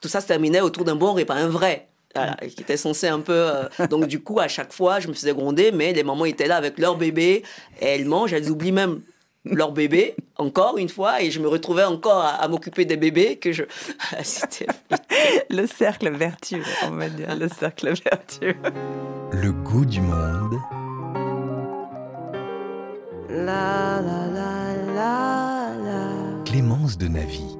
tout 0.00 0.08
ça 0.08 0.20
se 0.20 0.26
terminait 0.26 0.60
autour 0.60 0.84
d'un 0.84 0.96
bon 0.96 1.12
repas, 1.12 1.34
un 1.34 1.48
vrai. 1.48 1.86
Voilà, 2.14 2.34
qui 2.36 2.62
était 2.62 2.78
censé 2.78 3.06
un 3.06 3.20
peu. 3.20 3.32
euh, 3.34 3.86
donc, 3.90 4.06
du 4.06 4.20
coup, 4.20 4.40
à 4.40 4.48
chaque 4.48 4.72
fois, 4.72 4.98
je 4.98 5.08
me 5.08 5.12
faisais 5.12 5.34
gronder, 5.34 5.70
mais 5.72 5.92
les 5.92 6.02
mamans 6.02 6.24
étaient 6.24 6.48
là 6.48 6.56
avec 6.56 6.78
leur 6.78 6.96
bébé 6.96 7.44
et 7.80 7.84
elles 7.86 8.06
mangent, 8.06 8.32
elles 8.32 8.50
oublient 8.50 8.72
même 8.72 9.02
leur 9.44 9.72
bébé, 9.72 10.16
encore 10.36 10.78
une 10.78 10.88
fois, 10.88 11.22
et 11.22 11.30
je 11.30 11.38
me 11.38 11.46
retrouvais 11.48 11.84
encore 11.84 12.22
à, 12.22 12.30
à 12.30 12.48
m'occuper 12.48 12.86
des 12.86 12.96
bébés 12.96 13.36
que 13.36 13.52
je. 13.52 13.64
C'était. 14.22 14.66
Le 15.50 15.66
cercle 15.66 16.10
vertueux, 16.10 16.62
on 16.86 16.92
va 16.92 17.08
dire, 17.08 17.34
le 17.36 17.48
cercle 17.48 17.92
vertueux. 18.02 18.56
Le 19.32 19.52
goût 19.52 19.84
du 19.84 20.00
monde. 20.00 20.56
La 23.30 24.00
la 24.00 24.26
la 24.26 24.74
la 24.94 25.70
la. 25.84 26.44
Clémence 26.44 26.96
de 26.98 27.08
Navy. 27.08 27.57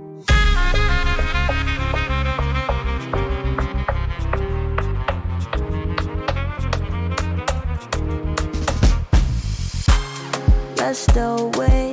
castaway 10.99 11.88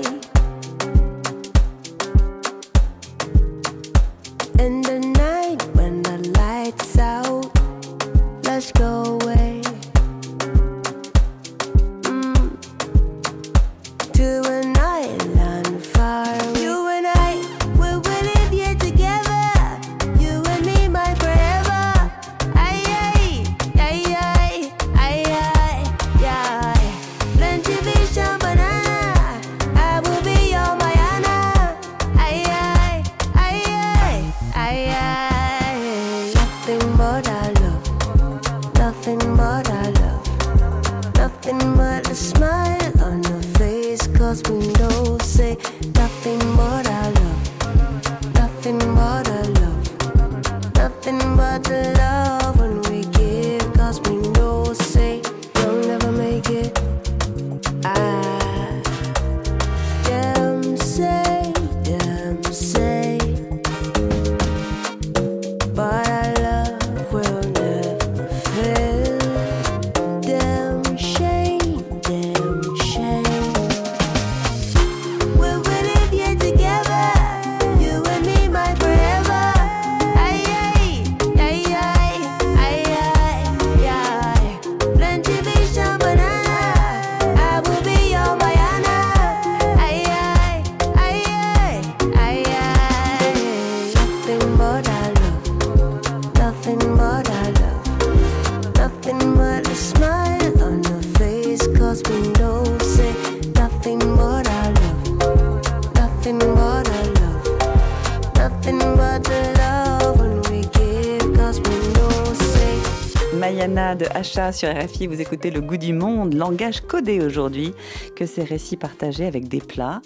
Sur 114.35 114.69
RFI, 114.69 115.07
vous 115.07 115.21
écoutez 115.21 115.49
Le 115.49 115.61
goût 115.61 115.77
du 115.77 115.93
monde, 115.93 116.33
langage 116.33 116.81
codé 116.81 117.21
aujourd'hui, 117.21 117.73
que 118.17 118.25
ces 118.25 118.43
récits 118.43 118.75
partagés 118.75 119.25
avec 119.25 119.47
des 119.47 119.61
plats. 119.61 120.01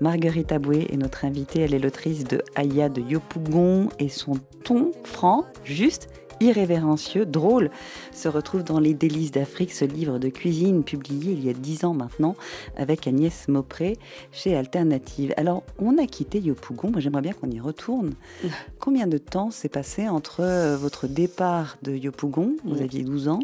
Marguerite 0.00 0.52
Aboué 0.52 0.86
est 0.90 0.96
notre 0.96 1.26
invitée, 1.26 1.60
elle 1.60 1.74
est 1.74 1.78
l'autrice 1.78 2.24
de 2.24 2.40
Aya 2.54 2.88
de 2.88 3.02
Yopougon 3.02 3.90
et 3.98 4.08
son 4.08 4.36
ton 4.64 4.92
franc, 5.04 5.44
juste, 5.64 6.08
irrévérencieux, 6.44 7.24
drôle, 7.24 7.70
se 8.12 8.28
retrouve 8.28 8.62
dans 8.62 8.78
Les 8.78 8.94
délices 8.94 9.30
d'Afrique, 9.30 9.72
ce 9.72 9.84
livre 9.84 10.18
de 10.18 10.28
cuisine 10.28 10.84
publié 10.84 11.32
il 11.32 11.44
y 11.44 11.48
a 11.48 11.52
dix 11.52 11.84
ans 11.84 11.94
maintenant 11.94 12.36
avec 12.76 13.06
Agnès 13.06 13.48
Maupré 13.48 13.96
chez 14.30 14.54
Alternative. 14.54 15.32
Alors, 15.36 15.62
on 15.78 15.96
a 15.98 16.06
quitté 16.06 16.40
Yopougon, 16.40 16.90
moi 16.90 17.00
j'aimerais 17.00 17.22
bien 17.22 17.32
qu'on 17.32 17.50
y 17.50 17.60
retourne. 17.60 18.12
Combien 18.78 19.06
de 19.06 19.18
temps 19.18 19.50
s'est 19.50 19.68
passé 19.68 20.08
entre 20.08 20.40
euh, 20.40 20.76
votre 20.76 21.06
départ 21.06 21.78
de 21.82 21.92
Yopougon, 21.92 22.56
vous 22.64 22.82
aviez 22.82 23.02
12 23.02 23.28
ans, 23.28 23.40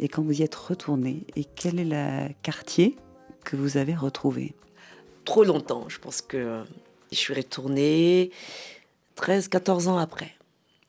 et 0.00 0.08
quand 0.08 0.22
vous 0.22 0.40
y 0.40 0.42
êtes 0.42 0.54
retourné 0.54 1.24
Et 1.36 1.44
quel 1.44 1.78
est 1.78 1.84
le 1.84 2.32
quartier 2.42 2.96
que 3.44 3.56
vous 3.56 3.76
avez 3.76 3.94
retrouvé? 3.94 4.54
Trop 5.24 5.44
longtemps. 5.44 5.84
Je 5.88 5.98
pense 5.98 6.22
que 6.22 6.62
je 7.12 7.16
suis 7.16 7.34
retournée 7.34 8.30
13-14 9.16 9.88
ans 9.88 9.98
après. 9.98 10.37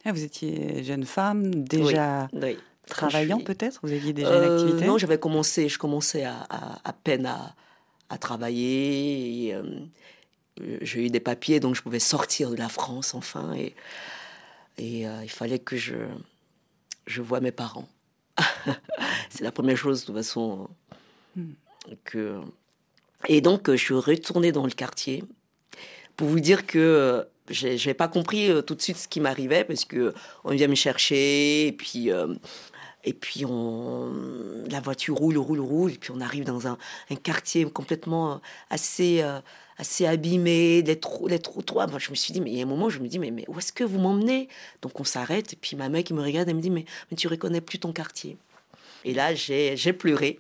Ah, 0.06 0.12
Vous 0.12 0.24
étiez 0.24 0.84
jeune 0.84 1.06
femme, 1.06 1.64
déjà 1.64 2.28
Oui. 2.34 2.58
travaillant 2.88 3.38
suis- 3.38 3.46
peut-être? 3.46 3.80
Vous 3.84 3.92
aviez 3.92 4.14
déjà 4.14 4.30
Euh, 4.32 4.38
une 4.38 4.44
activité? 4.44 4.86
Non, 4.86 4.98
j'avais 4.98 5.20
commencé, 5.20 5.68
je 5.70 5.78
commençais 5.78 6.24
à, 6.24 6.38
à- 6.50 6.80
à 6.90 6.94
peine 6.94 7.26
à, 7.26 7.54
à 8.10 8.18
travailler. 8.18 9.54
euh, 9.54 9.80
j'ai 10.82 11.06
eu 11.06 11.10
des 11.10 11.20
papiers, 11.20 11.60
donc 11.60 11.76
je 11.76 11.82
pouvais 11.82 12.00
sortir 12.00 12.50
de 12.52 12.56
la 12.56 12.70
France 12.70 13.14
enfin. 13.14 13.54
Et, 13.54 13.76
et 14.78 15.08
euh, 15.08 15.24
il 15.24 15.30
fallait 15.30 15.60
que 15.60 15.78
je, 15.78 15.96
je 17.06 17.22
voie 17.22 17.40
mes 17.42 17.52
parents. 17.52 17.88
C'est 19.30 19.44
la 19.44 19.52
première 19.52 19.78
chose, 19.78 20.02
de 20.02 20.06
toute 20.08 20.16
façon, 20.16 20.70
Hmm. 21.36 21.52
que... 22.06 22.40
Et 23.28 23.40
donc, 23.42 23.70
euh, 23.70 23.78
je 23.78 23.84
suis 23.84 23.94
retournée 23.94 24.52
dans 24.52 24.64
le 24.66 24.72
quartier 24.72 25.24
pour 26.18 26.28
vous 26.28 26.40
dire 26.40 26.66
que 26.66 27.28
j'ai 27.50 27.78
j'ai 27.78 27.94
pas 27.94 28.08
compris 28.08 28.50
euh, 28.50 28.62
tout 28.62 28.76
de 28.76 28.82
suite 28.82 28.98
ce 28.98 29.08
qui 29.08 29.20
m'arrivait 29.20 29.64
parce 29.64 29.86
que 29.86 30.14
on 30.44 30.52
vient 30.52 30.68
me 30.68 30.76
chercher 30.76 31.68
et 31.68 31.72
puis 31.72 32.12
euh, 32.12 32.34
et 33.04 33.14
puis 33.14 33.46
on 33.46 34.14
la 34.70 34.80
voiture 34.80 35.16
roule 35.16 35.38
roule 35.38 35.60
roule 35.60 35.92
et 35.94 35.98
puis 35.98 36.12
on 36.12 36.22
arrive 36.22 36.44
dans 36.44 36.68
un, 36.68 36.78
quartier 37.24 37.66
complètement 37.66 38.34
euh, 38.34 38.38
assez 38.70 39.24
assez 39.78 40.06
abîmé 40.06 40.82
les 40.82 41.00
trous 41.00 41.28
les 41.28 41.40
Moi, 41.74 42.00
je 42.00 42.10
me 42.10 42.16
suis 42.16 42.34
dit 42.34 42.42
mais 42.42 42.52
il 42.52 42.58
y 42.58 42.62
a 42.62 42.66
un 42.66 42.68
moment 42.68 42.90
je 42.90 43.00
me 43.00 43.08
dis 43.08 43.20
mais, 43.20 43.32
mais 43.32 43.46
où 43.48 43.58
est-ce 43.58 43.74
que 43.74 43.84
vous 43.84 44.00
m'emmenez? 44.00 44.50
Donc 44.82 45.00
on 45.00 45.04
s'arrête 45.04 45.54
et 45.54 45.56
puis 45.56 45.76
ma 45.76 45.90
mère 45.90 46.04
qui 46.04 46.14
me 46.14 46.22
regarde 46.22 46.50
elle 46.50 46.56
me 46.56 46.62
dit 46.62 46.70
mais 46.70 46.86
mais 47.10 47.18
tu 47.18 47.28
reconnais 47.28 47.62
plus 47.62 47.80
ton 47.80 47.94
quartier. 47.94 48.38
Et 49.06 49.14
là 49.14 49.34
j'ai 49.34 49.94
pleuré 49.94 50.40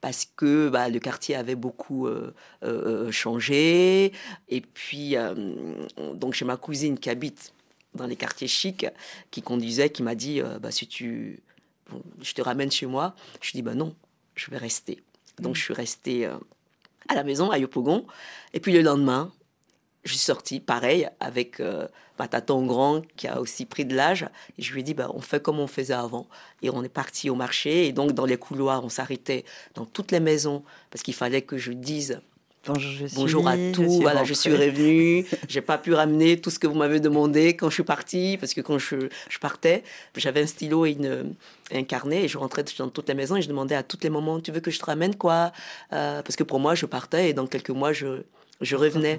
parce 0.00 0.26
que 0.36 0.68
bah, 0.68 0.88
le 0.88 0.98
quartier 0.98 1.36
avait 1.36 1.54
beaucoup 1.54 2.06
euh, 2.06 2.34
euh, 2.62 3.10
changé. 3.10 4.12
Et 4.48 4.60
puis, 4.60 5.16
euh, 5.16 5.34
donc 6.14 6.34
j'ai 6.34 6.44
ma 6.44 6.56
cousine 6.56 6.98
qui 6.98 7.10
habite 7.10 7.52
dans 7.94 8.06
les 8.06 8.16
quartiers 8.16 8.48
chics, 8.48 8.86
qui 9.30 9.42
conduisait, 9.42 9.90
qui 9.90 10.02
m'a 10.02 10.14
dit, 10.14 10.40
euh, 10.40 10.58
bah, 10.58 10.70
si 10.70 10.86
tu, 10.86 11.40
bon, 11.90 12.02
je 12.22 12.34
te 12.34 12.42
ramène 12.42 12.70
chez 12.70 12.86
moi. 12.86 13.14
Je 13.40 13.52
dis, 13.52 13.62
bah 13.62 13.74
non, 13.74 13.94
je 14.34 14.50
vais 14.50 14.58
rester. 14.58 15.02
Donc 15.40 15.56
je 15.56 15.62
suis 15.62 15.74
restée 15.74 16.26
euh, 16.26 16.36
à 17.08 17.14
la 17.14 17.24
maison, 17.24 17.50
à 17.50 17.58
Yopougon. 17.58 18.06
Et 18.52 18.60
puis 18.60 18.72
le 18.72 18.82
lendemain, 18.82 19.32
je 20.06 20.12
suis 20.12 20.18
sortie, 20.20 20.60
pareil, 20.60 21.08
avec 21.20 21.60
euh, 21.60 21.86
ma 22.18 22.28
tata 22.28 22.54
grand 22.54 23.02
qui 23.16 23.28
a 23.28 23.40
aussi 23.40 23.66
pris 23.66 23.84
de 23.84 23.94
l'âge. 23.94 24.24
Et 24.58 24.62
je 24.62 24.72
lui 24.72 24.80
ai 24.80 24.82
dit, 24.82 24.94
bah, 24.94 25.10
on 25.14 25.20
fait 25.20 25.42
comme 25.42 25.58
on 25.60 25.66
faisait 25.66 25.92
avant. 25.94 26.26
Et 26.62 26.70
on 26.70 26.82
est 26.82 26.88
parti 26.88 27.28
au 27.28 27.34
marché. 27.34 27.86
Et 27.86 27.92
donc, 27.92 28.12
dans 28.12 28.24
les 28.26 28.36
couloirs, 28.38 28.84
on 28.84 28.88
s'arrêtait 28.88 29.44
dans 29.74 29.84
toutes 29.84 30.12
les 30.12 30.20
maisons 30.20 30.62
parce 30.90 31.02
qu'il 31.02 31.14
fallait 31.14 31.42
que 31.42 31.58
je 31.58 31.72
dise 31.72 32.20
Bonjour, 32.68 32.90
je 32.90 33.06
suis- 33.06 33.14
bonjour 33.16 33.46
à 33.46 33.56
je 33.56 33.70
tous. 33.72 33.88
suis 33.92 34.00
voilà, 34.02 34.24
je 34.24 34.34
suis 34.34 34.52
revenue. 34.52 35.24
J'ai 35.48 35.60
pas 35.60 35.78
pu 35.78 35.94
ramener 35.94 36.40
tout 36.40 36.50
ce 36.50 36.58
que 36.58 36.66
vous 36.66 36.74
m'avez 36.74 36.98
demandé 36.98 37.54
quand 37.54 37.68
je 37.70 37.74
suis 37.74 37.84
partie 37.84 38.38
parce 38.40 38.54
que 38.54 38.60
quand 38.60 38.78
je, 38.78 39.08
je 39.28 39.38
partais, 39.38 39.84
j'avais 40.16 40.42
un 40.42 40.48
stylo 40.48 40.84
et 40.84 40.90
une, 40.90 41.34
un 41.72 41.84
carnet 41.84 42.24
et 42.24 42.28
je 42.28 42.36
rentrais 42.38 42.64
dans 42.78 42.88
toutes 42.88 43.08
les 43.08 43.14
maisons 43.14 43.36
et 43.36 43.42
je 43.42 43.46
demandais 43.48 43.76
à 43.76 43.84
toutes 43.84 44.02
les 44.02 44.10
mamans, 44.10 44.40
tu 44.40 44.50
veux 44.50 44.58
que 44.58 44.72
je 44.72 44.80
te 44.80 44.84
ramène 44.84 45.14
quoi? 45.14 45.52
Euh, 45.92 46.22
Parce 46.22 46.34
que 46.34 46.42
pour 46.42 46.58
moi, 46.58 46.74
je 46.74 46.86
partais 46.86 47.30
et 47.30 47.34
dans 47.34 47.46
quelques 47.46 47.70
mois, 47.70 47.92
je 47.92 48.22
je 48.60 48.76
revenais. 48.76 49.18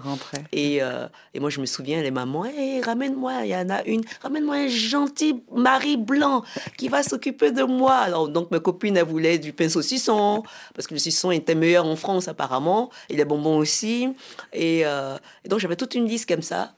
Et, 0.52 0.82
euh, 0.82 1.08
et 1.34 1.40
moi, 1.40 1.50
je 1.50 1.60
me 1.60 1.66
souviens, 1.66 2.02
les 2.02 2.12
mamans, 2.12 2.46
Hey, 2.46 2.82
ramène-moi, 2.82 3.46
il 3.46 3.50
y 3.50 3.56
en 3.56 3.70
a 3.70 3.84
une, 3.84 4.04
ramène-moi 4.22 4.56
un 4.56 4.68
gentil 4.68 5.44
mari 5.54 5.98
blanc 5.98 6.44
qui 6.78 6.88
va 6.88 7.04
s'occuper 7.04 7.52
de 7.52 7.64
moi. 7.64 7.96
Alors, 7.96 8.30
donc, 8.30 8.52
ma 8.52 8.60
copine, 8.60 8.98
elle 8.98 9.06
voulait 9.06 9.38
du 9.38 9.54
pain 9.54 9.70
saucisson, 9.70 10.44
parce 10.74 10.88
que 10.88 10.94
le 10.94 11.00
saucisson 11.00 11.32
était 11.32 11.56
meilleur 11.56 11.86
en 11.86 11.96
France, 11.96 12.28
apparemment, 12.28 12.90
et 13.10 13.16
les 13.16 13.26
bonbons 13.26 13.58
aussi. 13.58 14.10
Et, 14.54 14.86
euh, 14.86 15.18
et 15.44 15.50
donc, 15.50 15.60
j'avais 15.60 15.76
toute 15.76 15.96
une 15.96 16.08
liste 16.08 16.28
comme 16.28 16.42
ça. 16.42 16.74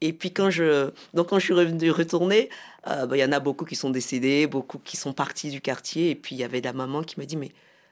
Et 0.00 0.12
puis, 0.12 0.32
quand 0.32 0.50
je, 0.50 0.90
donc, 1.12 1.28
quand 1.28 1.38
je 1.38 1.44
suis 1.44 1.54
revenue, 1.54 1.90
retournée, 1.90 2.48
euh, 2.86 3.06
bah, 3.06 3.16
il 3.16 3.20
y 3.20 3.24
en 3.24 3.32
a 3.32 3.40
beaucoup 3.40 3.64
qui 3.64 3.76
sont 3.76 3.90
décédés, 3.90 4.46
beaucoup 4.46 4.78
qui 4.78 4.96
sont 4.96 5.12
partis 5.12 5.50
du 5.50 5.60
quartier. 5.60 6.10
Et 6.10 6.14
puis, 6.14 6.36
il 6.36 6.38
y 6.38 6.44
avait 6.44 6.60
la 6.60 6.72
maman 6.72 7.02
qui 7.02 7.18
m'a 7.18 7.26
dit, 7.26 7.36
mais 7.36 7.50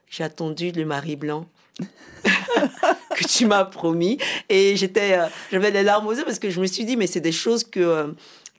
j'ai 0.09 0.25
attendu 0.25 0.71
le 0.71 0.85
mari 0.85 1.17
blanc 1.17 1.47
que 3.17 3.25
tu 3.27 3.47
m'as 3.47 3.65
promis. 3.65 4.19
Et 4.49 4.77
j'étais, 4.77 5.19
euh, 5.19 5.27
j'avais 5.51 5.71
les 5.71 5.83
larmes 5.83 6.07
aux 6.07 6.13
yeux 6.13 6.25
parce 6.25 6.39
que 6.39 6.51
je 6.51 6.61
me 6.61 6.67
suis 6.67 6.85
dit, 6.85 6.97
mais 6.97 7.07
c'est 7.07 7.21
des 7.21 7.33
choses 7.33 7.65
que, 7.65 7.81
euh, 7.81 8.07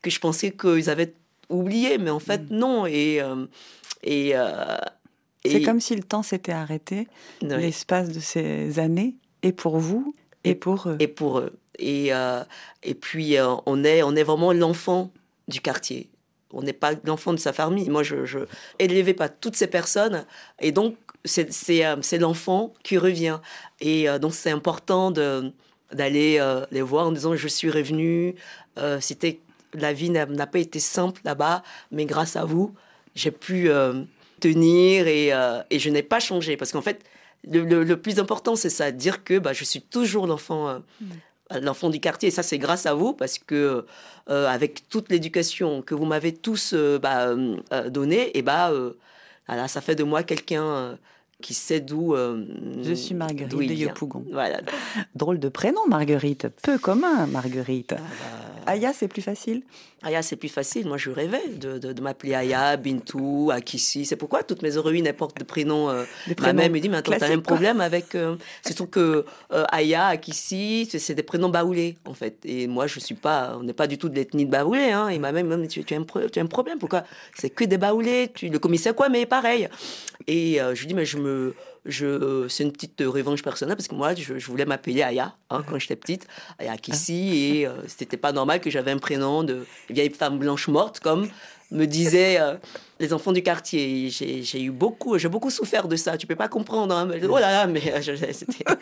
que 0.02 0.10
je 0.10 0.20
pensais 0.20 0.50
qu'ils 0.50 0.90
avaient 0.90 1.14
oubliées, 1.48 1.98
mais 1.98 2.10
en 2.10 2.18
fait, 2.18 2.50
non. 2.50 2.86
Et, 2.86 3.20
euh, 3.20 3.46
et, 4.02 4.34
C'est 5.44 5.62
comme 5.62 5.80
si 5.80 5.96
le 5.96 6.02
temps 6.02 6.22
s'était 6.22 6.52
arrêté, 6.52 7.08
Oui. 7.42 7.48
l'espace 7.48 8.10
de 8.10 8.20
ces 8.20 8.78
années, 8.78 9.16
et 9.42 9.52
pour 9.52 9.78
vous, 9.78 10.14
et, 10.44 10.54
pour 10.54 10.88
eux. 10.88 10.96
et 10.98 11.08
pour 11.08 11.38
eux. 11.38 11.52
Et, 11.78 12.10
et 12.82 12.94
puis, 12.94 13.36
on, 13.66 13.84
est, 13.84 14.02
on 14.02 14.16
est 14.16 14.24
vraiment 14.24 14.52
l'enfant 14.52 15.12
du 15.46 15.60
quartier. 15.60 16.10
On 16.52 16.62
n'est 16.62 16.72
pas 16.72 16.92
l'enfant 17.04 17.32
de 17.32 17.38
sa 17.38 17.52
famille. 17.52 17.88
Moi, 17.90 18.02
je, 18.02 18.24
je 18.24 18.38
par 19.12 19.28
toutes 19.38 19.54
ces 19.56 19.66
personnes. 19.66 20.24
Et 20.60 20.72
donc, 20.72 20.96
c'est 21.28 21.52
c'est, 21.52 21.84
euh, 21.84 21.96
c'est 22.02 22.18
l'enfant 22.18 22.72
qui 22.82 22.98
revient. 22.98 23.38
Et 23.80 24.08
euh, 24.08 24.18
donc, 24.18 24.34
c'est 24.34 24.50
important 24.50 25.10
d'aller 25.10 26.38
euh, 26.40 26.64
les 26.70 26.82
voir 26.82 27.06
en 27.06 27.12
disant 27.12 27.34
Je 27.36 27.48
suis 27.48 27.70
revenu. 27.70 28.34
C'était 29.00 29.40
La 29.74 29.92
vie 29.92 30.10
n'a 30.10 30.46
pas 30.46 30.58
été 30.60 30.78
simple 30.80 31.20
là-bas, 31.24 31.62
mais 31.90 32.04
grâce 32.06 32.36
à 32.36 32.44
vous, 32.44 32.72
j'ai 33.14 33.30
pu 33.32 33.68
euh, 33.70 34.02
tenir 34.40 35.06
et, 35.08 35.32
euh, 35.32 35.60
et 35.70 35.78
je 35.80 35.90
n'ai 35.90 36.02
pas 36.04 36.20
changé. 36.20 36.56
Parce 36.56 36.70
qu'en 36.72 36.80
fait, 36.82 37.00
le, 37.48 37.64
le- 37.64 37.82
le 37.84 37.96
plus 38.00 38.18
important, 38.20 38.54
c'est 38.56 38.70
ça, 38.70 38.92
dire 38.92 39.24
que 39.24 39.38
bah, 39.38 39.52
je 39.52 39.64
suis 39.64 39.82
toujours 39.82 40.26
l'enfant 40.28 40.68
euh, 40.68 40.78
l'enfant 41.60 41.90
du 41.90 41.98
quartier. 41.98 42.28
Et 42.28 42.30
ça, 42.32 42.42
c'est 42.42 42.58
grâce 42.58 42.86
à 42.86 42.94
vous, 42.94 43.12
parce 43.14 43.38
que 43.38 43.84
avec 44.28 44.88
toute 44.90 45.10
l'éducation 45.10 45.80
que 45.82 45.94
vous 45.94 46.04
m'avez 46.04 46.34
tous 46.34 46.74
bah, 47.02 47.34
donnée, 47.88 48.36
et 48.36 48.42
bah, 48.42 48.70
voilà, 49.48 49.66
ça 49.68 49.80
fait 49.80 49.94
de 49.94 50.04
moi 50.04 50.22
quelqu'un 50.22 50.98
qui 51.42 51.54
sait 51.54 51.80
d'où. 51.80 52.14
euh, 52.14 52.44
Je 52.82 52.92
suis 52.94 53.14
Marguerite 53.14 53.50
de. 53.52 53.74
Yopougon. 53.74 54.24
Voilà. 54.32 54.60
Drôle 55.14 55.38
de 55.38 55.48
prénom, 55.48 55.80
Marguerite. 55.88 56.48
Peu 56.62 56.78
commun, 56.78 57.26
Marguerite. 57.26 57.94
Ah 57.96 58.00
bah. 58.00 58.57
Aya, 58.68 58.92
c'est 58.92 59.08
plus 59.08 59.22
facile? 59.22 59.62
Aya, 60.02 60.22
c'est 60.22 60.36
plus 60.36 60.48
facile. 60.48 60.86
Moi, 60.86 60.96
je 60.98 61.10
rêvais 61.10 61.48
de, 61.48 61.78
de, 61.78 61.92
de 61.92 62.00
m'appeler 62.02 62.34
Aya, 62.34 62.76
Bintou, 62.76 63.50
Akissi. 63.52 64.04
C'est 64.06 64.16
pourquoi 64.16 64.42
toutes 64.42 64.62
mes 64.62 64.76
héroïnes 64.76 65.12
portent 65.12 65.36
des 65.38 65.44
prénoms. 65.44 65.90
euh, 65.90 66.04
Des 66.26 66.30
ma 66.30 66.34
prénoms 66.36 66.56
mère 66.58 66.70
me 66.70 66.78
dit, 66.78 66.88
mais 66.88 66.98
attends, 66.98 67.12
t'as 67.18 67.26
un 67.26 67.40
problème 67.40 67.80
avec. 67.80 68.14
euh, 68.14 68.36
surtout 68.64 68.86
que 68.86 69.24
euh, 69.52 69.64
Aya, 69.72 70.06
Akissi, 70.08 70.86
c'est- 70.90 70.98
c'est 70.98 71.14
des 71.14 71.22
prénoms 71.22 71.48
baoulés, 71.48 71.96
en 72.06 72.14
fait. 72.14 72.36
Et 72.44 72.66
moi, 72.66 72.86
je 72.86 73.00
suis 73.00 73.14
pas. 73.14 73.56
On 73.58 73.62
n'est 73.64 73.72
pas 73.72 73.86
du 73.86 73.98
tout 73.98 74.08
de 74.08 74.14
l'ethnie 74.14 74.46
de 74.46 74.50
baoulé. 74.50 74.90
Hein. 74.92 75.08
Et 75.08 75.18
ma 75.18 75.32
mère 75.32 75.44
me 75.44 75.56
dit, 75.62 75.68
tu, 75.68 75.84
tu, 75.84 75.94
as 75.94 75.96
un 75.96 76.02
pro- 76.04 76.28
tu 76.28 76.38
as 76.38 76.42
un 76.42 76.46
problème. 76.46 76.78
Pourquoi? 76.78 77.04
C'est 77.36 77.50
que 77.50 77.64
des 77.64 77.78
baoulés. 77.78 78.30
Tu, 78.34 78.48
le 78.50 78.58
commissaire, 78.58 78.94
quoi, 78.94 79.08
mais 79.08 79.26
pareil. 79.26 79.68
Et 80.26 80.60
euh, 80.60 80.74
je 80.74 80.80
lui 80.82 80.88
dis, 80.88 80.94
mais 80.94 81.06
je 81.06 81.16
me. 81.18 81.54
C'est 81.90 82.64
une 82.64 82.72
petite 82.72 83.00
euh, 83.00 83.08
revanche 83.08 83.42
personnelle 83.42 83.76
parce 83.76 83.88
que 83.88 83.94
moi, 83.94 84.14
je, 84.14 84.38
je 84.38 84.46
voulais 84.46 84.64
m'appeler 84.66 85.02
Aya 85.02 85.34
hein, 85.50 85.62
quand 85.68 85.78
j'étais 85.78 85.96
petite, 85.96 86.26
Aya 86.58 86.76
Kissi, 86.76 87.56
et 87.56 87.66
euh, 87.66 87.72
c'était 87.86 88.16
pas 88.16 88.32
normal 88.32 88.60
que 88.60 88.70
j'avais 88.70 88.90
un 88.90 88.98
prénom 88.98 89.42
de 89.44 89.66
vieille 89.90 90.10
femme 90.10 90.38
blanche 90.38 90.68
morte, 90.68 91.00
comme 91.00 91.28
me 91.70 91.84
disaient 91.86 92.40
euh, 92.40 92.54
les 92.98 93.12
enfants 93.12 93.32
du 93.32 93.42
quartier. 93.42 94.08
J'ai, 94.10 94.62
eu 94.62 94.70
beaucoup, 94.70 95.18
j'ai 95.18 95.28
beaucoup 95.28 95.50
souffert 95.50 95.86
de 95.88 95.96
ça. 95.96 96.16
Tu 96.16 96.26
peux 96.26 96.36
pas 96.36 96.48
comprendre. 96.48 96.94
Hein, 96.94 97.06
mais- 97.06 97.22
oh 97.26 97.38
là 97.38 97.50
là, 97.52 97.66
mais 97.66 97.82
euh, 97.92 98.00
c'était. 98.32 98.64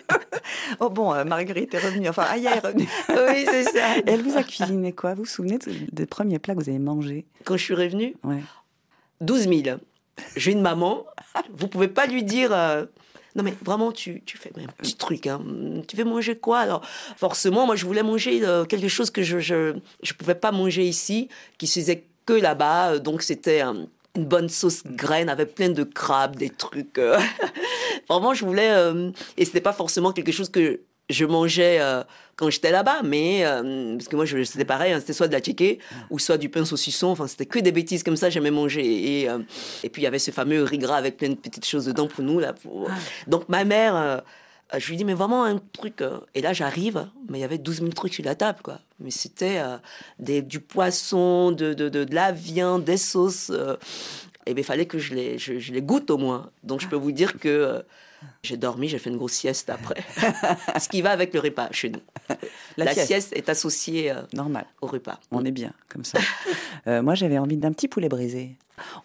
Oh 0.80 0.90
bon, 0.90 1.12
euh, 1.12 1.24
Marguerite 1.24 1.74
est 1.74 1.78
revenue. 1.78 2.08
Enfin, 2.08 2.22
Aya 2.30 2.56
est 2.56 2.60
revenue. 2.60 2.88
oui, 3.08 3.44
c'est 3.50 3.64
ça. 3.64 3.98
Et 3.98 4.02
elle 4.06 4.22
vous 4.22 4.36
a 4.36 4.42
cuisiné 4.44 4.92
quoi? 4.92 5.14
Vous 5.14 5.22
vous 5.22 5.28
souvenez 5.28 5.58
de- 5.58 5.72
des 5.92 6.06
premiers 6.06 6.38
plats 6.38 6.54
que 6.54 6.60
vous 6.62 6.68
avez 6.68 6.78
mangés? 6.78 7.26
Quand 7.44 7.56
je 7.56 7.62
suis 7.64 7.74
revenue, 7.74 8.14
Ouais. 8.22 8.42
12 9.20 9.48
000. 9.48 9.78
J'ai 10.36 10.52
une 10.52 10.60
maman, 10.62 11.04
vous 11.52 11.68
pouvez 11.68 11.88
pas 11.88 12.06
lui 12.06 12.22
dire. 12.22 12.52
euh, 12.52 12.84
non 13.34 13.42
mais 13.42 13.54
vraiment, 13.62 13.92
tu, 13.92 14.22
tu 14.24 14.38
fais 14.38 14.50
un 14.56 14.66
petit 14.78 14.96
truc. 14.96 15.26
Hein. 15.26 15.40
Tu 15.86 15.96
veux 15.96 16.04
manger 16.04 16.36
quoi? 16.36 16.60
Alors 16.60 16.82
forcément, 17.16 17.66
moi 17.66 17.76
je 17.76 17.84
voulais 17.84 18.02
manger 18.02 18.40
euh, 18.42 18.64
quelque 18.64 18.88
chose 18.88 19.10
que 19.10 19.22
je 19.22 19.40
je 19.40 19.74
je 20.02 20.12
pouvais 20.14 20.34
pas 20.34 20.52
manger 20.52 20.84
ici, 20.84 21.28
qui 21.58 21.66
se 21.66 21.80
faisait 21.80 22.04
que 22.24 22.32
là-bas. 22.32 22.92
Euh, 22.92 22.98
Donc 22.98 23.22
c'était 23.22 23.60
une 23.60 23.88
bonne 24.24 24.48
sauce 24.48 24.82
graine 24.86 25.28
avec 25.28 25.54
plein 25.54 25.68
de 25.68 25.84
crabes, 25.84 26.36
des 26.36 26.48
trucs. 26.48 26.98
Vraiment, 28.08 28.32
je 28.32 28.44
voulais 28.44 28.72
et 29.36 29.44
c'était 29.44 29.60
pas 29.60 29.74
forcément 29.74 30.12
quelque 30.12 30.32
chose 30.32 30.48
que 30.48 30.80
je 31.10 31.24
mangeais 31.26 31.78
quand 32.36 32.50
j'étais 32.50 32.70
là-bas, 32.70 33.00
mais 33.02 33.44
euh, 33.46 33.96
parce 33.96 34.08
que 34.08 34.16
moi 34.16 34.24
je- 34.26 34.44
c'était 34.44 34.64
pareil, 34.66 34.92
hein, 34.92 35.00
c'était 35.00 35.14
soit 35.14 35.26
de 35.28 35.32
la 35.32 35.40
tchéké 35.40 35.78
ou 36.10 36.18
soit 36.18 36.36
du 36.38 36.48
pain 36.50 36.64
saucisson. 36.66 37.08
Enfin, 37.08 37.26
c'était 37.26 37.46
que 37.46 37.58
des 37.58 37.72
bêtises 37.72 38.02
comme 38.02 38.16
ça, 38.16 38.28
j'aimais 38.30 38.50
manger. 38.50 39.20
Et, 39.22 39.28
euh, 39.30 39.38
et 39.82 39.88
puis 39.88 40.02
il 40.02 40.04
y 40.04 40.08
avait 40.08 40.18
ce 40.18 40.30
fameux 40.30 40.62
riz 40.62 40.78
gras 40.78 40.96
avec 40.96 41.16
plein 41.16 41.30
de 41.30 41.34
petites 41.34 41.64
choses 41.66 41.86
dedans 41.86 42.06
pour 42.08 42.22
nous 42.22 42.38
là. 42.38 42.52
pour- 42.52 42.88
Donc 43.26 43.48
ma 43.48 43.64
mère, 43.64 43.96
euh, 43.96 44.18
je 44.76 44.86
lui 44.90 44.96
dis 44.98 45.04
mais 45.06 45.14
vraiment 45.14 45.44
un 45.44 45.58
truc. 45.72 46.02
euh, 46.02 46.18
Et 46.34 46.42
là 46.42 46.52
j'arrive, 46.52 47.06
mais 47.30 47.38
il 47.38 47.40
y 47.40 47.44
avait 47.44 47.56
12 47.58 47.78
000 47.78 47.88
trucs 47.92 48.12
sur 48.14 48.24
la 48.24 48.34
table 48.34 48.58
quoi. 48.62 48.80
Mais 49.00 49.10
c'était 49.10 49.60
du 50.42 50.60
poisson, 50.60 51.52
de, 51.52 51.72
de, 51.74 51.88
de, 51.88 52.04
de 52.04 52.14
la 52.14 52.32
viande, 52.32 52.84
des 52.84 52.96
sauces. 52.98 53.50
et 54.46 54.54
bien, 54.54 54.62
il 54.62 54.64
fallait 54.64 54.86
que 54.86 54.98
je 54.98 55.14
les, 55.14 55.38
je, 55.38 55.58
je 55.58 55.72
les 55.72 55.82
goûte 55.82 56.10
au 56.10 56.18
moins. 56.18 56.50
Donc, 56.62 56.80
je 56.80 56.86
peux 56.88 56.96
vous 56.96 57.12
dire 57.12 57.38
que 57.38 57.82
j'ai 58.42 58.56
dormi, 58.56 58.88
j'ai 58.88 58.98
fait 58.98 59.10
une 59.10 59.16
grosse 59.16 59.32
sieste 59.32 59.70
après. 59.70 60.02
Ce 60.80 60.88
qui 60.88 61.02
va 61.02 61.10
avec 61.10 61.32
le 61.34 61.40
repas 61.40 61.68
chez 61.72 61.90
nous. 61.90 62.00
La 62.76 62.86
La, 62.86 62.92
sieste. 62.94 63.06
sieste. 63.08 63.32
est 63.34 63.48
associée 63.48 64.10
euh, 64.10 64.22
Normal. 64.32 64.66
au 64.80 64.86
repas. 64.86 65.18
On 65.30 65.44
est 65.44 65.50
bien, 65.50 65.72
comme 65.88 66.04
ça. 66.04 66.18
Euh, 66.88 67.02
moi, 67.02 67.16
j'avais 67.16 67.36
envie 67.38 67.56
d'un 67.56 67.72
petit 67.72 67.88
poulet 67.88 68.08
braisé. 68.08 68.54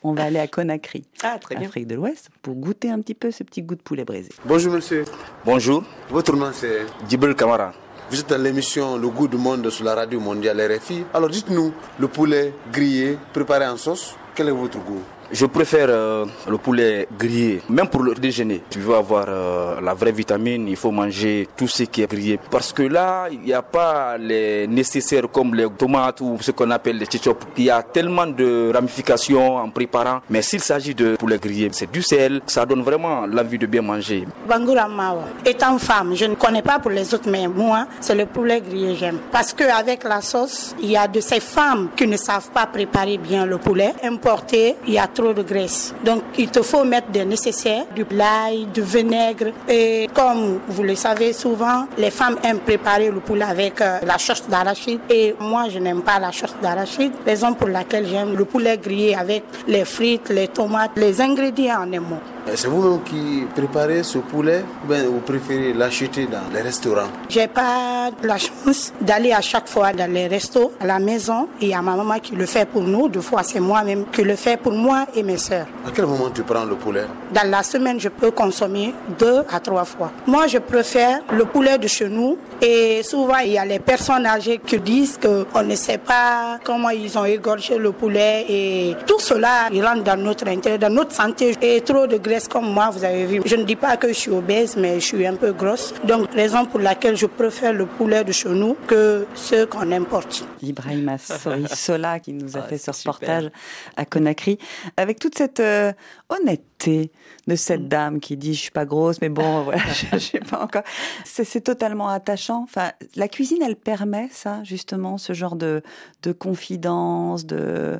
On 0.03 0.13
va 0.13 0.25
aller 0.25 0.37
à 0.37 0.47
Conakry, 0.47 1.03
Ah, 1.23 1.39
très 1.39 1.55
bien. 1.55 1.67
Afrique 1.67 1.87
de 1.87 1.95
l'Ouest, 1.95 2.29
pour 2.43 2.53
goûter 2.53 2.91
un 2.91 2.99
petit 3.01 3.15
peu 3.15 3.31
ce 3.31 3.43
petit 3.43 3.63
goût 3.63 3.73
de 3.73 3.81
poulet 3.81 4.05
braisé. 4.05 4.29
Bonjour 4.45 4.71
monsieur, 4.73 5.03
Bonjour, 5.45 5.83
votre 6.09 6.35
nom 6.35 6.51
c'est 6.53 6.81
Djibril 7.09 7.33
Kamara. 7.33 7.73
Vous 8.11 8.19
êtes 8.19 8.29
dans 8.29 8.39
l'émission 8.39 8.97
Le 8.97 9.07
goût 9.09 9.27
du 9.27 9.37
monde 9.37 9.67
sur 9.71 9.83
la 9.85 9.95
radio 9.95 10.19
mondiale 10.19 10.61
RFI. 10.77 11.05
Alors 11.11 11.29
dites-nous, 11.29 11.73
le 11.97 12.07
poulet 12.07 12.53
grillé 12.71 13.17
préparé 13.33 13.65
en 13.65 13.77
sauce, 13.77 14.15
quel 14.35 14.49
est 14.49 14.51
votre 14.51 14.77
goût? 14.77 15.01
Je 15.33 15.45
préfère 15.45 15.87
euh, 15.89 16.25
le 16.49 16.57
poulet 16.57 17.07
grillé, 17.17 17.61
même 17.69 17.87
pour 17.87 18.03
le 18.03 18.13
déjeuner. 18.13 18.63
Tu 18.69 18.79
veux 18.79 18.95
avoir 18.95 19.25
euh, 19.29 19.79
la 19.79 19.93
vraie 19.93 20.11
vitamine, 20.11 20.67
il 20.67 20.75
faut 20.75 20.91
manger 20.91 21.47
tout 21.55 21.69
ce 21.69 21.83
qui 21.83 22.01
est 22.01 22.11
grillé. 22.11 22.37
Parce 22.49 22.73
que 22.73 22.83
là, 22.83 23.27
il 23.31 23.39
n'y 23.39 23.53
a 23.53 23.61
pas 23.61 24.17
les 24.17 24.67
nécessaires 24.67 25.31
comme 25.31 25.55
les 25.55 25.67
tomates 25.69 26.19
ou 26.19 26.37
ce 26.41 26.51
qu'on 26.51 26.69
appelle 26.71 26.97
les 26.97 27.05
chichop. 27.05 27.37
Il 27.55 27.63
y 27.63 27.69
a 27.69 27.81
tellement 27.81 28.27
de 28.27 28.71
ramifications 28.73 29.55
en 29.55 29.69
préparant. 29.69 30.19
Mais 30.29 30.41
s'il 30.41 30.59
s'agit 30.59 30.93
de 30.93 31.15
poulet 31.15 31.37
grillé, 31.37 31.69
c'est 31.71 31.89
du 31.89 32.01
sel, 32.01 32.41
ça 32.45 32.65
donne 32.65 32.81
vraiment 32.81 33.25
l'envie 33.25 33.57
de 33.57 33.67
bien 33.67 33.81
manger. 33.81 34.27
Bangoura 34.49 34.89
Mawa. 34.89 35.23
Étant 35.45 35.77
femme, 35.79 36.13
je 36.13 36.25
ne 36.25 36.35
connais 36.35 36.61
pas 36.61 36.79
pour 36.79 36.91
les 36.91 37.13
autres, 37.13 37.29
mais 37.29 37.47
moi, 37.47 37.87
c'est 38.01 38.15
le 38.15 38.25
poulet 38.25 38.59
grillé 38.59 38.95
j'aime. 38.95 39.19
Parce 39.31 39.53
qu'avec 39.53 40.03
la 40.03 40.19
sauce, 40.19 40.75
il 40.81 40.91
y 40.91 40.97
a 40.97 41.07
de 41.07 41.21
ces 41.21 41.39
femmes 41.39 41.87
qui 41.95 42.05
ne 42.05 42.17
savent 42.17 42.49
pas 42.49 42.65
préparer 42.65 43.17
bien 43.17 43.45
le 43.45 43.57
poulet. 43.57 43.93
Importé, 44.03 44.75
il 44.85 44.95
y 44.95 44.99
a 44.99 45.07
trop 45.21 45.33
de 45.33 45.43
graisse. 45.43 45.93
Donc, 46.03 46.23
il 46.37 46.49
te 46.49 46.61
faut 46.63 46.83
mettre 46.83 47.09
des 47.11 47.25
nécessaires, 47.25 47.85
du 47.95 48.05
l'ail, 48.11 48.65
du 48.73 48.81
vinaigre. 48.81 49.51
Et 49.69 50.09
comme 50.13 50.59
vous 50.67 50.83
le 50.83 50.95
savez 50.95 51.31
souvent, 51.33 51.85
les 51.97 52.09
femmes 52.09 52.37
aiment 52.43 52.59
préparer 52.59 53.09
le 53.11 53.19
poulet 53.19 53.45
avec 53.45 53.79
euh, 53.81 53.99
la 54.03 54.17
sauce 54.17 54.43
d'arachide. 54.49 55.01
Et 55.09 55.35
moi, 55.39 55.69
je 55.69 55.77
n'aime 55.77 56.01
pas 56.01 56.17
la 56.19 56.31
sauce 56.31 56.55
d'arachide. 56.61 57.13
Raison 57.25 57.53
pour 57.53 57.67
laquelle 57.67 58.07
j'aime 58.07 58.35
le 58.35 58.45
poulet 58.45 58.77
grillé 58.77 59.15
avec 59.15 59.43
les 59.67 59.85
frites, 59.85 60.29
les 60.29 60.47
tomates, 60.47 60.91
les 60.95 61.21
ingrédients 61.21 61.81
en 61.83 61.93
un 61.93 61.99
mot. 61.99 62.21
Euh, 62.47 62.53
C'est 62.55 62.67
vous-même 62.67 63.01
qui 63.03 63.45
préparez 63.55 64.01
ce 64.01 64.17
poulet 64.17 64.63
ou 64.83 64.87
bien 64.87 65.03
vous 65.03 65.19
préférez 65.19 65.73
l'acheter 65.73 66.25
dans 66.25 66.47
les 66.51 66.61
restaurants? 66.61 67.11
J'ai 67.29 67.47
pas 67.47 68.09
la 68.23 68.37
chance 68.39 68.91
d'aller 68.99 69.31
à 69.31 69.41
chaque 69.41 69.69
fois 69.69 69.93
dans 69.93 70.11
les 70.11 70.25
restos, 70.27 70.71
à 70.79 70.87
la 70.87 70.97
maison. 70.97 71.47
Il 71.61 71.67
y 71.67 71.73
a 71.75 71.81
ma 71.83 71.95
maman 71.95 72.17
qui 72.19 72.35
le 72.35 72.47
fait 72.47 72.65
pour 72.67 72.81
nous. 72.81 73.07
Deux 73.09 73.21
fois, 73.21 73.43
c'est 73.43 73.59
moi-même 73.59 74.05
qui 74.11 74.23
le 74.23 74.35
fait 74.35 74.57
pour 74.57 74.73
moi 74.73 75.05
et 75.15 75.23
mes 75.23 75.37
sœurs. 75.37 75.67
À 75.85 75.91
quel 75.93 76.05
moment 76.05 76.29
tu 76.29 76.43
prends 76.43 76.65
le 76.65 76.75
poulet? 76.75 77.05
Dans 77.33 77.49
la 77.49 77.63
semaine, 77.63 77.99
je 77.99 78.09
peux 78.09 78.31
consommer 78.31 78.93
deux 79.17 79.43
à 79.49 79.59
trois 79.59 79.85
fois. 79.85 80.11
Moi, 80.27 80.47
je 80.47 80.57
préfère 80.57 81.19
le 81.31 81.45
poulet 81.45 81.77
de 81.77 81.87
chez 81.87 82.09
nous. 82.09 82.37
Et 82.63 83.01
souvent, 83.01 83.39
il 83.39 83.53
y 83.53 83.57
a 83.57 83.65
les 83.65 83.79
personnes 83.79 84.25
âgées 84.27 84.59
qui 84.63 84.79
disent 84.79 85.17
qu'on 85.17 85.63
ne 85.63 85.73
sait 85.73 85.97
pas 85.97 86.59
comment 86.63 86.89
ils 86.91 87.17
ont 87.17 87.25
égorgé 87.25 87.77
le 87.77 87.91
poulet. 87.91 88.45
Et 88.47 88.95
tout 89.07 89.19
cela, 89.19 89.69
il 89.73 89.83
rentre 89.83 90.03
dans 90.03 90.17
notre 90.17 90.47
intérêt, 90.47 90.77
dans 90.77 90.93
notre 90.93 91.11
santé. 91.11 91.55
Et 91.59 91.81
trop 91.81 92.05
de 92.05 92.17
graisse 92.17 92.47
comme 92.47 92.71
moi, 92.71 92.91
vous 92.91 93.03
avez 93.03 93.25
vu. 93.25 93.41
Je 93.45 93.55
ne 93.55 93.63
dis 93.63 93.75
pas 93.75 93.97
que 93.97 94.09
je 94.09 94.13
suis 94.13 94.31
obèse, 94.31 94.77
mais 94.77 94.99
je 94.99 95.05
suis 95.05 95.25
un 95.25 95.35
peu 95.35 95.53
grosse. 95.53 95.93
Donc, 96.03 96.31
raison 96.33 96.65
pour 96.65 96.79
laquelle 96.79 97.17
je 97.17 97.25
préfère 97.25 97.73
le 97.73 97.87
poulet 97.87 98.23
de 98.23 98.31
chez 98.31 98.49
nous 98.49 98.75
que 98.85 99.25
ceux 99.33 99.65
qu'on 99.65 99.91
importe. 99.91 100.45
Ibrahima 100.61 101.17
Sola 101.73 102.19
qui 102.19 102.33
nous 102.33 102.57
a 102.57 102.61
fait 102.61 102.77
ce 102.77 102.91
reportage 102.91 103.49
à 103.97 104.05
Conakry 104.05 104.59
avec 104.97 105.19
toute 105.19 105.35
cette 105.35 105.59
euh, 105.59 105.91
honnêteté 106.29 107.11
de 107.47 107.55
cette 107.55 107.87
dame 107.87 108.19
qui 108.19 108.37
dit 108.37 108.53
je 108.53 108.59
suis 108.61 108.71
pas 108.71 108.85
grosse 108.85 109.19
mais 109.21 109.29
bon 109.29 109.63
voilà 109.63 109.81
je, 110.11 110.17
sais 110.19 110.39
pas 110.39 110.63
encore. 110.63 110.83
C'est 111.25 111.61
totalement 111.61 112.07
attachant. 112.09 112.61
Enfin 112.63 112.91
la 113.15 113.27
cuisine 113.27 113.61
elle 113.63 113.75
permet 113.75 114.29
ça 114.31 114.63
justement 114.63 115.17
ce 115.17 115.33
genre 115.33 115.55
de 115.55 115.81
de 116.23 116.31
confidence 116.31 117.45
de 117.45 117.99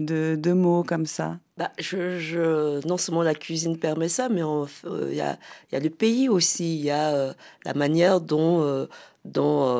de, 0.00 0.34
de 0.40 0.52
mots 0.54 0.82
comme 0.82 1.04
ça. 1.04 1.38
Bah, 1.58 1.70
je, 1.78 2.18
je- 2.18 2.86
non 2.88 2.96
seulement 2.96 3.22
la 3.22 3.34
cuisine 3.34 3.78
permet 3.78 4.08
ça, 4.08 4.30
mais 4.30 4.42
en- 4.42 4.64
euh, 4.86 5.08
il 5.10 5.16
y, 5.16 5.20
a, 5.20 5.36
il 5.70 5.74
y 5.74 5.76
a 5.76 5.80
le 5.80 5.90
pays 5.90 6.28
aussi, 6.30 6.76
il 6.78 6.82
y 6.84 6.90
a 6.90 7.10
euh, 7.10 7.32
la 7.66 7.74
manière 7.74 8.22
dont, 8.22 8.62
euh, 8.62 8.86
dont 9.26 9.78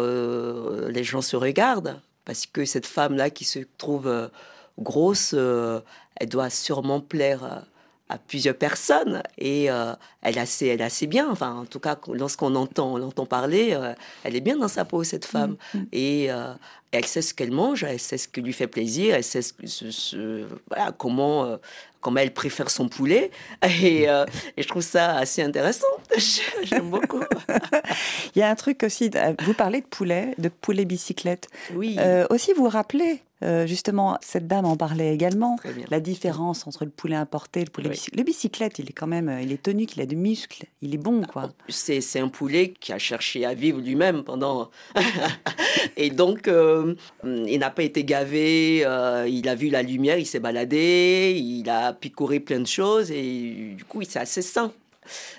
les 0.88 1.04
gens 1.04 1.22
se 1.22 1.36
regardent. 1.36 2.00
Parce 2.26 2.44
que 2.46 2.66
cette 2.66 2.84
femme-là 2.86 3.30
qui 3.30 3.44
se 3.44 3.60
trouve 3.78 4.30
grosse, 4.78 5.32
elle 5.32 6.28
doit 6.28 6.50
sûrement 6.50 7.00
plaire 7.00 7.64
à 8.10 8.18
plusieurs 8.18 8.56
personnes 8.56 9.22
et 9.38 9.70
euh, 9.70 9.92
elle, 10.22 10.36
est 10.36 10.40
assez, 10.40 10.66
elle 10.66 10.82
assez 10.82 11.06
bien. 11.06 11.30
Enfin, 11.30 11.54
en 11.54 11.64
tout 11.64 11.78
cas, 11.78 11.96
lorsqu'on 12.12 12.54
entend, 12.56 12.94
on 12.94 12.96
l'entend 12.98 13.24
parler, 13.24 13.70
euh, 13.72 13.94
elle 14.24 14.34
est 14.34 14.40
bien 14.40 14.56
dans 14.56 14.68
sa 14.68 14.84
peau, 14.84 15.04
cette 15.04 15.24
femme. 15.24 15.56
Et 15.92 16.26
euh, 16.30 16.52
elle 16.90 17.06
sait 17.06 17.22
ce 17.22 17.32
qu'elle 17.32 17.52
mange, 17.52 17.84
elle 17.84 18.00
sait 18.00 18.18
ce 18.18 18.26
qui 18.26 18.40
lui 18.42 18.52
fait 18.52 18.66
plaisir, 18.66 19.14
elle 19.14 19.22
sait 19.22 19.42
ce, 19.42 19.52
ce- 19.64 19.90
ce- 19.92 20.44
voilà, 20.68 20.90
comment, 20.90 21.56
comment 22.00 22.18
elle 22.18 22.34
préfère 22.34 22.68
son 22.68 22.88
poulet. 22.88 23.30
Et, 23.80 24.02
et 24.04 24.62
je 24.62 24.66
trouve 24.66 24.82
ça 24.82 25.16
assez 25.16 25.42
intéressant. 25.42 25.86
J'aime 26.64 26.90
beaucoup. 26.90 27.22
Il 28.34 28.40
y 28.40 28.42
a 28.42 28.50
un 28.50 28.56
truc 28.56 28.82
aussi, 28.82 29.08
vous 29.44 29.54
parlez 29.54 29.82
de 29.82 29.86
poulet, 29.86 30.34
de 30.38 30.48
poulet 30.48 30.84
bicyclette. 30.84 31.48
Oui. 31.74 31.96
Aussi, 32.30 32.52
vous 32.54 32.68
rappelez, 32.68 33.22
euh, 33.42 33.66
justement, 33.66 34.18
cette 34.20 34.46
dame 34.46 34.66
en 34.66 34.76
parlait 34.76 35.14
également, 35.14 35.56
la 35.90 36.00
différence 36.00 36.66
entre 36.66 36.84
le 36.84 36.90
poulet 36.90 37.16
importé 37.16 37.60
et 37.60 37.64
le 37.64 37.70
poulet 37.70 37.88
Oui. 37.88 37.94
bicyclette. 37.94 38.18
Le 38.18 38.24
bicyclette, 38.24 38.78
il 38.78 38.88
est 38.90 38.92
quand 38.92 39.06
même, 39.06 39.38
il 39.42 39.52
est 39.52 39.62
tenu, 39.62 39.86
qu'il 39.86 40.02
a 40.02 40.06
du 40.06 40.16
muscle, 40.16 40.64
il 40.82 40.94
est 40.94 40.98
bon, 40.98 41.22
quoi. 41.22 41.50
C'est 41.68 42.20
un 42.20 42.28
poulet 42.28 42.74
qui 42.78 42.92
a 42.92 42.98
cherché 42.98 43.44
à 43.44 43.54
vivre 43.54 43.80
lui-même 43.80 44.22
pendant. 44.24 44.70
et 45.96 46.10
donc, 46.10 46.48
euh, 46.48 46.94
il 47.24 47.58
n'a 47.58 47.70
pas 47.70 47.82
été 47.82 48.04
gavé, 48.04 48.82
euh, 48.84 49.26
il 49.28 49.48
a 49.48 49.54
vu 49.54 49.68
la 49.70 49.82
lumière, 49.82 50.18
il 50.18 50.26
s'est 50.26 50.40
baladé, 50.40 51.34
il 51.38 51.68
a 51.70 51.92
picoré 51.92 52.40
plein 52.40 52.60
de 52.60 52.66
choses 52.66 53.10
et 53.10 53.74
du 53.76 53.84
coup, 53.84 54.02
il 54.02 54.06
s'est 54.08 54.18
assez 54.20 54.42
sain. 54.42 54.72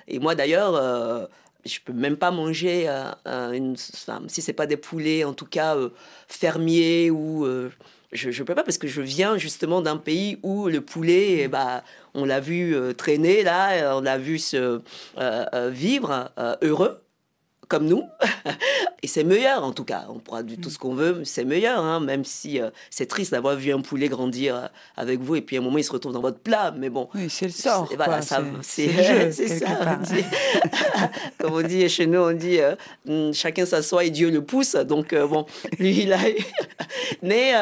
Et 0.07 0.19
moi 0.19 0.35
d'ailleurs, 0.35 1.29
je 1.65 1.79
peux 1.83 1.93
même 1.93 2.17
pas 2.17 2.31
manger 2.31 2.85
euh, 2.87 3.51
une, 3.51 3.73
enfin, 3.73 4.21
si 4.27 4.41
c'est 4.41 4.53
pas 4.53 4.67
des 4.67 4.77
poulets, 4.77 5.23
en 5.23 5.33
tout 5.33 5.45
cas 5.45 5.75
euh, 5.75 5.89
fermiers 6.27 7.09
ou 7.11 7.45
euh, 7.45 7.69
je, 8.11 8.31
je 8.31 8.43
peux 8.43 8.55
pas 8.55 8.63
parce 8.63 8.77
que 8.77 8.87
je 8.87 9.01
viens 9.01 9.37
justement 9.37 9.81
d'un 9.81 9.97
pays 9.97 10.37
où 10.43 10.67
le 10.67 10.81
poulet, 10.81 11.41
eh 11.41 11.47
ben, 11.47 11.81
on 12.13 12.25
l'a 12.25 12.39
vu 12.39 12.75
euh, 12.75 12.93
traîner 12.93 13.43
là, 13.43 13.97
on 13.97 14.01
l'a 14.01 14.17
vu 14.17 14.39
se 14.39 14.81
vivre 15.71 16.31
heureux 16.61 17.00
comme 17.71 17.87
nous. 17.87 18.03
Et 19.03 19.07
c'est 19.07 19.23
meilleur 19.23 19.63
en 19.63 19.71
tout 19.71 19.85
cas. 19.85 20.05
On 20.09 20.19
pourra 20.19 20.43
dire 20.43 20.57
tout 20.61 20.69
ce 20.69 20.77
qu'on 20.77 20.93
veut, 20.93 21.21
c'est 21.23 21.45
meilleur, 21.45 21.79
hein, 21.79 21.99
même 22.01 22.23
si 22.23 22.61
euh, 22.61 22.69
c'est 22.89 23.07
triste 23.07 23.31
d'avoir 23.31 23.55
vu 23.55 23.73
un 23.73 23.81
poulet 23.81 24.09
grandir 24.09 24.55
euh, 24.55 24.67
avec 24.95 25.21
vous 25.21 25.37
et 25.37 25.41
puis 25.41 25.55
à 25.55 25.59
un 25.59 25.63
moment 25.63 25.79
il 25.79 25.83
se 25.83 25.91
retrouve 25.91 26.13
dans 26.13 26.21
votre 26.21 26.37
plat. 26.37 26.71
Mais 26.77 26.89
bon, 26.89 27.07
Oui, 27.15 27.29
c'est 27.29 27.45
le 27.45 27.51
sort. 27.51 27.89
Voilà, 27.95 28.21
c'est 28.21 28.29
ça. 29.31 29.65
part. 29.65 29.99
on 29.99 30.03
dit. 30.03 30.23
Comme 31.39 31.53
on 31.53 31.61
dit 31.61 31.89
chez 31.89 32.05
nous, 32.05 32.19
on 32.19 32.33
dit 32.33 32.59
euh, 32.59 32.75
mm, 33.05 33.33
chacun 33.33 33.65
s'assoit 33.65 34.03
et 34.03 34.09
Dieu 34.09 34.29
le 34.29 34.43
pousse. 34.43 34.75
Donc 34.75 35.15
bon, 35.15 35.45
lui 35.79 36.03
il 36.03 36.13
a. 36.13 36.19
Mais 37.23 37.53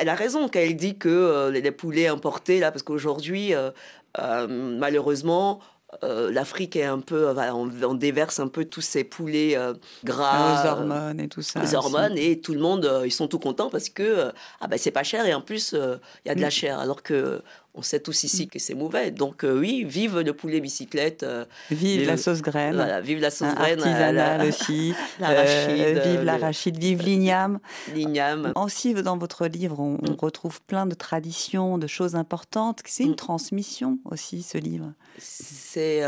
elle 0.00 0.08
a 0.08 0.14
raison 0.14 0.48
quand 0.48 0.58
elle 0.58 0.76
dit 0.76 0.96
que 0.96 1.08
euh, 1.08 1.50
les 1.50 1.60
les 1.60 1.70
poulets 1.70 2.06
importés 2.06 2.58
là, 2.58 2.72
parce 2.72 2.82
qu'aujourd'hui, 2.82 3.54
euh, 3.54 3.70
euh, 4.18 4.46
malheureusement. 4.48 5.60
Euh, 6.04 6.30
L'Afrique 6.30 6.76
est 6.76 6.84
un 6.84 7.00
peu, 7.00 7.28
on, 7.52 7.70
on 7.84 7.94
déverse 7.94 8.38
un 8.40 8.48
peu 8.48 8.64
tous 8.64 8.80
ces 8.80 9.04
poulets 9.04 9.56
euh, 9.56 9.74
gras, 10.04 10.62
Aux 10.62 10.66
euh, 10.66 10.70
hormones 10.70 11.20
et 11.20 11.28
tout 11.28 11.42
ça. 11.42 11.60
les 11.60 11.66
aussi. 11.66 11.76
hormones 11.76 12.16
et 12.16 12.40
tout 12.40 12.54
le 12.54 12.60
monde 12.60 12.84
euh, 12.84 13.06
ils 13.06 13.10
sont 13.12 13.28
tout 13.28 13.38
contents 13.38 13.70
parce 13.70 13.88
que 13.88 14.30
ah 14.60 14.66
ben 14.68 14.78
c'est 14.78 14.90
pas 14.92 15.02
cher 15.02 15.26
et 15.26 15.34
en 15.34 15.40
plus 15.40 15.72
il 15.74 16.28
y 16.28 16.30
a 16.30 16.34
de 16.34 16.40
la 16.40 16.48
Mm. 16.48 16.50
chair 16.50 16.78
alors 16.78 17.02
que 17.02 17.42
on 17.80 17.82
sait 17.82 18.00
tous 18.00 18.24
ici 18.24 18.46
que 18.46 18.58
c'est 18.58 18.74
mauvais 18.74 19.10
donc 19.10 19.42
euh, 19.42 19.58
oui 19.58 19.84
vive 19.84 20.18
le 20.20 20.32
poulet 20.34 20.60
bicyclette 20.60 21.22
euh, 21.22 21.46
Vive 21.70 22.06
la 22.06 22.18
sauce 22.18 22.42
graine. 22.42 22.74
voilà, 22.76 23.00
vive 23.00 23.20
la 23.20 23.30
sauce 23.30 23.48
Hein, 23.48 23.54
graine 23.54 23.80
artisanale 23.80 24.38
la- 24.42 24.46
aussi. 24.46 24.94
l'arachide, 25.18 25.96
Euh, 25.96 26.02
vive 26.10 26.22
l'arachide, 26.22 26.76
vive 26.78 27.00
l'igname. 27.02 27.58
l'igname 27.94 28.52
Aussi, 28.54 28.92
dans 28.94 29.16
votre 29.16 29.46
livre, 29.46 29.80
on, 29.80 29.98
on 30.06 30.14
retrouve 30.16 30.60
plein 30.62 30.84
de 30.84 30.94
traditions, 30.94 31.78
de 31.78 31.86
choses 31.86 32.14
importantes. 32.16 32.80
C'est 32.84 33.04
une 33.04 33.16
transmission 33.16 33.98
aussi, 34.04 34.42
ce 34.42 34.58
livre. 34.58 34.92
c'est 35.18 36.02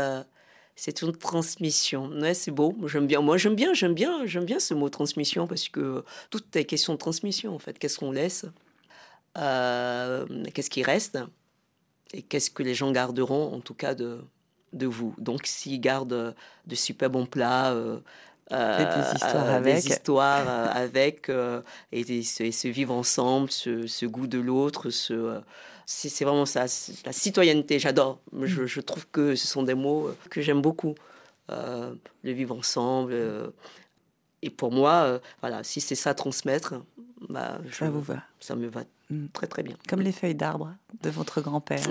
c'est 0.75 1.01
une 1.03 1.11
transmission 1.15 2.09
ouais, 2.21 2.33
c'est 2.33 2.49
beau 2.49 2.75
j'aime 2.87 3.05
bien 3.05 3.21
moi 3.21 3.37
j'aime 3.37 3.53
bien 3.55 3.73
j'aime 3.75 3.93
bien 3.93 4.25
j'aime 4.25 4.45
bien 4.45 4.59
ce 4.59 4.73
mot 4.73 4.89
transmission 4.89 5.45
parce 5.45 5.69
que 5.69 6.03
tout 6.31 6.41
est 6.55 6.65
question 6.65 6.93
de 6.93 6.97
transmission 6.97 7.53
en 7.53 7.59
fait 7.59 7.77
qu'est-ce 7.77 7.99
qu'on 7.99 8.11
laisse 8.11 8.45
Euh, 9.37 10.25
qu'est-ce 10.53 10.69
qui 10.69 10.83
reste? 10.83 11.17
Et 12.13 12.21
qu'est-ce 12.21 12.51
que 12.51 12.63
les 12.63 12.75
gens 12.75 12.91
garderont 12.91 13.53
en 13.53 13.59
tout 13.61 13.73
cas 13.73 13.95
de 13.95 14.21
de 14.73 14.87
vous? 14.87 15.13
Donc 15.17 15.41
s'ils 15.45 15.79
gardent 15.81 16.35
de 16.67 16.75
super 16.75 17.09
bons 17.09 17.25
plats 17.27 17.71
euh, 17.73 17.99
euh, 18.51 18.79
Et 18.81 18.85
des 19.01 19.15
histoires 19.15 19.49
euh, 19.49 19.57
avec. 19.57 19.75
des 19.83 19.87
histoires 19.87 20.47
euh, 20.47 20.67
avec 20.73 21.29
euh, 21.29 21.61
et, 21.91 22.23
se, 22.23 22.43
et 22.43 22.51
se 22.51 22.67
vivre 22.67 22.93
ensemble 22.93 23.49
ce, 23.51 23.87
ce 23.87 24.05
goût 24.05 24.27
de 24.27 24.39
l'autre 24.39 24.89
ce 24.89 25.13
euh, 25.13 25.39
c'est 25.85 26.23
vraiment 26.25 26.45
ça 26.45 26.65
la 27.05 27.11
citoyenneté 27.13 27.77
j'adore 27.79 28.19
je, 28.41 28.65
je 28.65 28.81
trouve 28.81 29.05
que 29.11 29.35
ce 29.35 29.47
sont 29.47 29.63
des 29.63 29.75
mots 29.75 30.07
euh, 30.07 30.15
que 30.29 30.41
j'aime 30.41 30.61
beaucoup 30.61 30.95
Euh, 31.51 31.93
le 32.23 32.31
vivre 32.31 32.55
ensemble 32.57 33.11
euh, 33.13 33.49
et 34.41 34.49
pour 34.49 34.71
moi 34.71 34.93
euh, 35.03 35.19
voilà 35.41 35.63
si 35.63 35.81
c'est 35.81 35.95
ça 35.95 36.13
transmettre 36.13 36.75
bah, 37.29 37.59
je- 37.65 37.75
Ça 37.75 37.89
vous 37.89 38.01
va. 38.01 38.23
ça 38.39 38.55
me 38.55 38.67
va. 38.67 38.83
Très 39.33 39.47
très 39.47 39.63
bien 39.63 39.75
Comme 39.87 40.01
les 40.01 40.11
feuilles 40.11 40.35
d'arbre 40.35 40.73
de 41.01 41.09
votre 41.09 41.41
grand-père. 41.41 41.81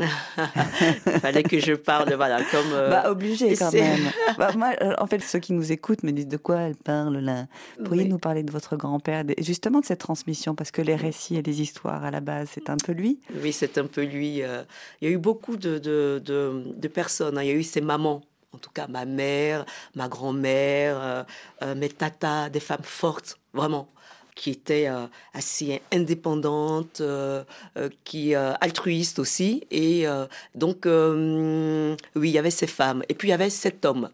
il 1.06 1.20
fallait 1.20 1.42
que 1.42 1.58
je 1.58 1.72
parle 1.74 2.12
voilà 2.14 2.42
comme 2.44 2.72
euh, 2.72 2.90
Bah, 2.90 3.10
obligé 3.10 3.54
quand 3.56 3.72
même. 3.72 4.10
Bah, 4.38 4.50
moi, 4.56 4.72
euh, 4.82 4.94
en 4.98 5.06
fait, 5.06 5.20
ceux 5.22 5.38
qui 5.38 5.52
nous 5.52 5.72
écoutent 5.72 6.02
me 6.02 6.12
disent 6.12 6.28
de 6.28 6.36
quoi 6.36 6.56
elle 6.60 6.76
parle 6.76 7.18
là? 7.18 7.46
Pourriez 7.84 8.04
Oui. 8.04 8.08
nous 8.08 8.18
parler 8.18 8.42
de 8.42 8.52
votre 8.52 8.76
grand-père, 8.76 9.24
justement 9.38 9.80
de 9.80 9.84
cette 9.84 10.00
transmission, 10.00 10.54
parce 10.54 10.70
que 10.70 10.82
les 10.82 10.96
récits 10.96 11.36
et 11.36 11.42
les 11.42 11.60
histoires 11.60 12.04
à 12.04 12.10
la 12.10 12.20
base, 12.20 12.48
c'est 12.52 12.70
un 12.70 12.76
peu 12.76 12.92
lui. 12.92 13.20
Oui, 13.42 13.52
c'est 13.52 13.78
un 13.78 13.86
peu 13.86 14.02
lui. 14.04 14.42
euh. 14.42 14.62
Il 15.00 15.08
y 15.08 15.10
a 15.10 15.14
eu 15.14 15.18
beaucoup 15.18 15.56
de, 15.56 15.78
de, 15.78 16.22
de- 16.24 16.64
de 16.76 16.88
personnes. 16.88 17.38
hein. 17.38 17.42
Il 17.42 17.48
y 17.48 17.52
a 17.52 17.54
eu 17.54 17.62
ses 17.62 17.80
mamans, 17.80 18.22
en 18.52 18.58
tout 18.58 18.70
cas 18.70 18.86
ma 18.86 19.04
mère, 19.04 19.64
ma 19.94 20.08
grand-mère, 20.08 21.24
euh, 21.62 21.74
mes 21.74 21.88
tatas, 21.88 22.48
des 22.50 22.60
femmes 22.60 22.82
fortes, 22.84 23.38
vraiment, 23.52 23.88
qui 24.34 24.50
étaient 24.50 24.88
euh, 24.88 25.06
assez 25.34 25.82
indépendantes, 25.92 27.00
euh, 27.00 27.44
euh, 27.76 27.88
qui 28.04 28.34
altruistes 28.34 29.18
aussi. 29.18 29.64
Et 29.70 30.06
donc, 30.54 30.84
oui, 30.86 32.28
il 32.28 32.32
y 32.32 32.38
avait 32.38 32.50
ces 32.50 32.66
femmes. 32.66 33.02
Et 33.08 33.14
puis, 33.14 33.28
il 33.28 33.30
y 33.30 33.34
avait 33.34 33.50
cet 33.50 33.84
homme. 33.84 34.10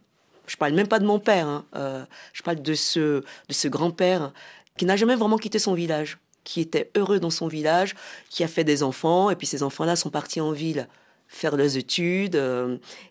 Je 0.46 0.56
parle 0.56 0.72
même 0.72 0.88
pas 0.88 0.98
de 0.98 1.06
mon 1.06 1.18
père. 1.18 1.46
hein. 1.46 2.06
Je 2.32 2.42
parle 2.42 2.62
de 2.62 2.74
ce, 2.74 3.20
de 3.20 3.52
ce 3.52 3.68
grand-père 3.68 4.32
qui 4.76 4.86
n'a 4.86 4.96
jamais 4.96 5.14
vraiment 5.14 5.38
quitté 5.38 5.58
son 5.58 5.74
village, 5.74 6.18
qui 6.44 6.60
était 6.60 6.90
heureux 6.96 7.20
dans 7.20 7.30
son 7.30 7.48
village, 7.48 7.94
qui 8.30 8.44
a 8.44 8.48
fait 8.48 8.64
des 8.64 8.82
enfants, 8.82 9.30
et 9.30 9.36
puis 9.36 9.46
ces 9.46 9.62
enfants-là 9.62 9.96
sont 9.96 10.10
partis 10.10 10.40
en 10.40 10.52
ville 10.52 10.88
faire 11.26 11.56
leurs 11.56 11.76
études. 11.76 12.40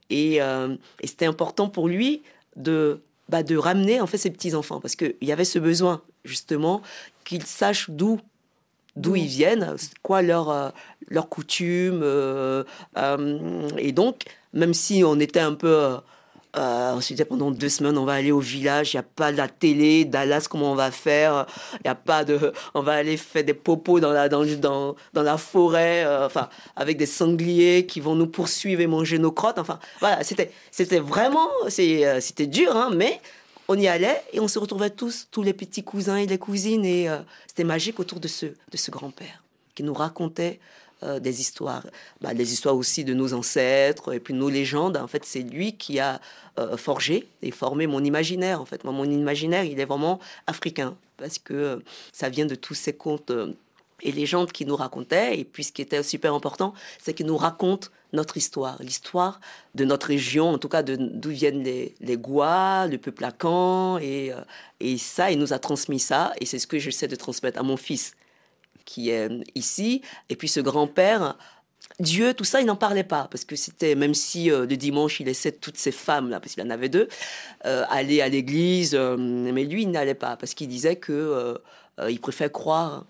et 0.09 0.35
et 0.37 1.07
c'était 1.07 1.27
important 1.27 1.69
pour 1.69 1.87
lui 1.87 2.23
de, 2.55 3.01
bah, 3.29 3.43
de 3.43 3.55
ramener 3.55 4.01
en 4.01 4.07
fait 4.07 4.17
ses 4.17 4.31
petits-enfants, 4.31 4.79
parce 4.79 4.95
qu'il 4.95 5.15
y 5.21 5.31
avait 5.31 5.45
ce 5.45 5.59
besoin, 5.59 6.01
justement, 6.27 6.81
qu'ils 7.23 7.45
sachent 7.45 7.89
d'où 7.89 8.19
d'où 8.97 9.15
ils 9.15 9.27
viennent, 9.27 9.75
quoi 10.01 10.21
leur, 10.21 10.49
euh, 10.49 10.69
leur 11.09 11.29
coutume. 11.29 12.01
euh, 12.03 12.63
euh, 12.97 13.69
et 13.77 13.91
donc, 13.91 14.23
même 14.53 14.73
si 14.73 15.03
on 15.05 15.19
était 15.19 15.39
un 15.39 15.53
peu... 15.53 15.97
euh, 16.57 16.93
on 16.95 17.01
se 17.01 17.09
disait 17.09 17.25
pendant 17.25 17.51
deux 17.51 17.69
semaines, 17.69 17.97
on 17.97 18.05
va 18.05 18.13
aller 18.13 18.31
au 18.31 18.39
village, 18.39 18.93
il 18.93 18.97
n'y 18.97 19.01
a 19.01 19.03
pas 19.03 19.31
de 19.31 19.37
la 19.37 19.47
télé, 19.47 20.05
Dallas, 20.05 20.47
comment 20.49 20.71
on 20.71 20.75
va 20.75 20.89
faire 20.89 21.45
Il 21.73 21.81
n'y 21.85 21.91
a 21.91 21.95
pas 21.95 22.23
de. 22.23 22.51
On 22.73 22.81
va 22.81 22.93
aller 22.93 23.17
faire 23.17 23.43
des 23.43 23.53
popos 23.53 23.99
dans 23.99 24.11
la, 24.11 24.27
dans, 24.29 24.95
la 25.13 25.37
forêt, 25.37 26.03
enfin, 26.25 26.49
avec 26.75 26.97
des 26.97 27.05
sangliers 27.05 27.85
qui 27.85 27.99
vont 27.99 28.15
nous 28.15 28.27
poursuivre 28.27 28.81
et 28.81 28.87
manger 28.87 29.19
nos 29.19 29.31
crottes. 29.31 29.59
Enfin, 29.59 29.77
voilà, 29.99 30.23
c'était, 30.23 30.51
c'était 30.71 30.99
vraiment. 30.99 31.49
c'était 31.69 32.47
dur, 32.47 32.75
hein, 32.75 32.89
mais 32.95 33.21
on 33.67 33.77
y 33.77 33.87
allait 33.87 34.23
et 34.33 34.39
on 34.39 34.47
se 34.47 34.59
retrouvait 34.59 34.89
tous, 34.89 35.27
tous 35.31 35.43
les 35.43 35.53
petits 35.53 35.83
cousins 35.83 36.17
et 36.17 36.25
les 36.25 36.37
cousines, 36.37 36.85
et 36.85 37.09
euh, 37.09 37.19
c'était 37.47 37.63
magique 37.63 37.99
autour 37.99 38.19
de 38.19 38.27
ce, 38.27 38.45
de 38.45 38.77
ce 38.77 38.91
grand-père 38.91 39.43
qui 39.75 39.83
nous 39.83 39.93
racontait 39.93 40.59
euh, 41.03 41.19
des 41.19 41.41
histoires, 41.41 41.85
bah, 42.21 42.33
des 42.33 42.53
histoires 42.53 42.75
aussi 42.75 43.03
de 43.03 43.13
nos 43.13 43.33
ancêtres 43.33 44.13
et 44.13 44.19
puis 44.19 44.33
nos 44.33 44.49
légendes. 44.49 44.97
En 44.97 45.07
fait, 45.07 45.23
c'est 45.25 45.41
lui 45.41 45.73
qui 45.73 45.99
a 45.99 46.19
euh, 46.57 46.75
forgé 46.75 47.27
et 47.43 47.51
formé 47.51 47.85
mon 47.85 48.03
imaginaire. 48.03 48.59
En 48.59 48.65
fait, 48.65 48.83
Moi, 48.83 48.93
mon 48.93 49.05
imaginaire, 49.05 49.63
il 49.63 49.79
est 49.79 49.85
vraiment 49.85 50.19
africain 50.47 50.95
parce 51.17 51.37
que 51.37 51.83
ça 52.11 52.29
vient 52.29 52.47
de 52.47 52.55
tous 52.55 52.73
ces 52.73 52.93
contes 52.93 53.31
euh, 54.03 54.07
et 54.07 54.11
légendes 54.11 54.51
qu'il 54.51 54.67
nous 54.67 54.75
racontait. 54.75 55.39
Et 55.39 55.45
puis, 55.45 55.63
ce 55.63 55.71
qui 55.71 55.81
était 55.81 56.03
super 56.03 56.33
important, 56.33 56.73
c'est 57.01 57.13
qu'il 57.13 57.25
nous 57.25 57.37
raconte 57.37 57.91
notre 58.13 58.37
histoire, 58.37 58.81
l'histoire 58.81 59.39
de 59.75 59.83
notre 59.83 60.07
région, 60.07 60.49
en 60.49 60.57
tout 60.57 60.69
cas 60.69 60.81
d'où 60.81 61.29
viennent 61.29 61.63
les, 61.63 61.93
les 61.99 62.17
Gois, 62.17 62.87
le 62.87 62.97
peuple 62.97 63.25
Akan. 63.25 63.97
Et, 63.97 64.31
euh, 64.31 64.41
et 64.79 64.97
ça, 64.97 65.31
il 65.31 65.39
nous 65.39 65.53
a 65.53 65.59
transmis 65.59 65.99
ça. 65.99 66.33
Et 66.39 66.45
c'est 66.45 66.59
ce 66.59 66.67
que 66.67 66.79
j'essaie 66.79 67.07
de 67.07 67.15
transmettre 67.15 67.59
à 67.59 67.63
mon 67.63 67.77
fils 67.77 68.13
qui 68.85 69.09
est 69.09 69.29
ici. 69.55 70.01
Et 70.29 70.35
puis 70.35 70.47
ce 70.47 70.61
grand-père, 70.61 71.37
Dieu, 71.99 72.33
tout 72.33 72.43
ça, 72.43 72.61
il 72.61 72.65
n'en 72.65 72.75
parlait 72.75 73.03
pas. 73.03 73.27
Parce 73.29 73.45
que 73.45 73.55
c'était, 73.55 73.95
même 73.95 74.13
si 74.13 74.51
euh, 74.51 74.65
le 74.65 74.77
dimanche, 74.77 75.19
il 75.19 75.25
laissait 75.25 75.51
toutes 75.51 75.77
ces 75.77 75.91
femmes-là, 75.91 76.39
parce 76.39 76.53
qu'il 76.53 76.63
en 76.63 76.69
avait 76.69 76.89
deux, 76.89 77.07
euh, 77.65 77.85
aller 77.89 78.21
à 78.21 78.29
l'église, 78.29 78.93
euh, 78.93 79.17
mais 79.17 79.63
lui, 79.63 79.83
il 79.83 79.91
n'allait 79.91 80.13
pas. 80.13 80.37
Parce 80.37 80.53
qu'il 80.53 80.67
disait 80.67 80.95
que 80.95 81.11
euh, 81.11 81.57
euh, 81.99 82.11
il 82.11 82.19
préfère 82.19 82.51
croire 82.51 83.05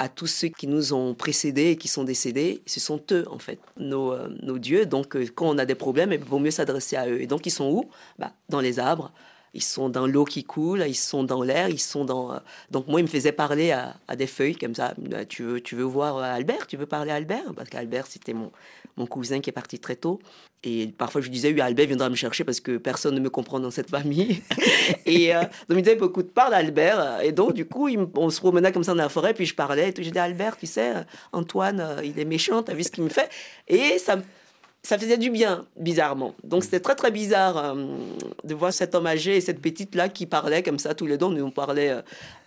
à 0.00 0.08
tous 0.08 0.26
ceux 0.26 0.48
qui 0.48 0.66
nous 0.66 0.94
ont 0.94 1.14
précédés 1.14 1.70
et 1.72 1.76
qui 1.76 1.88
sont 1.88 2.04
décédés. 2.04 2.62
Ce 2.66 2.80
sont 2.80 3.00
eux, 3.12 3.24
en 3.30 3.38
fait, 3.38 3.60
nos, 3.76 4.12
euh, 4.12 4.28
nos 4.42 4.58
dieux. 4.58 4.86
Donc, 4.86 5.14
euh, 5.14 5.26
quand 5.34 5.48
on 5.54 5.58
a 5.58 5.66
des 5.66 5.74
problèmes, 5.76 6.12
il 6.12 6.20
vaut 6.20 6.38
mieux 6.40 6.50
s'adresser 6.50 6.96
à 6.96 7.06
eux. 7.08 7.20
Et 7.20 7.26
donc, 7.26 7.46
ils 7.46 7.50
sont 7.52 7.70
où? 7.70 7.90
Bah, 8.18 8.32
Dans 8.48 8.60
les 8.60 8.78
arbres. 8.78 9.12
Ils 9.52 9.62
sont 9.64 9.88
dans 9.88 10.06
l'eau 10.06 10.24
qui 10.24 10.44
coule, 10.44 10.84
ils 10.86 10.94
sont 10.94 11.24
dans 11.24 11.42
l'air, 11.42 11.68
ils 11.68 11.80
sont 11.80 12.04
dans. 12.04 12.32
euh, 12.32 12.38
Donc 12.70 12.86
moi, 12.88 13.00
il 13.00 13.02
me 13.02 13.08
faisait 13.08 13.32
parler 13.32 13.72
à, 13.72 13.96
à 14.08 14.14
des 14.16 14.28
feuilles 14.28 14.56
comme 14.56 14.74
ça. 14.76 14.94
Bah, 14.98 15.24
Tu 15.26 15.42
veux, 15.42 15.60
tu 15.60 15.74
veux 15.76 15.82
voir 15.84 16.18
Albert? 16.18 16.66
Tu 16.68 16.76
veux 16.76 16.86
parler 16.86 17.10
à 17.10 17.16
Albert? 17.16 17.52
Parce 17.56 17.68
qu'Albert, 17.68 18.06
c'était 18.06 18.32
mon, 18.32 18.52
mon 19.00 19.06
cousin 19.06 19.40
qui 19.40 19.50
est 19.50 19.52
parti 19.52 19.78
très 19.78 19.96
tôt. 19.96 20.20
Et 20.62 20.88
parfois, 20.98 21.22
je 21.22 21.30
disais, 21.30 21.52
oui, 21.52 21.60
Albert 21.60 21.86
viendra 21.86 22.10
me 22.10 22.14
chercher 22.14 22.44
parce 22.44 22.60
que 22.60 22.76
personne 22.76 23.14
ne 23.14 23.20
me 23.20 23.30
comprend 23.30 23.58
dans 23.58 23.70
cette 23.70 23.88
famille. 23.88 24.42
et 25.06 25.34
euh, 25.34 25.40
donc, 25.40 25.50
il 25.70 25.76
me 25.76 25.80
disait, 25.80 25.96
bah, 25.96 26.06
écoute, 26.06 26.32
parle 26.32 26.52
Albert. 26.52 27.22
Et 27.22 27.32
donc, 27.32 27.54
du 27.54 27.64
coup, 27.64 27.88
on 28.14 28.30
se 28.30 28.40
promenait 28.40 28.70
comme 28.70 28.84
ça 28.84 28.92
dans 28.92 28.98
la 29.02 29.08
forêt, 29.08 29.32
puis 29.32 29.46
je 29.46 29.54
parlais. 29.54 29.88
Et 29.88 29.92
tout. 29.94 30.02
J'ai 30.02 30.10
dit, 30.10 30.18
Albert, 30.18 30.58
tu 30.58 30.66
sais, 30.66 30.92
Antoine, 31.32 31.80
euh, 31.80 32.04
il 32.04 32.18
est 32.18 32.26
méchant, 32.26 32.62
t'as 32.62 32.74
vu 32.74 32.84
ce 32.84 32.90
qu'il 32.90 33.04
me 33.04 33.08
fait? 33.08 33.28
Et 33.66 33.98
ça 33.98 34.18
ça 34.82 34.98
faisait 34.98 35.18
du 35.18 35.28
bien, 35.28 35.66
bizarrement. 35.76 36.34
Donc 36.42 36.64
c'était 36.64 36.80
très 36.80 36.94
très 36.94 37.10
bizarre 37.10 37.58
euh, 37.58 37.86
de 38.44 38.54
voir 38.54 38.72
cet 38.72 38.94
homme 38.94 39.06
âgé 39.06 39.36
et 39.36 39.42
cette 39.42 39.60
petite 39.60 39.94
là 39.94 40.08
qui 40.08 40.24
parlaient 40.24 40.62
comme 40.62 40.78
ça 40.78 40.94
tous 40.94 41.04
les 41.04 41.18
deux. 41.18 41.28
Nous 41.28 41.44
on 41.44 41.50
parlait 41.50 41.94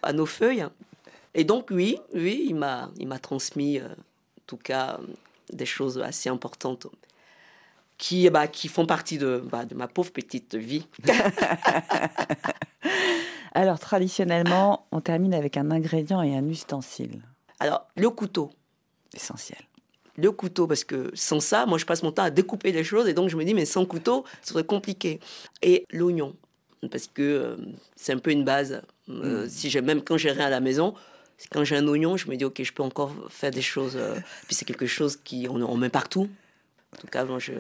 à 0.01 0.13
nos 0.13 0.25
feuilles. 0.25 0.65
Et 1.35 1.43
donc 1.43 1.67
oui, 1.69 1.99
oui, 2.15 2.47
il 2.49 2.55
m'a 2.55 2.89
il 2.97 3.07
m'a 3.07 3.19
transmis 3.19 3.79
en 3.79 4.45
tout 4.47 4.57
cas 4.57 4.97
des 5.55 5.65
choses 5.65 5.99
assez 5.99 6.29
importantes 6.29 6.87
qui 7.97 8.29
bah, 8.29 8.47
qui 8.47 8.67
font 8.67 8.85
partie 8.85 9.17
de 9.17 9.43
bah, 9.51 9.65
de 9.65 9.75
ma 9.75 9.87
pauvre 9.87 10.11
petite 10.11 10.55
vie. 10.55 10.87
Alors, 13.55 13.79
traditionnellement, 13.79 14.87
on 14.91 14.99
termine 14.99 15.33
avec 15.33 15.57
un 15.57 15.69
ingrédient 15.69 16.21
et 16.21 16.35
un 16.35 16.47
ustensile. 16.47 17.21
Alors 17.59 17.87
le 17.95 18.09
couteau. 18.09 18.49
Essentiel. 19.13 19.59
le 20.17 20.31
couteau, 20.31 20.65
parce 20.65 20.83
que 20.83 21.11
sans 21.13 21.39
ça, 21.39 21.67
moi 21.67 21.77
je 21.77 21.85
passe 21.85 22.01
mon 22.01 22.11
temps 22.11 22.23
à 22.23 22.31
découper 22.31 22.71
les 22.71 22.83
choses, 22.83 23.07
et 23.07 23.13
donc 23.13 23.29
je 23.29 23.37
me 23.37 23.45
dis, 23.45 23.53
mais 23.53 23.65
sans 23.65 23.85
couteau, 23.85 24.25
ce 24.41 24.53
serait 24.53 24.63
compliqué. 24.63 25.19
Et 25.61 25.85
l'oignon, 25.91 26.35
parce 26.89 27.05
que 27.07 27.21
euh, 27.21 27.55
c'est 27.95 28.11
un 28.11 28.17
peu 28.17 28.31
une 28.31 28.43
base. 28.43 28.81
Euh, 29.09 29.47
Si 29.47 29.69
j'ai 29.69 29.81
même 29.81 30.01
quand 30.01 30.17
j'ai 30.17 30.31
rien 30.31 30.47
à 30.47 30.49
la 30.49 30.61
maison, 30.61 30.95
quand 31.51 31.63
j'ai 31.63 31.75
un 31.75 31.87
oignon, 31.87 32.17
je 32.17 32.29
me 32.29 32.35
dis, 32.35 32.45
ok, 32.45 32.61
je 32.63 32.73
peux 32.73 32.83
encore 32.83 33.13
faire 33.29 33.51
des 33.51 33.61
choses. 33.61 33.95
euh, 33.95 34.15
puis 34.45 34.55
c'est 34.55 34.65
quelque 34.65 34.85
chose 34.85 35.17
qui 35.23 35.47
on, 35.49 35.77
met 35.77 35.89
partout. 35.89 36.29
En 36.93 36.97
tout 36.97 37.07
cas, 37.07 37.25
moi 37.25 37.39
je, 37.39 37.53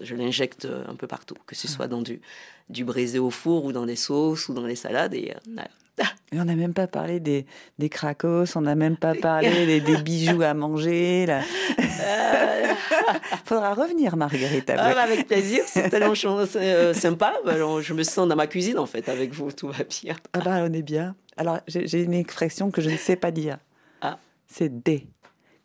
je 0.00 0.14
l'injecte 0.14 0.64
euh, 0.64 0.84
un 0.88 0.94
peu 0.94 1.06
partout, 1.06 1.36
que 1.46 1.54
ce 1.54 1.68
soit 1.68 1.88
dans 1.88 2.02
du, 2.02 2.20
du 2.68 2.84
braisé 2.84 3.18
au 3.18 3.30
four 3.30 3.64
ou 3.64 3.72
dans 3.72 3.86
des 3.86 3.96
sauces 3.96 4.48
ou 4.48 4.54
dans 4.54 4.66
les 4.66 4.76
salades. 4.76 5.14
Et, 5.14 5.32
euh, 5.32 5.38
voilà. 5.46 5.68
Et 6.32 6.40
on 6.40 6.44
n'a 6.44 6.56
même 6.56 6.74
pas 6.74 6.86
parlé 6.86 7.20
des, 7.20 7.46
des 7.78 7.88
cracos, 7.88 8.56
on 8.56 8.62
n'a 8.62 8.74
même 8.74 8.96
pas 8.96 9.14
parlé 9.14 9.66
des, 9.66 9.80
des 9.80 9.96
bijoux 9.98 10.42
à 10.42 10.54
manger. 10.54 11.26
Là. 11.26 11.42
Faudra 13.44 13.74
revenir, 13.74 14.16
Marguerite. 14.16 14.70
Ah, 14.70 14.94
bah, 14.94 15.02
avec 15.02 15.26
plaisir, 15.26 15.62
c'est 15.66 15.90
tellement 15.90 16.14
euh, 16.26 16.94
sympa. 16.94 17.34
Bah, 17.44 17.52
alors, 17.52 17.80
je 17.80 17.94
me 17.94 18.02
sens 18.02 18.28
dans 18.28 18.36
ma 18.36 18.46
cuisine 18.46 18.78
en 18.78 18.86
fait 18.86 19.08
avec 19.08 19.32
vous, 19.32 19.52
tout 19.52 19.68
va 19.68 19.84
bien. 19.84 20.16
Ah 20.32 20.40
bah, 20.40 20.64
on 20.68 20.72
est 20.72 20.82
bien. 20.82 21.14
Alors, 21.36 21.60
j'ai 21.66 22.02
une 22.02 22.14
expression 22.14 22.70
que 22.70 22.80
je 22.80 22.90
ne 22.90 22.96
sais 22.96 23.16
pas 23.16 23.30
dire. 23.30 23.58
Ah. 24.00 24.18
C'est 24.46 24.82
D. 24.82 25.08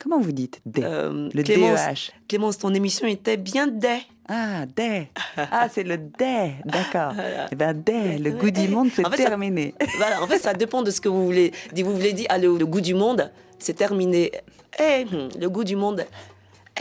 Comment 0.01 0.19
vous 0.19 0.31
dites 0.31 0.61
D 0.65 0.81
Euh, 0.83 1.29
Le 1.33 1.43
Clémence, 1.43 1.79
DEH. 1.87 2.11
Clémence, 2.27 2.57
ton 2.57 2.73
émission 2.73 3.05
était 3.07 3.37
bien 3.37 3.67
dé. 3.67 3.97
Ah, 4.27 4.65
D. 4.65 5.07
Ah, 5.37 5.67
c'est 5.69 5.83
le 5.83 5.97
D. 5.97 6.51
D'accord. 6.65 7.13
Eh 7.51 7.55
ben, 7.55 7.73
D, 7.73 8.17
le 8.17 8.31
goût 8.31 8.51
du 8.51 8.67
monde, 8.67 8.89
c'est 8.93 9.05
En 9.05 9.09
fait, 9.09 9.17
ça- 9.23 9.29
terminé. 9.29 9.73
Voilà, 9.97 10.23
en 10.23 10.27
fait, 10.27 10.39
ça 10.39 10.53
dépend 10.53 10.81
de 10.83 10.91
ce 10.91 11.01
que 11.01 11.09
vous 11.09 11.25
voulez 11.25 11.51
dire. 11.73 11.85
Vous 11.85 11.95
voulez 11.95 12.13
dire, 12.13 12.27
ah, 12.29 12.37
le, 12.37 12.57
le 12.57 12.65
goût 12.65 12.81
du 12.81 12.93
monde, 12.93 13.29
c'est 13.57 13.73
terminé. 13.73 14.31
Eh, 14.79 15.05
hum, 15.11 15.29
le 15.37 15.49
goût 15.49 15.63
du 15.65 15.75
monde, 15.75 16.05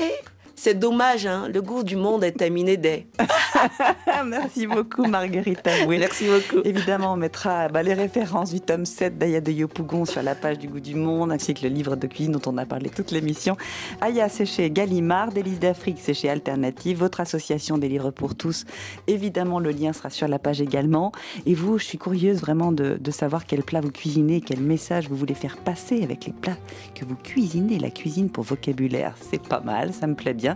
eh, 0.01 0.13
c'est 0.59 0.75
dommage, 0.75 1.25
hein, 1.25 1.49
le 1.55 1.63
goût 1.63 1.85
du 1.85 1.95
monde 1.95 2.25
est 2.25 2.33
terminé 2.33 2.77
dès. 2.77 3.07
Merci 4.27 4.67
beaucoup, 4.67 5.05
Marguerite 5.05 5.65
Avoué. 5.65 5.99
Merci 5.99 6.27
beaucoup. 6.27 6.67
Évidemment, 6.67 7.13
on 7.13 7.17
mettra 7.17 7.69
bah, 7.69 7.85
les 7.85 7.95
références 7.95 8.53
du 8.53 8.61
tome 8.61 8.85
7 8.85 9.17
d'Aya 9.17 9.41
de 9.41 9.53
Yopougon 9.53 10.05
sur 10.05 10.21
la 10.21 10.35
page 10.35 10.59
du 10.59 10.67
goût 10.67 10.81
du 10.81 10.97
monde, 10.97 11.31
ainsi 11.31 11.55
que 11.55 11.63
le 11.63 11.69
livre 11.69 11.95
de 11.95 12.09
cuisine 12.09 12.33
dont 12.33 12.51
on 12.51 12.59
a 12.59 12.67
parlé 12.67 12.91
toute 12.91 13.13
l'émission. 13.13 13.57
Aya, 14.01 14.29
c'est 14.29 14.47
chez 14.47 14.69
Gallimard, 14.69 15.31
Délices 15.31 15.61
d'Afrique, 15.61 15.99
c'est 16.01 16.13
chez 16.13 16.29
Alternative, 16.29 16.99
votre 16.99 17.21
association 17.21 17.79
des 17.79 17.89
livres 17.89 18.11
pour 18.11 18.35
tous. 18.35 18.65
Évidemment, 19.07 19.61
le 19.61 19.71
lien 19.71 19.93
sera 19.93 20.11
sur 20.11 20.27
la 20.27 20.41
page 20.41 20.61
également. 20.61 21.13
Et 21.47 21.55
vous, 21.55 21.79
je 21.79 21.85
suis 21.85 21.99
curieuse 21.99 22.41
vraiment 22.41 22.73
de, 22.73 22.99
de 23.01 23.11
savoir 23.13 23.47
quel 23.47 23.63
plat 23.63 23.81
vous 23.81 23.93
cuisinez, 23.93 24.41
quel 24.41 24.61
message 24.61 25.09
vous 25.09 25.17
voulez 25.17 25.35
faire 25.35 25.57
passer 25.57 26.03
avec 26.03 26.27
les 26.27 26.33
plats 26.33 26.59
que 26.97 27.05
vous 27.05 27.17
cuisinez. 27.17 27.79
La 27.79 27.91
cuisine 27.91 28.29
pour 28.29 28.43
vocabulaire, 28.43 29.15
c'est 29.21 29.43
pas 29.43 29.61
mal, 29.61 29.93
ça 29.93 30.09
me 30.09 30.17
plaît 30.17 30.35
bien. 30.35 30.48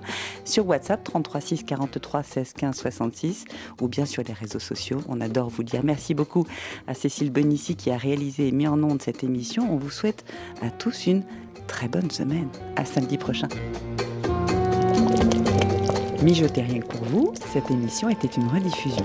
Sur 0.44 0.66
WhatsApp, 0.66 1.02
33 1.04 1.40
6 1.40 1.64
43 1.64 2.22
16 2.22 2.52
15 2.54 2.76
66, 2.76 3.44
ou 3.80 3.88
bien 3.88 4.06
sur 4.06 4.22
les 4.22 4.32
réseaux 4.32 4.58
sociaux. 4.58 5.00
On 5.08 5.20
adore 5.20 5.48
vous 5.48 5.62
dire 5.62 5.82
merci 5.84 6.14
beaucoup 6.14 6.46
à 6.86 6.94
Cécile 6.94 7.30
Benici 7.30 7.76
qui 7.76 7.90
a 7.90 7.96
réalisé 7.96 8.48
et 8.48 8.52
mis 8.52 8.66
en 8.66 8.82
onde 8.82 9.02
cette 9.02 9.24
émission. 9.24 9.66
On 9.70 9.76
vous 9.76 9.90
souhaite 9.90 10.24
à 10.60 10.70
tous 10.70 11.06
une 11.06 11.22
très 11.66 11.88
bonne 11.88 12.10
semaine. 12.10 12.48
À 12.76 12.84
samedi 12.84 13.18
prochain. 13.18 13.48
Mijotez 16.22 16.62
rien 16.62 16.80
que 16.80 16.86
pour 16.86 17.04
vous, 17.06 17.34
cette 17.52 17.70
émission 17.70 18.08
était 18.08 18.28
une 18.28 18.46
rediffusion. 18.46 19.04